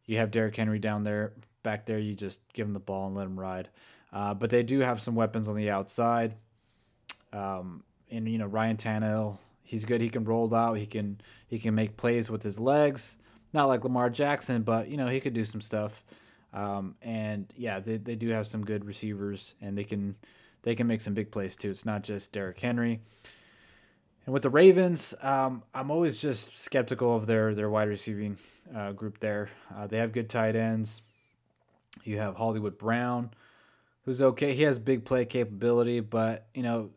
you 0.07 0.19
have 0.19 0.31
Derrick 0.31 0.57
Henry 0.57 0.79
down 0.79 1.05
there, 1.05 1.33
back 1.63 1.87
there. 1.87 1.99
You 1.99 2.15
just 2.15 2.39
give 2.53 2.67
him 2.67 2.73
the 2.73 2.81
ball 2.81 3.07
and 3.07 3.17
let 3.17 3.27
him 3.27 3.39
ride. 3.39 3.69
Uh, 4.13 4.35
but 4.35 4.51
they 4.51 4.63
do 4.63 4.81
have 4.81 5.01
some 5.01 5.15
weapons 5.15 5.49
on 5.49 5.57
the 5.57 5.71
outside. 5.71 6.35
Um, 7.33 7.83
and 8.11 8.29
you 8.29 8.39
know 8.39 8.47
Ryan 8.47 8.77
Tannehill, 8.77 9.39
he's 9.63 9.85
good. 9.85 10.01
He 10.01 10.09
can 10.09 10.25
roll 10.25 10.55
out. 10.55 10.75
He 10.75 10.87
can 10.87 11.21
he 11.47 11.59
can 11.59 11.75
make 11.75 11.97
plays 11.97 12.31
with 12.31 12.43
his 12.43 12.59
legs. 12.59 13.17
Not 13.53 13.67
like 13.67 13.85
Lamar 13.85 14.11
Jackson, 14.11 14.63
but 14.63 14.89
you 14.89 14.97
know 14.97 15.09
he 15.09 15.21
could 15.21 15.35
do 15.35 15.45
some 15.45 15.61
stuff. 15.61 16.05
Um, 16.55 16.95
and 17.03 17.53
yeah, 17.57 17.81
they, 17.81 17.99
they 17.99 18.15
do 18.15 18.29
have 18.31 18.47
some 18.47 18.65
good 18.65 18.85
receivers, 18.85 19.55
and 19.61 19.77
they 19.77 19.85
can 19.85 20.15
they 20.63 20.75
can 20.75 20.87
make 20.87 21.01
some 21.01 21.15
big 21.15 21.31
plays 21.31 21.57
too. 21.57 21.71
It's 21.71 21.85
not 21.85 22.03
just 22.03 22.33
Derrick 22.33 22.61
Henry. 22.61 23.01
And 24.27 24.33
with 24.33 24.43
the 24.43 24.51
Ravens, 24.51 25.15
um, 25.23 25.63
I'm 25.73 25.91
always 25.91 26.19
just 26.19 26.59
skeptical 26.59 27.17
of 27.17 27.27
their 27.27 27.55
their 27.55 27.71
wide 27.71 27.89
receiving 27.89 28.37
uh, 28.75 28.93
group. 28.93 29.21
There, 29.21 29.51
uh, 29.75 29.87
they 29.87 29.99
have 29.99 30.13
good 30.13 30.29
tight 30.29 30.57
ends. 30.57 31.01
You 32.03 32.19
have 32.19 32.35
Hollywood 32.35 32.77
Brown, 32.77 33.31
who's 34.05 34.21
okay. 34.21 34.55
He 34.55 34.65
has 34.65 34.81
big 34.81 35.05
play 35.05 35.25
capability, 35.25 36.01
but 36.01 36.49
you 36.55 36.65
know 36.65 36.91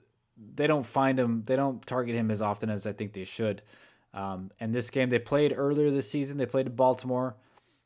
they 0.55 0.65
don't 0.65 0.85
find 0.85 1.19
him. 1.19 1.43
They 1.45 1.55
don't 1.55 1.85
target 1.85 2.15
him 2.15 2.31
as 2.31 2.41
often 2.41 2.69
as 2.71 2.87
I 2.87 2.93
think 2.93 3.13
they 3.13 3.25
should. 3.25 3.61
Um, 4.11 4.49
and 4.59 4.73
this 4.73 4.89
game 4.89 5.11
they 5.11 5.19
played 5.19 5.53
earlier 5.55 5.91
this 5.91 6.09
season. 6.09 6.37
They 6.37 6.47
played 6.47 6.65
in 6.65 6.75
Baltimore. 6.75 7.35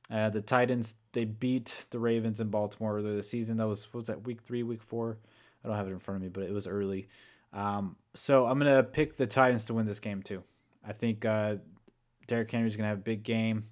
Uh, 0.10 0.30
the 0.30 0.42
Titans 0.42 0.96
they 1.12 1.26
beat 1.26 1.74
the 1.90 2.00
Ravens 2.00 2.40
in 2.40 2.48
Baltimore 2.48 2.98
earlier 2.98 3.18
this 3.18 3.30
season. 3.30 3.58
That 3.58 3.68
was 3.68 3.94
was 3.94 4.08
that 4.08 4.24
week 4.24 4.42
three, 4.42 4.64
week 4.64 4.82
four. 4.82 5.18
I 5.64 5.68
don't 5.68 5.78
have 5.78 5.88
it 5.88 5.92
in 5.92 6.00
front 6.00 6.18
of 6.18 6.22
me, 6.24 6.30
but 6.30 6.44
it 6.44 6.54
was 6.54 6.66
early. 6.66 7.10
Um, 7.54 7.96
so 8.16 8.46
I'm 8.46 8.58
gonna 8.58 8.84
pick 8.84 9.18
the 9.18 9.28
Titans 9.28 9.66
to 9.66 9.74
win 9.74 9.86
this 9.86 10.00
game 10.00 10.22
too. 10.24 10.44
I 10.86 10.94
think 10.94 11.26
uh, 11.26 11.56
Derrick 12.28 12.52
Henry's 12.52 12.76
gonna 12.76 12.90
have 12.90 13.00
a 13.00 13.02
big 13.02 13.24
game, 13.24 13.66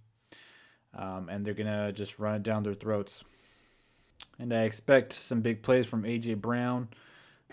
um, 0.98 1.30
and 1.30 1.46
they're 1.46 1.54
gonna 1.54 1.92
just 1.92 2.20
run 2.20 2.36
it 2.36 2.44
down 2.44 2.64
their 2.64 2.74
throats. 2.74 3.24
And 4.40 4.54
I 4.54 4.64
expect 4.64 5.14
some 5.14 5.42
big 5.42 5.62
plays 5.62 5.86
from 5.86 6.04
AJ 6.04 6.42
Brown. 6.42 6.90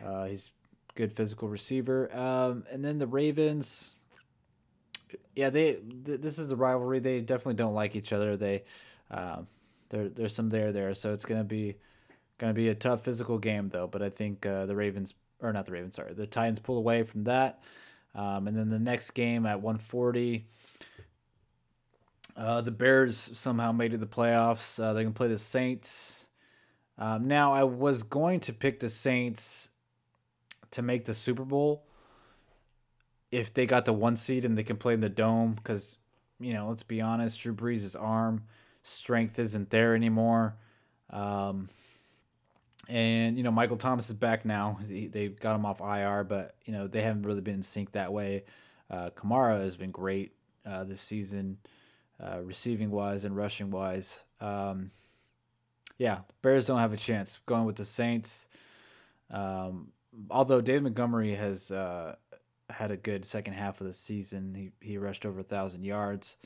Uh, 0.04 0.26
he's 0.26 0.50
good 0.94 1.14
physical 1.14 1.48
receiver. 1.48 2.14
Um, 2.16 2.64
and 2.70 2.84
then 2.84 2.98
the 2.98 3.06
Ravens, 3.06 3.90
yeah, 5.34 5.50
they 5.50 5.78
th- 6.04 6.20
this 6.20 6.38
is 6.38 6.48
the 6.48 6.56
rivalry. 6.56 6.98
They 6.98 7.20
definitely 7.20 7.54
don't 7.54 7.74
like 7.74 7.96
each 7.96 8.12
other. 8.12 8.36
They 8.36 8.64
um, 9.10 9.46
there 9.88 10.08
there's 10.08 10.34
some 10.34 10.50
there 10.50 10.72
there, 10.72 10.94
so 10.94 11.12
it's 11.12 11.24
gonna 11.24 11.44
be 11.44 11.76
gonna 12.38 12.54
be 12.54 12.68
a 12.68 12.74
tough 12.74 13.04
physical 13.04 13.38
game 13.38 13.68
though. 13.70 13.86
But 13.86 14.02
I 14.02 14.10
think 14.10 14.44
uh, 14.44 14.66
the 14.66 14.76
Ravens 14.76 15.14
or 15.40 15.52
not 15.52 15.66
the 15.66 15.72
Ravens, 15.72 15.94
sorry, 15.94 16.14
the 16.14 16.26
Titans 16.26 16.58
pull 16.58 16.78
away 16.78 17.02
from 17.02 17.24
that. 17.24 17.62
Um, 18.14 18.48
and 18.48 18.56
then 18.56 18.70
the 18.70 18.78
next 18.78 19.12
game 19.12 19.46
at 19.46 19.60
140, 19.60 20.46
uh, 22.36 22.60
the 22.62 22.70
Bears 22.70 23.30
somehow 23.34 23.72
made 23.72 23.92
it 23.92 23.98
to 23.98 23.98
the 23.98 24.06
playoffs. 24.06 24.82
Uh, 24.82 24.92
they 24.92 25.04
can 25.04 25.12
play 25.12 25.28
the 25.28 25.38
Saints. 25.38 26.24
Um, 26.98 27.28
now 27.28 27.52
I 27.52 27.64
was 27.64 28.02
going 28.02 28.40
to 28.40 28.52
pick 28.52 28.80
the 28.80 28.88
Saints 28.88 29.68
to 30.72 30.82
make 30.82 31.04
the 31.04 31.14
Super 31.14 31.44
Bowl 31.44 31.84
if 33.30 33.52
they 33.52 33.66
got 33.66 33.84
the 33.84 33.92
one 33.92 34.16
seed 34.16 34.44
and 34.44 34.56
they 34.56 34.62
can 34.62 34.76
play 34.76 34.94
in 34.94 35.00
the 35.00 35.08
dome 35.08 35.52
because 35.52 35.98
you 36.40 36.52
know 36.54 36.68
let's 36.68 36.82
be 36.82 37.00
honest 37.00 37.40
drew 37.40 37.54
brees' 37.54 37.94
arm 37.98 38.44
strength 38.82 39.38
isn't 39.38 39.70
there 39.70 39.94
anymore 39.94 40.56
um, 41.10 41.68
and 42.88 43.36
you 43.36 43.42
know 43.42 43.50
michael 43.50 43.76
thomas 43.76 44.08
is 44.08 44.14
back 44.14 44.44
now 44.44 44.78
he, 44.88 45.06
they 45.06 45.28
got 45.28 45.54
him 45.54 45.66
off 45.66 45.80
ir 45.80 46.24
but 46.24 46.54
you 46.64 46.72
know 46.72 46.86
they 46.86 47.02
haven't 47.02 47.22
really 47.22 47.40
been 47.40 47.54
in 47.54 47.62
sync 47.62 47.92
that 47.92 48.12
way 48.12 48.44
uh, 48.90 49.10
kamara 49.10 49.62
has 49.62 49.76
been 49.76 49.90
great 49.90 50.32
uh, 50.66 50.84
this 50.84 51.00
season 51.00 51.58
uh, 52.22 52.40
receiving 52.42 52.90
wise 52.90 53.24
and 53.24 53.36
rushing 53.36 53.70
wise 53.70 54.20
um, 54.40 54.90
yeah 55.98 56.18
bears 56.42 56.66
don't 56.66 56.78
have 56.78 56.92
a 56.92 56.96
chance 56.96 57.38
going 57.46 57.64
with 57.64 57.76
the 57.76 57.84
saints 57.84 58.48
um, 59.30 59.88
although 60.30 60.60
david 60.60 60.82
montgomery 60.82 61.34
has 61.34 61.70
uh, 61.70 62.14
had 62.70 62.90
a 62.90 62.96
good 62.96 63.24
second 63.24 63.54
half 63.54 63.80
of 63.80 63.86
the 63.86 63.92
season. 63.92 64.54
He 64.54 64.70
he 64.86 64.98
rushed 64.98 65.24
over 65.24 65.40
a 65.40 65.44
thousand 65.44 65.84
yards. 65.84 66.36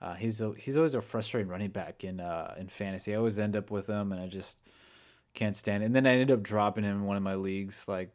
Uh, 0.00 0.14
he's 0.14 0.40
a, 0.40 0.52
he's 0.56 0.76
always 0.76 0.94
a 0.94 1.00
frustrating 1.00 1.48
running 1.48 1.70
back 1.70 2.04
in 2.04 2.20
uh, 2.20 2.54
in 2.58 2.68
fantasy. 2.68 3.14
I 3.14 3.18
always 3.18 3.38
end 3.38 3.56
up 3.56 3.70
with 3.70 3.86
him, 3.86 4.12
and 4.12 4.20
I 4.20 4.26
just 4.26 4.56
can't 5.36 5.54
stand. 5.54 5.84
And 5.84 5.94
then 5.94 6.06
I 6.06 6.12
ended 6.12 6.32
up 6.32 6.42
dropping 6.42 6.82
him 6.82 6.96
in 6.96 7.04
one 7.04 7.16
of 7.16 7.22
my 7.22 7.36
leagues, 7.36 7.84
like 7.86 8.10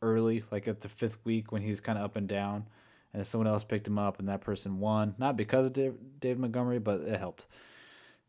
early, 0.00 0.44
like 0.52 0.68
at 0.68 0.80
the 0.80 0.88
fifth 0.88 1.18
week 1.24 1.50
when 1.50 1.62
he 1.62 1.70
was 1.70 1.80
kind 1.80 1.98
of 1.98 2.04
up 2.04 2.14
and 2.14 2.28
down, 2.28 2.66
and 3.12 3.26
someone 3.26 3.48
else 3.48 3.64
picked 3.64 3.88
him 3.88 3.98
up, 3.98 4.20
and 4.20 4.28
that 4.28 4.42
person 4.42 4.78
won. 4.78 5.14
Not 5.18 5.36
because 5.36 5.66
of 5.66 5.72
Dave, 5.72 5.94
David 6.20 6.38
Montgomery, 6.38 6.78
but 6.78 7.00
it 7.00 7.18
helped. 7.18 7.46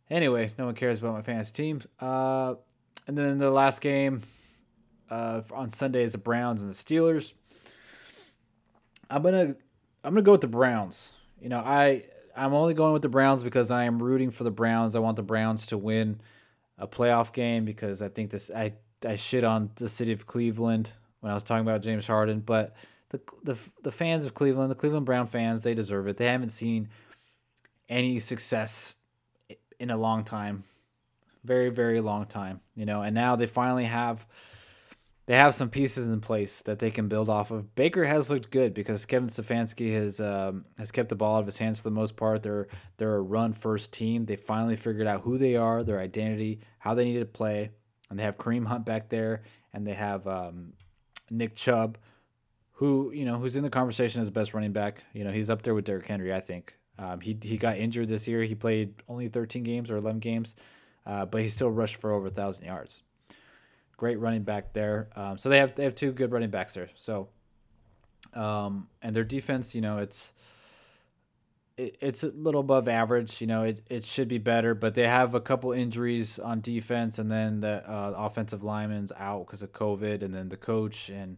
Anyway, 0.10 0.54
no 0.58 0.66
one 0.66 0.76
cares 0.76 1.00
about 1.00 1.14
my 1.14 1.22
fantasy 1.22 1.52
team. 1.52 1.84
Uh, 2.00 2.56
and 3.06 3.16
then 3.16 3.38
the 3.38 3.52
last 3.52 3.82
game 3.82 4.24
uh, 5.12 5.42
on 5.54 5.70
Sunday 5.70 6.04
is 6.04 6.14
the 6.14 6.18
Browns 6.18 6.62
and 6.62 6.74
the 6.74 6.76
Steelers. 6.76 7.34
I'm 9.10 9.22
gonna 9.22 9.56
I'm 10.04 10.14
gonna 10.14 10.22
go 10.22 10.34
with 10.34 10.42
the 10.42 10.48
Browns. 10.48 11.10
You 11.42 11.50
know, 11.50 11.60
I 11.60 12.06
I'm 12.36 12.54
only 12.54 12.74
going 12.74 12.94
with 12.94 13.02
the 13.02 13.10
Browns 13.10 13.44
because 13.44 13.70
I 13.70 13.86
am 13.86 14.02
rooting 14.02 14.32
for 14.32 14.44
the 14.44 14.52
Browns. 14.52 14.96
I 14.96 15.00
want 15.00 15.16
the 15.16 15.24
Browns 15.24 15.68
to 15.68 15.78
win 15.78 16.22
a 16.80 16.88
playoff 16.88 17.34
game 17.34 17.66
because 17.66 18.02
I 18.02 18.10
think 18.10 18.32
this 18.32 18.50
I 18.50 18.74
I 19.06 19.16
shit 19.16 19.44
on 19.44 19.72
the 19.76 19.90
city 19.90 20.12
of 20.12 20.26
Cleveland 20.26 20.92
when 21.20 21.32
I 21.32 21.36
was 21.36 21.44
talking 21.44 21.62
about 21.62 21.82
James 21.82 22.08
Harden, 22.08 22.40
but 22.40 22.76
the 23.10 23.20
the 23.44 23.58
the 23.84 23.92
fans 23.92 24.24
of 24.24 24.34
Cleveland, 24.34 24.72
the 24.72 24.76
Cleveland 24.76 25.06
Brown 25.06 25.28
fans, 25.28 25.64
they 25.64 25.74
deserve 25.74 26.08
it. 26.08 26.18
They 26.18 26.26
haven't 26.26 26.50
seen 26.50 26.90
any 27.88 28.20
success 28.20 28.94
in 29.80 29.90
a 29.90 29.98
long 29.98 30.24
time. 30.24 30.64
Very 31.44 31.70
very 31.70 32.02
long 32.02 32.26
time, 32.26 32.62
you 32.76 32.86
know, 32.86 33.02
and 33.02 33.14
now 33.14 33.36
they 33.36 33.48
finally 33.48 33.86
have 33.86 34.26
they 35.30 35.36
have 35.36 35.54
some 35.54 35.70
pieces 35.70 36.08
in 36.08 36.22
place 36.22 36.64
that 36.66 36.80
they 36.80 36.90
can 36.90 37.08
build 37.08 37.30
off 37.30 37.52
of. 37.52 37.76
Baker 37.76 38.04
has 38.04 38.32
looked 38.32 38.50
good 38.50 38.74
because 38.74 39.06
Kevin 39.06 39.30
Stefanski 39.30 39.94
has 39.94 40.20
um, 40.20 40.66
has 40.80 40.92
kept 40.92 41.10
the 41.10 41.16
ball 41.16 41.36
out 41.36 41.42
of 41.42 41.46
his 41.46 41.58
hands 41.58 41.78
for 41.78 41.84
the 41.84 41.92
most 41.92 42.16
part. 42.16 42.42
They're 42.42 42.68
they're 42.98 43.16
a 43.16 43.22
run 43.22 43.54
first 43.54 43.92
team. 43.92 44.26
They 44.26 44.36
finally 44.38 44.76
figured 44.76 45.06
out 45.06 45.22
who 45.22 45.38
they 45.38 45.56
are, 45.56 45.84
their 45.84 46.00
identity, 46.00 46.62
how 46.80 46.96
they 46.96 47.06
need 47.06 47.20
to 47.20 47.28
play, 47.28 47.70
and 48.10 48.18
they 48.18 48.24
have 48.24 48.40
Kareem 48.40 48.66
Hunt 48.66 48.88
back 48.88 49.10
there, 49.10 49.44
and 49.72 49.86
they 49.86 49.94
have 49.94 50.26
um, 50.28 50.74
Nick 51.30 51.56
Chubb, 51.56 52.00
who 52.72 53.12
you 53.14 53.24
know 53.24 53.38
who's 53.38 53.56
in 53.56 53.62
the 53.62 53.70
conversation 53.70 54.22
as 54.22 54.30
the 54.30 54.32
best 54.32 54.56
running 54.56 54.74
back. 54.74 55.04
You 55.14 55.26
know 55.26 55.32
he's 55.32 55.52
up 55.52 55.62
there 55.62 55.76
with 55.76 55.86
Derrick 55.86 56.08
Henry, 56.08 56.34
I 56.34 56.40
think. 56.40 56.74
Um, 56.98 57.22
he 57.22 57.38
he 57.40 57.58
got 57.58 57.78
injured 57.78 58.10
this 58.10 58.28
year. 58.28 58.42
He 58.42 58.56
played 58.56 59.04
only 59.08 59.28
13 59.28 59.62
games 59.62 59.92
or 59.92 59.98
11 59.98 60.22
games, 60.22 60.56
uh, 61.06 61.28
but 61.28 61.44
he 61.44 61.50
still 61.50 61.70
rushed 61.70 61.98
for 61.98 62.14
over 62.14 62.26
a 62.26 62.32
thousand 62.32 62.66
yards 62.66 63.04
great 64.00 64.18
running 64.18 64.44
back 64.44 64.72
there. 64.72 65.10
Um, 65.16 65.38
so 65.38 65.50
they 65.50 65.58
have 65.58 65.76
they 65.76 65.84
have 65.84 65.94
two 65.94 66.14
good 66.14 66.32
running 66.32 66.50
backs 66.50 66.74
there. 66.74 66.90
So, 66.96 67.28
um, 68.34 68.88
and 69.02 69.14
their 69.14 69.26
defense, 69.26 69.76
you 69.76 69.82
know, 69.82 69.98
it's 69.98 70.32
it, 71.78 71.98
it's 72.00 72.24
a 72.24 72.30
little 72.30 72.62
above 72.62 72.88
average. 72.88 73.42
You 73.42 73.48
know, 73.48 73.64
it, 73.64 73.84
it 73.90 74.06
should 74.06 74.30
be 74.30 74.38
better, 74.38 74.74
but 74.74 74.96
they 74.96 75.06
have 75.06 75.36
a 75.36 75.42
couple 75.42 75.74
injuries 75.74 76.40
on 76.40 76.62
defense, 76.62 77.20
and 77.20 77.30
then 77.30 77.60
the 77.60 77.84
uh, 77.88 78.14
offensive 78.18 78.64
lineman's 78.64 79.12
out 79.18 79.46
because 79.46 79.62
of 79.62 79.74
COVID, 79.74 80.24
and 80.24 80.34
then 80.34 80.48
the 80.48 80.58
coach, 80.58 81.10
and 81.10 81.38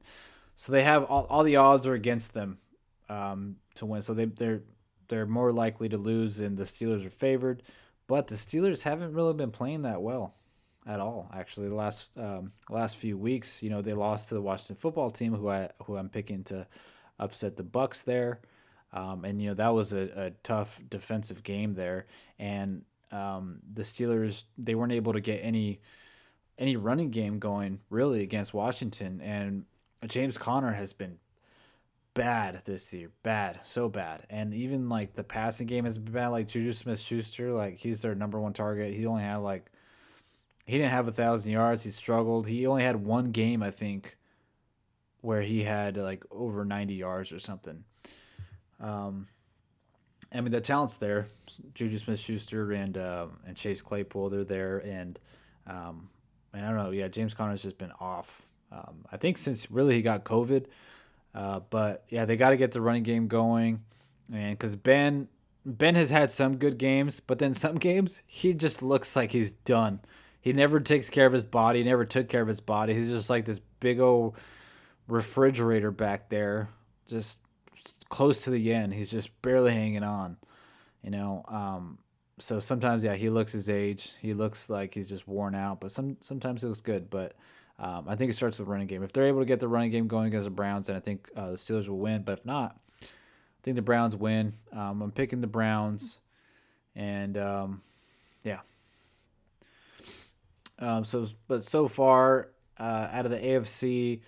so 0.56 0.72
they 0.72 0.84
have 0.84 1.04
all, 1.06 1.26
all 1.30 1.44
the 1.44 1.56
odds 1.56 1.88
are 1.88 1.96
against 1.96 2.34
them 2.34 2.60
um, 3.10 3.56
to 3.76 3.88
win. 3.88 4.04
So 4.04 4.14
they 4.14 4.26
they're 4.26 4.62
they're 5.08 5.26
more 5.26 5.52
likely 5.52 5.90
to 5.90 5.98
lose, 5.98 6.40
and 6.40 6.58
the 6.58 6.66
Steelers 6.66 7.04
are 7.04 7.10
favored. 7.10 7.64
But 8.06 8.28
the 8.28 8.36
Steelers 8.36 8.84
haven't 8.84 9.14
really 9.14 9.34
been 9.34 9.52
playing 9.52 9.82
that 9.84 10.02
well 10.02 10.36
at 10.86 11.00
all. 11.00 11.30
Actually, 11.34 11.70
the 11.70 11.76
last 11.76 12.08
um, 12.18 12.52
last 12.70 12.98
few 12.98 13.18
weeks, 13.18 13.62
you 13.62 13.70
know, 13.70 13.82
they 13.82 13.94
lost 13.94 14.30
to 14.30 14.34
the 14.34 14.42
Washington 14.42 14.76
football 14.76 15.12
team, 15.12 15.34
who 15.34 15.50
I 15.50 15.70
who 15.86 15.98
I'm 15.98 16.10
picking 16.10 16.44
to 16.46 16.68
upset 17.20 17.56
the 17.56 17.64
Bucks 17.64 18.02
there, 18.02 18.40
um, 18.94 19.26
and 19.26 19.42
you 19.42 19.50
know 19.50 19.56
that 19.56 19.70
was 19.70 19.94
a, 19.94 20.10
a 20.16 20.32
tough 20.44 20.80
defensive 20.90 21.44
game 21.44 21.74
there, 21.74 22.08
and 22.40 22.84
um, 23.12 23.60
the 23.74 23.84
Steelers 23.84 24.44
they 24.58 24.76
weren't 24.76 24.94
able 24.94 25.14
to 25.14 25.22
get 25.22 25.38
any 25.38 25.82
any 26.58 26.76
running 26.76 27.12
game 27.12 27.40
going 27.40 27.80
really 27.90 28.24
against 28.24 28.54
Washington, 28.54 29.22
and 29.22 29.66
James 30.08 30.38
Conner 30.38 30.74
has 30.74 30.94
been 30.94 31.18
bad 32.14 32.62
this 32.66 32.92
year, 32.92 33.12
bad, 33.24 33.60
so 33.64 33.88
bad, 33.88 34.26
and 34.30 34.54
even 34.54 34.90
like 34.90 35.14
the 35.14 35.24
passing 35.24 35.68
game 35.68 35.86
has 35.86 35.98
been 35.98 36.14
bad. 36.14 36.30
Like 36.30 36.48
Juju 36.48 36.74
Smith 36.74 37.00
Schuster, 37.00 37.52
like 37.54 37.78
he's 37.78 38.02
their 38.02 38.16
number 38.16 38.40
one 38.40 38.54
target. 38.54 38.94
He 38.94 39.06
only 39.06 39.24
had 39.24 39.38
like 39.38 39.71
he 40.66 40.78
didn't 40.78 40.92
have 40.92 41.08
a 41.08 41.12
thousand 41.12 41.52
yards. 41.52 41.84
He 41.84 41.92
struggled. 41.92 42.48
He 42.48 42.66
only 42.68 42.84
had 42.84 43.04
one 43.04 43.32
game, 43.32 43.64
I 43.64 43.72
think, 43.72 44.18
where 45.22 45.42
he 45.42 45.64
had 45.64 45.98
like 45.98 46.24
over 46.32 46.66
90 46.66 46.94
yards 46.94 47.32
or 47.32 47.40
something. 47.40 47.84
Um, 48.80 49.28
I 50.34 50.42
mean, 50.42 50.52
the 50.52 50.62
talent's 50.62 50.96
there. 50.96 51.28
Juju 51.74 51.98
Smith-Schuster 52.00 52.72
and 52.72 52.98
uh, 52.98 53.28
and 53.46 53.56
Chase 53.56 53.82
Claypool, 53.82 54.30
they're 54.30 54.44
there, 54.44 54.78
and 54.78 55.20
um, 55.68 56.10
and 56.54 56.66
I 56.66 56.70
don't 56.70 56.78
know. 56.78 56.92
Yeah, 56.92 57.10
James 57.10 57.34
Conner's 57.34 57.64
just 57.64 57.78
been 57.78 57.92
off. 58.00 58.42
Um, 58.72 59.06
I 59.12 59.18
think 59.18 59.38
since 59.38 59.70
really 59.70 59.96
he 59.96 60.02
got 60.02 60.24
COVID, 60.24 60.66
uh, 61.36 61.60
but 61.70 62.06
yeah, 62.10 62.24
they 62.26 62.38
got 62.38 62.52
to 62.52 62.58
get 62.58 62.72
the 62.72 62.80
running 62.80 63.04
game 63.04 63.28
going, 63.28 63.84
and 64.34 64.58
because 64.58 64.78
Ben 64.78 65.28
Ben 65.66 65.96
has 65.96 66.10
had 66.10 66.32
some 66.32 66.58
good 66.58 66.78
games, 66.78 67.20
but 67.20 67.40
then 67.40 67.54
some 67.54 67.76
games 67.78 68.22
he 68.26 68.54
just 68.54 68.82
looks 68.82 69.16
like 69.16 69.32
he's 69.32 69.52
done. 69.52 70.00
He 70.42 70.54
never 70.54 70.80
takes 70.80 71.10
care 71.10 71.28
of 71.28 71.34
his 71.34 71.46
body. 71.46 71.80
He 71.80 71.86
never 71.86 72.04
took 72.04 72.28
care 72.28 72.42
of 72.42 72.48
his 72.48 72.60
body. 72.60 72.96
He's 72.96 73.10
just 73.10 73.30
like 73.30 73.46
this 73.46 73.60
big 73.80 74.00
old 74.00 74.36
refrigerator 75.08 75.92
back 75.92 76.30
there, 76.30 76.70
just 77.08 77.38
close 78.10 78.44
to 78.44 78.50
the 78.50 78.74
end. 78.74 78.94
He's 78.94 79.12
just 79.12 79.30
barely 79.44 79.72
hanging 79.72 80.04
on, 80.04 80.38
you 81.04 81.12
know. 81.12 81.46
Um, 81.48 82.00
so 82.40 82.60
sometimes, 82.60 83.04
yeah, 83.04 83.14
he 83.14 83.30
looks 83.30 83.52
his 83.52 83.70
age. 83.70 84.14
He 84.20 84.34
looks 84.34 84.68
like 84.70 84.96
he's 84.96 85.10
just 85.10 85.28
worn 85.28 85.54
out, 85.54 85.80
but 85.80 85.92
some 85.92 86.18
sometimes 86.22 86.62
he 86.62 86.68
looks 86.68 86.82
good. 86.82 87.12
But 87.12 87.36
um, 87.78 88.06
I 88.08 88.16
think 88.16 88.32
it 88.32 88.36
starts 88.36 88.58
with 88.58 88.68
running 88.68 88.88
game. 88.88 89.04
If 89.04 89.14
they're 89.14 89.28
able 89.28 89.42
to 89.42 89.46
get 89.46 89.60
the 89.60 89.68
running 89.68 89.92
game 89.92 90.08
going 90.08 90.28
against 90.28 90.46
the 90.46 90.52
Browns, 90.52 90.88
then 90.88 90.96
I 90.96 91.00
think 91.00 91.30
uh, 91.36 91.52
the 91.52 91.58
Steelers 91.58 91.88
will 91.88 92.00
win. 92.00 92.24
But 92.24 92.40
if 92.40 92.46
not, 92.46 92.78
I 93.02 93.06
think 93.64 93.76
the 93.76 93.84
Browns 93.84 94.16
win. 94.16 94.54
Um, 94.74 95.04
I'm 95.04 95.12
picking 95.12 95.42
the 95.42 95.48
Browns, 95.48 96.18
and 96.96 97.38
um, 97.38 97.82
yeah, 98.44 98.62
um, 100.82 101.06
so, 101.06 101.28
but 101.48 101.64
so 101.64 101.88
far, 101.88 102.50
uh, 102.78 103.08
out 103.12 103.26
of 103.26 103.32
the 103.32 103.38
AFC, 103.38 104.22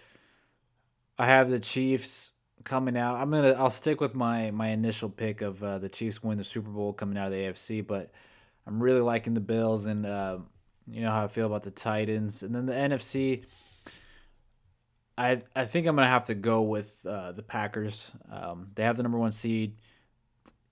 I 1.18 1.26
have 1.26 1.50
the 1.50 1.60
Chiefs 1.60 2.32
coming 2.64 2.96
out. 2.96 3.16
I'm 3.16 3.32
gonna 3.32 3.52
I'll 3.54 3.70
stick 3.70 4.00
with 4.00 4.16
my 4.16 4.52
my 4.52 4.70
initial 4.70 5.10
pick 5.10 5.42
of 5.42 5.64
uh, 5.64 5.80
the 5.80 5.90
Chiefs 5.90 6.24
win 6.24 6.38
the 6.38 6.44
Super 6.44 6.70
Bowl 6.70 6.94
coming 6.94 7.18
out 7.18 7.28
of 7.28 7.34
the 7.34 7.40
AFC, 7.40 7.86
but 7.86 8.12
I'm 8.66 8.82
really 8.82 9.02
liking 9.02 9.34
the 9.34 9.42
Bills 9.42 9.88
and 9.88 10.06
uh, 10.06 10.38
you 10.88 11.02
know 11.02 11.12
how 11.12 11.26
I 11.26 11.28
feel 11.28 11.48
about 11.48 11.64
the 11.64 11.72
Titans, 11.72 12.44
and 12.44 12.54
then 12.54 12.68
the 12.68 12.74
NFC. 12.74 13.46
I 15.18 15.42
I 15.56 15.66
think 15.66 15.88
I'm 15.88 15.96
gonna 15.96 16.08
have 16.08 16.26
to 16.26 16.36
go 16.36 16.62
with 16.62 16.92
uh, 17.06 17.32
the 17.32 17.44
Packers. 17.44 18.12
Um, 18.32 18.70
they 18.76 18.84
have 18.84 18.98
the 18.98 19.04
number 19.04 19.18
one 19.18 19.32
seed. 19.32 19.78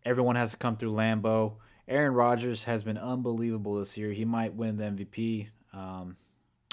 Everyone 0.05 0.35
has 0.35 0.51
to 0.51 0.57
come 0.57 0.77
through 0.77 0.93
Lambeau. 0.93 1.53
Aaron 1.87 2.13
Rodgers 2.13 2.63
has 2.63 2.83
been 2.83 2.97
unbelievable 2.97 3.79
this 3.79 3.97
year. 3.97 4.11
He 4.11 4.25
might 4.25 4.53
win 4.53 4.77
the 4.77 4.85
MVP. 4.85 5.49
Um, 5.73 6.17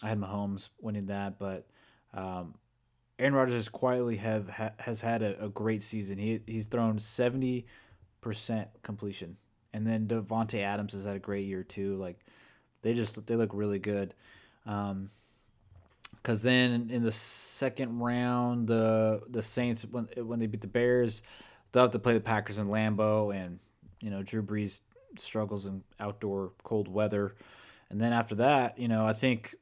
I 0.02 0.08
had 0.08 0.20
Mahomes 0.20 0.68
winning 0.80 1.06
that, 1.06 1.38
but 1.38 1.66
um, 2.14 2.54
Aaron 3.18 3.34
Rodgers 3.34 3.68
quietly 3.68 4.16
have 4.16 4.48
ha, 4.48 4.70
has 4.78 5.00
had 5.00 5.22
a, 5.22 5.44
a, 5.44 5.48
great 5.48 5.82
season. 5.82 6.18
He 6.18 6.40
he's 6.46 6.66
thrown 6.66 6.98
seventy 6.98 7.66
percent 8.20 8.68
completion, 8.82 9.36
and 9.72 9.86
then 9.86 10.06
Davante 10.06 10.62
Adams 10.62 10.92
has 10.92 11.04
had 11.04 11.16
a 11.16 11.20
great 11.20 11.46
year 11.46 11.62
too. 11.62 11.96
Like 11.96 12.18
they 12.82 12.94
just 12.94 13.24
they 13.26 13.36
look 13.36 13.50
really 13.52 13.78
good. 13.78 14.14
Um, 14.66 15.10
Cause 16.22 16.42
then 16.42 16.90
in 16.90 17.02
the 17.04 17.12
second 17.12 18.00
round, 18.00 18.68
the 18.68 19.22
the 19.28 19.42
Saints 19.42 19.86
when 19.90 20.08
when 20.16 20.38
they 20.38 20.46
beat 20.46 20.60
the 20.60 20.66
Bears, 20.66 21.22
they'll 21.72 21.84
have 21.84 21.92
to 21.92 21.98
play 21.98 22.12
the 22.12 22.20
Packers 22.20 22.58
in 22.58 22.68
Lambeau, 22.68 23.34
and 23.34 23.58
you 24.00 24.10
know 24.10 24.22
Drew 24.22 24.42
Brees 24.42 24.80
struggles 25.16 25.64
in 25.64 25.82
outdoor 26.00 26.52
cold 26.64 26.88
weather. 26.88 27.34
And 27.90 28.00
then 28.00 28.12
after 28.12 28.36
that, 28.36 28.78
you 28.78 28.88
know, 28.88 29.06
I 29.06 29.12
think, 29.12 29.54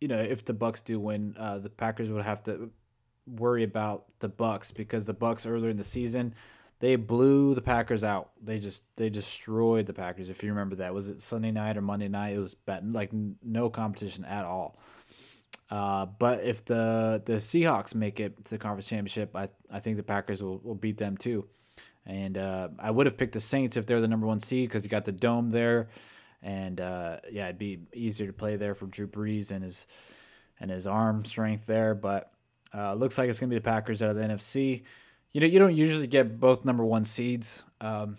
you 0.00 0.08
know, 0.08 0.18
if 0.18 0.44
the 0.44 0.52
Bucks 0.52 0.80
do 0.80 1.00
win, 1.00 1.34
uh, 1.38 1.58
the 1.58 1.70
Packers 1.70 2.08
would 2.08 2.24
have 2.24 2.44
to 2.44 2.70
worry 3.26 3.64
about 3.64 4.04
the 4.20 4.28
Bucks 4.28 4.70
because 4.70 5.06
the 5.06 5.12
Bucks 5.12 5.46
earlier 5.46 5.70
in 5.70 5.76
the 5.76 5.84
season 5.84 6.34
they 6.78 6.96
blew 6.96 7.54
the 7.54 7.62
Packers 7.62 8.04
out. 8.04 8.30
They 8.42 8.58
just 8.58 8.82
they 8.96 9.08
destroyed 9.08 9.86
the 9.86 9.94
Packers. 9.94 10.28
If 10.28 10.42
you 10.42 10.50
remember 10.50 10.76
that, 10.76 10.92
was 10.92 11.08
it 11.08 11.22
Sunday 11.22 11.50
night 11.50 11.76
or 11.76 11.82
Monday 11.82 12.08
night? 12.08 12.34
It 12.34 12.38
was 12.38 12.54
bad, 12.54 12.92
like 12.92 13.10
no 13.42 13.70
competition 13.70 14.24
at 14.24 14.44
all. 14.44 14.78
Uh, 15.70 16.06
but 16.06 16.44
if 16.44 16.64
the 16.64 17.22
the 17.24 17.34
Seahawks 17.34 17.94
make 17.94 18.20
it 18.20 18.44
to 18.44 18.50
the 18.50 18.58
conference 18.58 18.88
championship, 18.88 19.34
I 19.34 19.48
I 19.70 19.80
think 19.80 19.96
the 19.96 20.02
Packers 20.02 20.42
will, 20.42 20.58
will 20.58 20.74
beat 20.74 20.98
them 20.98 21.16
too. 21.16 21.46
And 22.04 22.38
uh, 22.38 22.68
I 22.78 22.90
would 22.90 23.06
have 23.06 23.16
picked 23.16 23.32
the 23.32 23.40
Saints 23.40 23.76
if 23.76 23.86
they're 23.86 24.00
the 24.00 24.06
number 24.06 24.26
one 24.26 24.38
seed 24.38 24.68
because 24.68 24.84
you 24.84 24.90
got 24.90 25.04
the 25.04 25.12
dome 25.12 25.50
there 25.50 25.88
and 26.42 26.80
uh, 26.80 27.18
yeah, 27.30 27.46
it'd 27.46 27.58
be 27.58 27.80
easier 27.92 28.26
to 28.26 28.32
play 28.32 28.56
there 28.56 28.74
for 28.74 28.86
Drew 28.86 29.06
Brees 29.06 29.50
and 29.50 29.64
his 29.64 29.86
and 30.60 30.70
his 30.70 30.86
arm 30.86 31.24
strength 31.24 31.66
there. 31.66 31.94
But 31.94 32.32
uh, 32.74 32.94
looks 32.94 33.18
like 33.18 33.28
it's 33.28 33.38
gonna 33.38 33.50
be 33.50 33.56
the 33.56 33.62
Packers 33.62 34.02
out 34.02 34.10
of 34.10 34.16
the 34.16 34.22
NFC. 34.22 34.82
You 35.32 35.40
know, 35.40 35.46
you 35.46 35.58
don't 35.58 35.76
usually 35.76 36.06
get 36.06 36.40
both 36.40 36.64
number 36.64 36.84
one 36.84 37.04
seeds 37.04 37.62
um, 37.80 38.16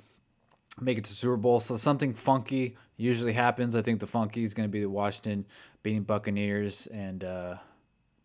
make 0.80 0.98
it 0.98 1.06
to 1.06 1.14
Super 1.14 1.38
Bowl, 1.38 1.60
so 1.60 1.78
something 1.78 2.14
funky 2.14 2.78
usually 2.98 3.34
happens. 3.34 3.76
I 3.76 3.82
think 3.82 4.00
the 4.00 4.08
funky 4.08 4.44
is 4.44 4.54
gonna 4.54 4.68
be 4.68 4.82
the 4.82 4.90
Washington 4.90 5.46
beating 5.84 6.04
Buccaneers 6.04 6.88
and 6.88 7.24
uh, 7.24 7.56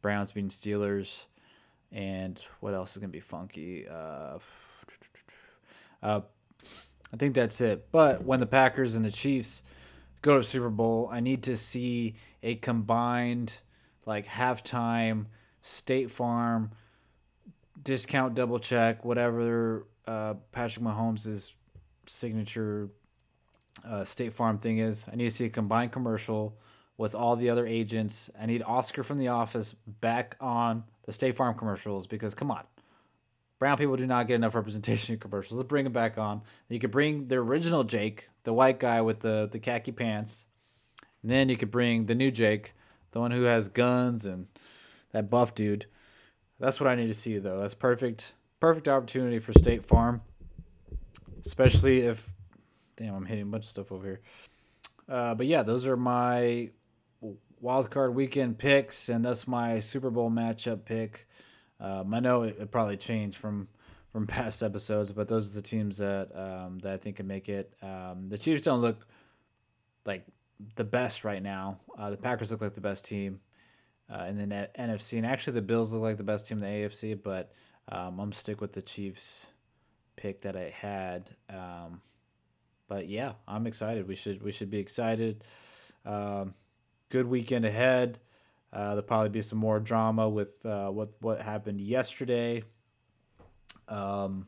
Browns 0.03 0.33
beating 0.33 0.51
Steelers. 0.51 1.25
and 1.91 2.41
what 2.61 2.75
else 2.75 2.93
is 2.93 2.99
gonna 2.99 3.09
be 3.09 3.21
funky? 3.21 3.87
Uh, 3.89 4.39
uh, 6.03 6.21
I 7.13 7.17
think 7.17 7.35
that's 7.35 7.61
it. 7.61 7.89
But 7.93 8.25
when 8.25 8.41
the 8.41 8.47
Packers 8.47 8.95
and 8.95 9.05
the 9.05 9.11
Chiefs 9.11 9.63
go 10.23 10.39
to 10.39 10.45
Super 10.45 10.71
Bowl, 10.71 11.09
I 11.13 11.21
need 11.21 11.43
to 11.45 11.57
see 11.57 12.15
a 12.43 12.55
combined 12.55 13.55
like 14.07 14.27
halftime 14.27 15.27
State 15.61 16.11
Farm 16.11 16.71
discount 17.83 18.35
double 18.35 18.59
check 18.59 19.05
whatever 19.05 19.87
uh, 20.07 20.35
Patrick 20.53 20.85
Mahomes' 20.85 21.53
signature 22.07 22.89
uh, 23.85 24.05
State 24.05 24.33
Farm 24.33 24.59
thing 24.59 24.79
is. 24.79 25.03
I 25.11 25.17
need 25.17 25.25
to 25.25 25.31
see 25.31 25.45
a 25.45 25.51
combined 25.51 25.93
commercial 25.93 26.57
with 26.97 27.15
all 27.15 27.37
the 27.37 27.51
other 27.51 27.67
agents. 27.67 28.31
I 28.41 28.47
need 28.47 28.63
Oscar 28.63 29.03
from 29.03 29.19
The 29.19 29.29
Office 29.29 29.75
back 30.01 30.37
on 30.41 30.85
the 31.05 31.13
State 31.13 31.37
Farm 31.37 31.57
commercials 31.57 32.07
because 32.07 32.35
come 32.35 32.51
on, 32.51 32.65
brown 33.63 33.79
people 33.79 33.95
do 33.95 34.09
not 34.09 34.27
get 34.27 34.35
enough 34.35 34.57
representation 34.57 35.15
in 35.15 35.21
commercials. 35.21 35.57
Let's 35.57 35.69
bring 35.69 35.87
him 35.87 35.93
back 35.93 36.19
on. 36.19 36.43
You 36.69 36.81
could 36.81 36.91
bring 36.91 37.29
the 37.29 37.37
original 37.37 37.85
Jake, 37.85 38.29
the 38.43 38.53
white 38.53 38.81
guy 38.81 39.01
with 39.03 39.21
the 39.21 39.49
the 39.53 39.61
khaki 39.61 39.93
pants, 39.93 40.45
and 41.23 41.31
then 41.31 41.49
you 41.49 41.57
could 41.57 41.71
bring 41.71 42.07
the 42.07 42.17
new 42.17 42.33
Jake, 42.33 42.75
the 43.13 43.21
one 43.21 43.31
who 43.31 43.45
has 43.45 43.69
guns 43.69 44.27
and 44.27 44.49
that 45.13 45.31
buff 45.31 45.55
dude. 45.55 45.87
That's 46.59 46.81
what 46.81 46.89
I 46.89 46.97
need 46.97 47.07
to 47.07 47.15
see 47.15 47.39
though. 47.39 47.61
That's 47.61 47.75
perfect, 47.75 48.33
perfect 48.59 48.89
opportunity 48.89 49.39
for 49.39 49.53
State 49.53 49.87
Farm, 49.87 50.23
especially 51.47 52.01
if. 52.01 52.29
Damn, 52.97 53.15
I'm 53.15 53.27
hitting 53.27 53.45
a 53.45 53.47
bunch 53.47 53.67
of 53.67 53.71
stuff 53.71 53.93
over 53.93 54.05
here. 54.05 54.21
Uh, 55.09 55.37
but 55.37 55.47
yeah, 55.47 55.63
those 55.63 55.87
are 55.87 55.97
my 55.97 56.71
wild 57.61 57.93
card 57.93 58.17
weekend 58.17 58.59
picks, 58.59 59.09
and 59.09 59.25
that's 59.25 59.47
my 59.47 59.79
Super 59.79 60.11
Bowl 60.11 60.33
matchup 60.33 60.85
pick. 60.85 61.29
Um, 61.83 62.15
I 62.15 62.21
know 62.21 62.45
it, 62.45 62.57
it, 62.61 62.71
probably 62.71 62.97
changed 62.97 63.37
from 63.37 63.69
from 64.13 64.27
past 64.29 64.63
episodes, 64.63 65.13
but 65.13 65.29
those 65.29 65.51
are 65.51 65.55
the 65.55 65.63
teams 65.63 65.99
that 65.99 66.29
um, 66.35 66.79
that 66.79 66.93
I 66.93 66.97
think 66.97 67.17
can 67.17 67.27
make 67.27 67.49
it. 67.49 67.75
Um, 67.83 68.29
the 68.29 68.39
Chiefs 68.39 68.65
don't 68.65 68.81
look 68.81 69.05
like 70.07 70.25
the 70.77 70.85
best 70.85 71.25
right 71.25 71.43
now. 71.43 71.81
Uh, 71.99 72.11
the 72.11 72.17
Packers 72.17 72.51
look 72.51 72.61
like 72.61 72.75
the 72.75 72.81
best 72.81 73.05
team 73.05 73.41
uh, 74.09 74.25
in 74.25 74.37
the 74.37 74.69
NFC, 74.79 75.17
and 75.17 75.27
actually 75.27 75.55
the 75.55 75.63
Bills 75.63 75.93
look 75.93 76.03
like 76.03 76.17
the 76.17 76.23
best 76.23 76.47
team 76.47 76.63
in 76.63 76.65
the 76.65 76.89
AFC. 76.89 77.21
But 77.21 77.53
um, 77.89 78.21
I'm 78.21 78.33
stick 78.33 78.61
with 78.61 78.73
the 78.73 78.83
Chiefs 78.83 79.47
pick 80.15 80.43
that 80.43 80.57
I 80.57 80.71
had. 80.71 81.31
Um, 81.51 82.01
but 82.89 83.09
yeah, 83.09 83.33
I'm 83.49 83.67
excited. 83.67 84.07
We 84.07 84.15
should 84.15 84.41
we 84.43 84.53
should 84.53 84.71
be 84.71 84.79
excited. 84.79 85.43
Um, 86.07 86.55
good 87.09 87.27
weekend 87.27 87.65
ahead. 87.65 88.21
Uh, 88.73 88.89
there'll 88.91 89.03
probably 89.03 89.29
be 89.29 89.43
some 89.43 89.59
more 89.59 89.79
drama 89.79 90.29
with 90.29 90.65
uh, 90.65 90.89
what 90.89 91.11
what 91.21 91.41
happened 91.41 91.81
yesterday. 91.81 92.63
Um, 93.89 94.47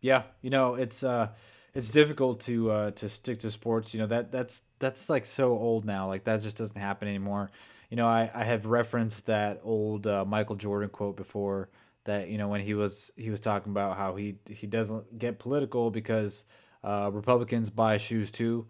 yeah, 0.00 0.24
you 0.42 0.50
know 0.50 0.74
it's 0.74 1.02
uh, 1.02 1.28
it's 1.74 1.88
difficult 1.88 2.40
to 2.42 2.70
uh, 2.70 2.90
to 2.92 3.08
stick 3.08 3.40
to 3.40 3.50
sports. 3.50 3.94
You 3.94 4.00
know 4.00 4.06
that 4.08 4.30
that's 4.30 4.62
that's 4.78 5.08
like 5.08 5.26
so 5.26 5.52
old 5.52 5.84
now. 5.84 6.08
Like 6.08 6.24
that 6.24 6.42
just 6.42 6.56
doesn't 6.56 6.80
happen 6.80 7.08
anymore. 7.08 7.50
You 7.90 7.96
know 7.96 8.06
I, 8.06 8.30
I 8.34 8.44
have 8.44 8.66
referenced 8.66 9.26
that 9.26 9.60
old 9.64 10.06
uh, 10.06 10.24
Michael 10.24 10.56
Jordan 10.56 10.90
quote 10.90 11.16
before 11.16 11.68
that 12.04 12.28
you 12.28 12.36
know 12.38 12.48
when 12.48 12.60
he 12.60 12.74
was 12.74 13.12
he 13.16 13.30
was 13.30 13.40
talking 13.40 13.72
about 13.72 13.96
how 13.96 14.16
he 14.16 14.36
he 14.48 14.66
doesn't 14.66 15.18
get 15.18 15.38
political 15.38 15.90
because 15.90 16.44
uh, 16.84 17.10
Republicans 17.12 17.70
buy 17.70 17.96
shoes 17.96 18.30
too, 18.30 18.66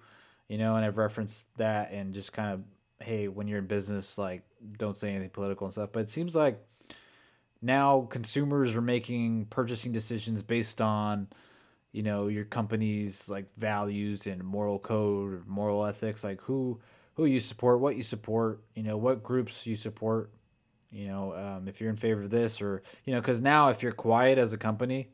you 0.49 0.59
know, 0.59 0.77
and 0.77 0.85
I've 0.85 0.99
referenced 0.99 1.47
that 1.57 1.93
and 1.93 2.15
just 2.15 2.33
kind 2.33 2.53
of, 2.53 2.61
hey, 3.03 3.29
when 3.29 3.49
you're 3.49 3.59
in 3.59 3.67
business, 3.67 4.19
like, 4.19 4.43
don't 4.79 4.97
say 4.97 5.11
anything 5.11 5.31
political 5.31 5.67
and 5.67 5.73
stuff. 5.73 5.91
But 5.93 6.01
it 6.01 6.11
seems 6.11 6.35
like 6.35 6.61
now 7.61 8.07
consumers 8.11 8.75
are 8.75 8.81
making 8.83 9.47
purchasing 9.47 9.93
decisions 9.93 10.43
based 10.43 10.81
on, 10.81 11.29
you 11.93 12.03
know, 12.03 12.29
your 12.29 12.45
company's 12.45 13.29
like 13.29 13.47
values 13.57 14.27
and 14.27 14.43
moral 14.43 14.79
code, 14.79 15.47
moral 15.47 15.85
ethics, 15.85 16.25
like 16.25 16.41
who 16.43 16.81
who 17.15 17.27
you 17.27 17.41
support, 17.41 17.81
what 17.81 17.97
you 17.97 18.03
support, 18.03 18.63
you 18.75 18.83
know, 18.83 18.97
what 18.97 19.23
groups 19.23 19.67
you 19.67 19.77
support, 19.77 20.31
you 20.91 21.07
know, 21.07 21.35
um, 21.35 21.69
if 21.69 21.79
you're 21.79 21.91
in 21.91 21.97
favor 21.97 22.23
of 22.23 22.31
this 22.31 22.63
or 22.63 22.83
you 23.05 23.15
know, 23.15 23.21
because 23.21 23.41
now 23.41 23.69
if 23.69 23.83
you're 23.83 23.93
quiet 23.93 24.39
as 24.39 24.53
a 24.53 24.59
company, 24.59 25.11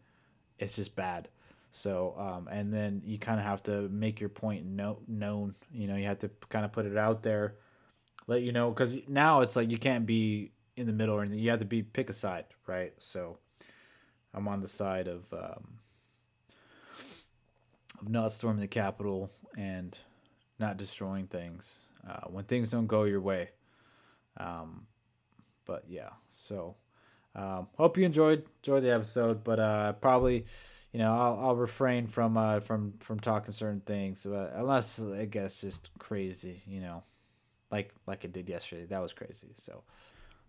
it's 0.59 0.76
just 0.76 0.95
bad 0.95 1.28
so, 1.70 2.14
um, 2.18 2.49
and 2.51 2.72
then 2.72 3.03
you 3.05 3.18
kind 3.18 3.39
of 3.39 3.47
have 3.47 3.62
to 3.64 3.89
make 3.89 4.20
your 4.20 4.28
point 4.28 4.64
no, 4.66 4.99
known. 5.07 5.55
You 5.72 5.86
know, 5.86 5.97
you 5.97 6.07
have 6.07 6.18
to 6.20 6.30
kind 6.49 6.64
of 6.64 6.72
put 6.72 6.86
it 6.86 6.97
out 6.97 7.22
there, 7.22 7.57
let 8.29 8.43
you 8.43 8.53
know, 8.53 8.70
because 8.70 8.95
now 9.09 9.41
it's 9.41 9.57
like 9.57 9.70
you 9.70 9.79
can't 9.79 10.07
be 10.07 10.53
in 10.76 10.87
the 10.87 10.93
middle 10.93 11.16
or 11.16 11.22
anything. 11.22 11.41
You 11.41 11.51
have 11.51 11.59
to 11.59 11.64
be 11.64 11.83
pick 11.83 12.09
a 12.09 12.12
side, 12.12 12.45
right? 12.68 12.93
So, 12.99 13.39
I'm 14.33 14.47
on 14.47 14.61
the 14.61 14.68
side 14.68 15.09
of 15.09 15.24
um, 15.33 15.79
of 18.01 18.09
not 18.09 18.31
storming 18.31 18.61
the 18.61 18.68
Capitol 18.68 19.31
and 19.57 19.99
not 20.61 20.76
destroying 20.76 21.26
things 21.26 21.68
uh, 22.09 22.29
when 22.29 22.45
things 22.45 22.68
don't 22.68 22.87
go 22.87 23.03
your 23.05 23.20
way. 23.20 23.51
Um, 24.37 24.87
but 25.64 25.85
yeah, 25.89 26.11
so 26.33 26.76
um, 27.35 27.66
hope 27.76 27.97
you 27.97 28.05
enjoyed 28.05 28.45
enjoyed 28.62 28.85
the 28.85 28.95
episode, 28.95 29.43
but 29.43 29.59
uh, 29.59 29.93
probably 29.95 30.47
you 30.93 31.01
know, 31.01 31.12
I'll, 31.12 31.39
I'll 31.49 31.57
refrain 31.57 32.07
from 32.07 32.37
uh 32.37 32.61
from 32.61 32.95
from 33.01 33.20
talking 33.20 33.53
certain 33.53 33.81
things, 33.81 34.20
but 34.24 34.53
unless 34.55 34.99
I 35.01 35.24
guess 35.24 35.61
just 35.61 35.91
crazy, 35.99 36.62
you 36.66 36.81
know, 36.81 37.03
like 37.71 37.93
like 38.07 38.25
it 38.25 38.33
did 38.33 38.49
yesterday. 38.49 38.87
That 38.87 39.03
was 39.03 39.12
crazy. 39.12 39.55
So, 39.59 39.83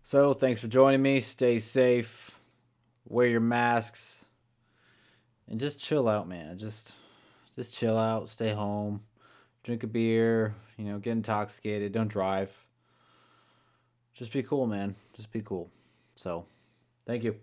so 0.04 0.34
thanks 0.34 0.60
for 0.60 0.68
joining 0.68 1.02
me. 1.02 1.20
Stay 1.20 1.60
safe. 1.60 2.38
Wear 3.06 3.26
your 3.26 3.40
masks, 3.40 4.24
and 5.48 5.58
just 5.58 5.78
chill 5.78 6.08
out, 6.08 6.28
man. 6.28 6.58
Just 6.58 6.92
just 7.56 7.74
chill 7.74 7.96
out. 7.96 8.28
Stay 8.28 8.52
home. 8.52 9.02
Drink 9.62 9.82
a 9.82 9.86
beer. 9.86 10.54
You 10.76 10.84
know, 10.84 10.98
get 10.98 11.12
intoxicated. 11.12 11.92
Don't 11.92 12.08
drive. 12.08 12.50
Just 14.14 14.32
be 14.32 14.42
cool, 14.42 14.66
man. 14.66 14.94
Just 15.14 15.32
be 15.32 15.42
cool. 15.42 15.70
So, 16.14 16.46
thank 17.06 17.24
you. 17.24 17.36